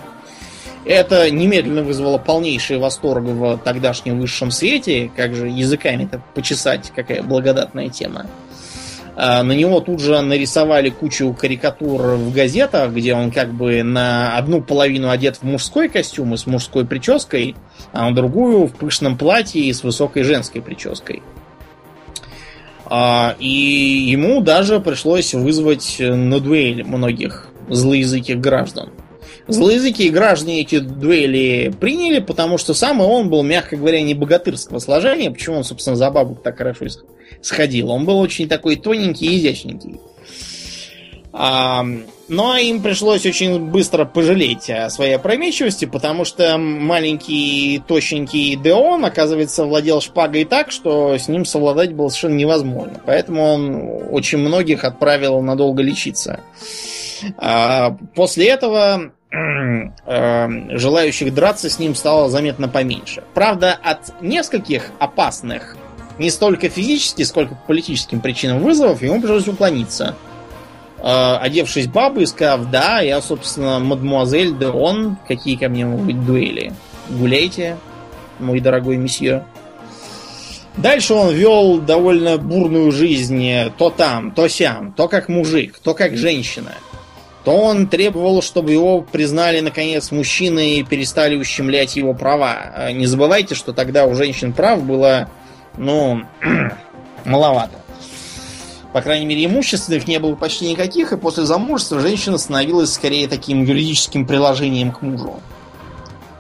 Это 0.86 1.30
немедленно 1.32 1.82
вызвало 1.82 2.20
полнейший 2.20 2.78
восторг 2.78 3.24
в 3.24 3.58
тогдашнем 3.58 4.20
высшем 4.20 4.52
свете. 4.52 5.12
Как 5.16 5.34
же 5.34 5.48
языками-то 5.48 6.22
почесать, 6.36 6.92
какая 6.96 7.24
благодатная 7.24 7.90
тема. 7.90 8.28
А, 9.22 9.44
на 9.44 9.52
него 9.52 9.82
тут 9.82 10.00
же 10.00 10.22
нарисовали 10.22 10.90
кучу 10.90 11.34
карикатур 11.34 12.02
в 12.16 12.34
газетах, 12.34 12.94
где 12.94 13.14
он 13.14 13.32
как 13.32 13.54
бы 13.54 13.84
на 13.84 14.38
одну 14.38 14.62
половину 14.62 15.10
одет 15.10 15.36
в 15.36 15.44
мужской 15.44 15.90
костюм 15.90 16.36
и 16.36 16.38
с 16.38 16.48
мужской 16.48 16.86
прической, 16.86 17.58
а 17.92 18.10
на 18.10 18.16
другую 18.16 18.68
в 18.68 18.78
пышном 18.78 19.18
платье 19.18 19.62
и 19.62 19.74
с 19.74 19.84
высокой 19.84 20.24
женской 20.24 20.62
прической. 20.62 21.22
А, 22.86 23.36
и 23.40 23.50
ему 23.50 24.40
даже 24.40 24.80
пришлось 24.80 25.34
вызвать 25.34 25.98
на 26.00 26.40
дуэль 26.40 26.86
многих 26.86 27.50
злоязыких 27.68 28.40
граждан. 28.40 28.90
Злоязыкие 29.50 30.12
граждане 30.12 30.62
эти 30.62 30.80
дуэли 30.80 31.74
приняли, 31.78 32.20
потому 32.20 32.58
что 32.58 32.74
сам 32.74 33.02
он 33.02 33.30
был, 33.30 33.44
мягко 33.44 33.76
говоря, 33.76 34.02
не 34.02 34.14
богатырского 34.14 34.80
сложения. 34.80 35.30
Почему 35.30 35.58
он, 35.58 35.66
собственно, 35.66 35.98
за 35.98 36.10
бабок 36.10 36.42
так 36.42 36.58
хорошо 36.58 36.86
сходил? 37.42 37.92
Он 37.92 38.06
был 38.06 38.20
очень 38.20 38.48
такой 38.48 38.76
тоненький 38.76 39.28
и 39.28 39.40
изящненький. 39.40 40.00
А, 41.32 41.86
но 42.28 42.58
им 42.58 42.82
пришлось 42.82 43.26
очень 43.26 43.60
быстро 43.60 44.06
пожалеть 44.06 44.70
о 44.70 44.90
своей 44.90 45.14
опрометчивости, 45.14 45.86
потому 45.86 46.26
что 46.26 46.58
маленький, 46.58 47.82
тощенький 47.88 48.56
Деон, 48.56 49.06
оказывается, 49.06 49.66
владел 49.66 50.02
шпагой 50.02 50.46
так, 50.46 50.72
что 50.72 51.18
с 51.18 51.28
ним 51.28 51.46
совладать 51.46 51.94
было 51.94 52.10
совершенно 52.10 52.36
невозможно. 52.36 53.02
Поэтому 53.06 53.44
он 53.44 54.02
очень 54.12 54.40
многих 54.40 54.84
отправил 54.84 55.42
надолго 55.42 55.84
лечиться. 55.84 56.40
А, 57.38 57.92
после 58.16 58.48
этого 58.48 59.12
Эм, 59.32 59.94
желающих 60.72 61.34
драться 61.36 61.70
с 61.70 61.78
ним 61.78 61.94
стало 61.94 62.30
заметно 62.30 62.68
поменьше. 62.68 63.24
Правда, 63.36 63.78
от 63.84 64.20
нескольких 64.22 64.90
опасных, 64.98 65.78
не 66.20 66.30
столько 66.30 66.70
физически, 66.70 67.24
сколько 67.24 67.56
по 67.56 67.68
политическим 67.68 68.22
причинам 68.22 68.60
вызовов, 68.60 69.02
ему 69.02 69.20
пришлось 69.20 69.48
уклониться. 69.48 70.16
Э, 71.00 71.38
одевшись 71.38 71.88
бабой, 71.88 72.28
сказав, 72.28 72.70
да, 72.70 73.00
я, 73.00 73.22
собственно, 73.22 73.80
мадмуазель 73.80 74.58
де 74.58 74.68
он, 74.68 75.18
какие 75.28 75.56
ко 75.56 75.70
мне 75.70 75.86
могут 75.86 76.06
быть 76.06 76.26
дуэли? 76.26 76.74
Гуляйте, 77.10 77.78
мой 78.40 78.60
дорогой 78.60 78.98
месье. 78.98 79.46
Дальше 80.78 81.14
он 81.14 81.34
вел 81.34 81.80
довольно 81.80 82.38
бурную 82.38 82.92
жизнь 82.92 83.72
то 83.78 83.90
там, 83.90 84.32
то 84.32 84.48
сям, 84.48 84.94
то 84.94 85.08
как 85.08 85.28
мужик, 85.28 85.80
то 85.80 85.94
как 85.94 86.16
женщина– 86.16 86.74
то 87.44 87.56
он 87.56 87.88
требовал, 87.88 88.42
чтобы 88.42 88.72
его 88.72 89.02
признали, 89.02 89.62
наконец, 89.62 90.12
мужчиной 90.12 90.80
и 90.80 90.84
перестали 90.84 91.36
ущемлять 91.36 91.96
его 91.96 92.14
права. 92.14 92.74
А 92.76 92.92
не 92.92 93.06
забывайте, 93.06 93.56
что 93.56 93.74
тогда 93.74 94.06
у 94.06 94.14
женщин 94.14 94.52
прав 94.54 94.84
было, 94.84 95.30
ну, 95.78 96.24
маловато. 97.26 97.76
По 98.94 99.02
крайней 99.02 99.26
мере, 99.26 99.46
имущественных 99.46 100.08
не 100.08 100.20
было 100.20 100.36
почти 100.36 100.70
никаких, 100.70 101.14
и 101.14 101.18
после 101.18 101.44
замужества 101.46 102.00
женщина 102.00 102.38
становилась 102.38 102.94
скорее 102.94 103.28
таким 103.28 103.64
юридическим 103.64 104.26
приложением 104.26 104.92
к 104.92 105.02
мужу. 105.02 105.40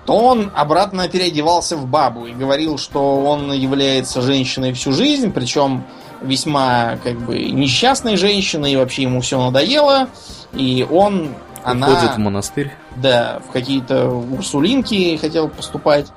То 0.05 0.17
он 0.17 0.51
обратно 0.55 1.07
переодевался 1.07 1.77
в 1.77 1.85
бабу 1.85 2.25
и 2.25 2.33
говорил, 2.33 2.79
что 2.79 3.19
он 3.21 3.51
является 3.51 4.23
женщиной 4.23 4.73
всю 4.73 4.91
жизнь, 4.91 5.31
причем 5.31 5.83
весьма 6.21 6.97
как 7.03 7.19
бы 7.19 7.37
несчастной 7.37 8.17
женщиной, 8.17 8.73
и 8.73 8.75
вообще 8.75 9.03
ему 9.03 9.21
все 9.21 9.39
надоело. 9.39 10.09
И 10.53 10.85
он, 10.89 11.35
она... 11.63 11.91
Уходит 11.91 12.15
в 12.15 12.17
монастырь. 12.17 12.73
Да, 12.95 13.41
в 13.47 13.51
какие-то 13.51 14.09
урсулинки 14.09 15.17
хотел 15.17 15.47
поступать. 15.47 16.07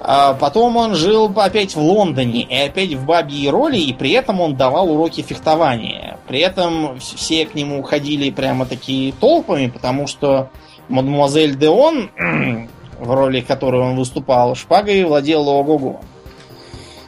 А 0.00 0.34
потом 0.34 0.76
он 0.76 0.94
жил 0.94 1.32
опять 1.36 1.74
в 1.74 1.80
Лондоне 1.80 2.42
и 2.42 2.56
опять 2.56 2.94
в 2.94 3.04
бабьей 3.04 3.50
роли, 3.50 3.78
и 3.78 3.92
при 3.92 4.10
этом 4.10 4.40
он 4.40 4.56
давал 4.56 4.90
уроки 4.90 5.22
фехтования. 5.22 6.18
При 6.28 6.40
этом 6.40 6.98
все 6.98 7.46
к 7.46 7.54
нему 7.54 7.82
ходили 7.82 8.30
прямо 8.30 8.66
такие 8.66 9.12
толпами, 9.12 9.68
потому 9.68 10.06
что 10.06 10.50
мадемуазель 10.88 11.56
Деон, 11.56 12.10
в 12.98 13.10
роли 13.10 13.40
которой 13.40 13.82
он 13.82 13.96
выступал, 13.96 14.54
шпагой 14.54 15.04
владел 15.04 15.48
ого-го. 15.48 16.00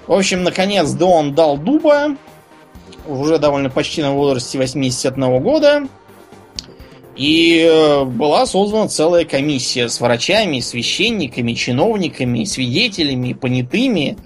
В 0.07 0.13
общем, 0.13 0.43
наконец 0.43 0.91
Деон 0.93 1.35
дал 1.35 1.59
дуба, 1.59 2.17
уже 3.07 3.39
довольно 3.39 3.71
почти 3.71 4.03
на 4.03 4.13
возрасте 4.13 4.59
81 4.59 5.43
года, 5.43 5.87
и 7.19 7.69
э, 7.69 8.05
была 8.05 8.47
создана 8.47 8.87
целая 8.87 9.25
комиссия 9.25 9.89
с 9.89 10.01
врачами, 10.01 10.61
священниками, 10.61 11.53
чиновниками, 11.55 12.45
свидетелями, 12.45 13.33
понятыми. 13.33 14.17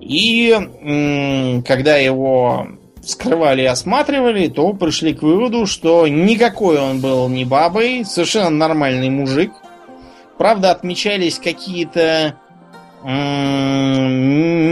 И 0.00 1.62
когда 1.66 1.96
его 1.96 2.68
скрывали 3.04 3.62
и 3.62 3.66
осматривали, 3.66 4.48
то 4.48 4.72
пришли 4.72 5.12
к 5.12 5.22
выводу, 5.22 5.66
что 5.66 6.08
никакой 6.08 6.80
он 6.80 7.00
был 7.00 7.28
не 7.28 7.44
бабой, 7.44 8.04
совершенно 8.04 8.50
нормальный 8.50 9.10
мужик. 9.10 9.52
Правда, 10.38 10.70
отмечались 10.70 11.38
какие-то 11.38 12.36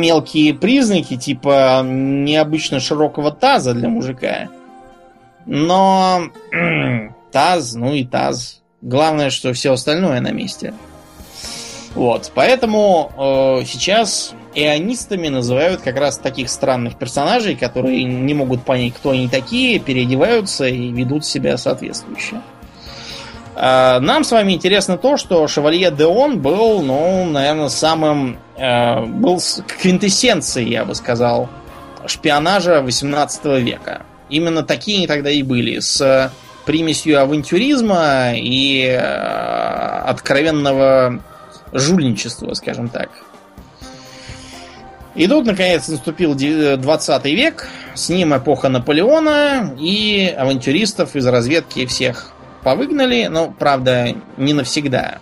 мелкие 0.04 0.54
признаки, 0.54 1.16
типа 1.16 1.82
необычно 1.84 2.80
широкого 2.80 3.30
таза 3.30 3.74
для 3.74 3.88
мужика. 3.88 4.48
Но 5.46 6.30
таз, 7.34 7.74
ну 7.74 7.92
и 7.92 8.04
таз. 8.04 8.62
Главное, 8.80 9.30
что 9.30 9.52
все 9.52 9.72
остальное 9.72 10.20
на 10.20 10.30
месте. 10.30 10.72
Вот, 11.96 12.30
поэтому 12.34 13.12
э, 13.16 13.64
сейчас 13.66 14.34
ионистами 14.54 15.28
называют 15.28 15.80
как 15.80 15.96
раз 15.96 16.18
таких 16.18 16.48
странных 16.48 16.96
персонажей, 16.96 17.56
которые 17.56 18.04
не 18.04 18.34
могут 18.34 18.64
понять, 18.64 18.94
кто 18.94 19.10
они 19.10 19.28
такие, 19.28 19.80
переодеваются 19.80 20.66
и 20.66 20.92
ведут 20.92 21.24
себя 21.24 21.56
соответствующе. 21.56 22.40
Э, 23.56 23.98
нам 24.00 24.22
с 24.22 24.30
вами 24.30 24.52
интересно 24.52 24.96
то, 24.96 25.16
что 25.16 25.46
Шевалье 25.48 25.90
Деон 25.90 26.40
был, 26.40 26.82
ну, 26.82 27.24
наверное, 27.26 27.68
самым... 27.68 28.38
Э, 28.56 29.04
был 29.04 29.40
квинтэссенцией, 29.80 30.70
я 30.70 30.84
бы 30.84 30.94
сказал, 30.94 31.48
шпионажа 32.06 32.80
18 32.80 33.44
века. 33.60 34.02
Именно 34.30 34.62
такие 34.62 34.98
они 34.98 35.06
тогда 35.06 35.30
и 35.30 35.42
были, 35.42 35.80
с 35.80 36.30
примесью 36.64 37.20
авантюризма 37.20 38.32
и 38.34 38.86
э, 38.86 38.96
откровенного 38.96 41.20
жульничества, 41.72 42.54
скажем 42.54 42.88
так. 42.88 43.10
И 45.14 45.28
тут, 45.28 45.46
наконец, 45.46 45.86
наступил 45.88 46.34
20 46.34 47.24
век, 47.26 47.68
с 47.94 48.08
ним 48.08 48.36
эпоха 48.36 48.68
Наполеона, 48.68 49.76
и 49.78 50.34
авантюристов 50.36 51.14
из 51.14 51.24
разведки 51.26 51.86
всех 51.86 52.32
повыгнали, 52.64 53.26
но, 53.26 53.54
правда, 53.56 54.08
не 54.36 54.54
навсегда. 54.54 55.18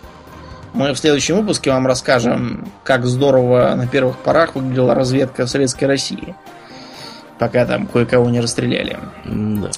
Мы 0.73 0.93
в 0.93 0.97
следующем 0.97 1.35
выпуске 1.35 1.69
вам 1.69 1.85
расскажем, 1.85 2.67
как 2.83 3.05
здорово 3.05 3.75
на 3.75 3.85
первых 3.85 4.17
порах 4.17 4.55
выглядела 4.55 4.95
разведка 4.95 5.45
Советской 5.45 5.85
России, 5.85 6.35
пока 7.37 7.65
там 7.65 7.85
кое-кого 7.85 8.27
не 8.31 8.39
расстреляли. 8.39 8.97
Да. 9.25 9.69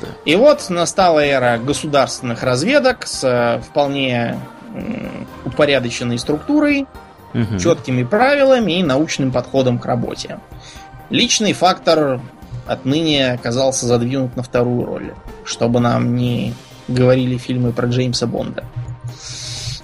Да. 0.00 0.08
И 0.24 0.36
вот 0.36 0.68
настала 0.70 1.20
эра 1.20 1.58
государственных 1.58 2.42
разведок 2.42 3.06
с 3.06 3.24
э, 3.24 3.60
вполне 3.60 4.38
упорядоченной 5.44 6.18
структурой, 6.18 6.86
угу. 7.34 7.58
четкими 7.58 8.04
правилами 8.04 8.78
и 8.78 8.82
научным 8.82 9.32
подходом 9.32 9.78
к 9.78 9.86
работе. 9.86 10.38
Личный 11.10 11.52
фактор 11.52 12.20
отныне 12.66 13.32
оказался 13.32 13.86
задвинут 13.86 14.36
на 14.36 14.42
вторую 14.42 14.86
роль, 14.86 15.14
чтобы 15.44 15.80
нам 15.80 16.14
не 16.14 16.54
говорили 16.86 17.36
фильмы 17.36 17.72
про 17.72 17.88
Джеймса 17.88 18.26
Бонда. 18.26 18.64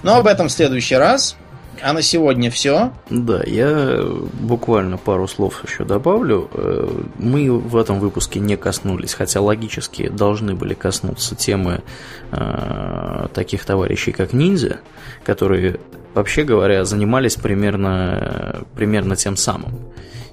Но 0.03 0.17
об 0.17 0.27
этом 0.27 0.47
в 0.47 0.51
следующий 0.51 0.95
раз. 0.95 1.35
А 1.81 1.93
на 1.93 2.01
сегодня 2.01 2.49
все. 2.51 2.91
Да, 3.09 3.41
я 3.45 4.01
буквально 4.33 4.97
пару 4.97 5.27
слов 5.27 5.63
еще 5.67 5.83
добавлю. 5.83 6.49
Э, 6.53 6.89
мы 7.17 7.51
в 7.51 7.75
этом 7.77 7.99
выпуске 7.99 8.39
не 8.39 8.57
коснулись, 8.57 9.13
хотя 9.13 9.41
логически 9.41 10.09
должны 10.09 10.55
были 10.55 10.73
коснуться 10.73 11.35
темы 11.35 11.81
э, 12.31 13.27
таких 13.33 13.65
товарищей, 13.65 14.11
как 14.11 14.33
ниндзя, 14.33 14.79
которые, 15.23 15.79
вообще 16.13 16.43
говоря, 16.43 16.85
занимались 16.85 17.35
примерно, 17.35 18.65
примерно 18.75 19.15
тем 19.15 19.37
самым 19.37 19.73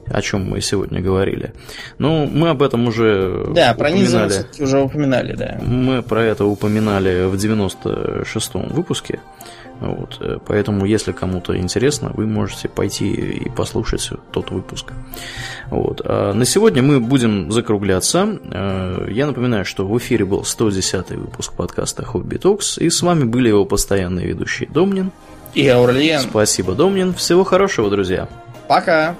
о 0.07 0.21
чем 0.21 0.49
мы 0.49 0.61
сегодня 0.61 1.01
говорили. 1.01 1.55
Ну, 1.99 2.27
мы 2.27 2.51
об 2.51 2.63
этом 2.63 2.87
уже 2.87 3.47
Да, 3.55 3.75
про 3.75 3.91
ниндзя 3.91 4.47
уже 4.59 4.81
упоминали, 4.81 5.35
да. 5.35 5.59
Мы 5.63 6.03
про 6.03 6.23
это 6.23 6.45
упоминали 6.45 7.25
в 7.25 7.35
96-м 7.35 8.69
выпуске. 8.69 9.21
Вот, 9.81 10.19
э, 10.21 10.39
поэтому, 10.47 10.85
если 10.85 11.13
кому-то 11.13 11.57
интересно, 11.57 12.11
вы 12.15 12.27
можете 12.27 12.69
пойти 12.69 13.11
и 13.11 13.51
послушать 13.51 14.11
тот 14.33 14.51
выпуск. 14.51 14.93
Вот. 15.71 16.01
А 16.05 16.33
на 16.33 16.45
сегодня 16.45 16.83
мы 16.83 17.01
будем 17.01 17.51
закругляться. 17.51 18.39
Э, 18.51 19.07
я 19.11 19.27
напоминаю, 19.27 19.65
что 19.65 19.87
в 19.87 19.97
эфире 19.99 20.25
был 20.25 20.45
110 20.45 21.11
выпуск 21.11 21.53
подкаста 21.53 22.05
Хобби 22.05 22.37
Токс, 22.37 22.79
и 22.79 22.91
с 22.91 23.03
вами 23.03 23.25
были 23.25 23.49
его 23.49 23.65
постоянные 23.65 24.27
ведущие 24.27 24.69
Домнин 24.69 25.11
и 25.55 25.69
Аурлиен. 25.69 26.21
Спасибо, 26.21 26.75
Домнин. 26.75 27.15
Всего 27.15 27.45
хорошего, 27.45 27.91
друзья. 27.91 28.29
Пока. 28.69 29.17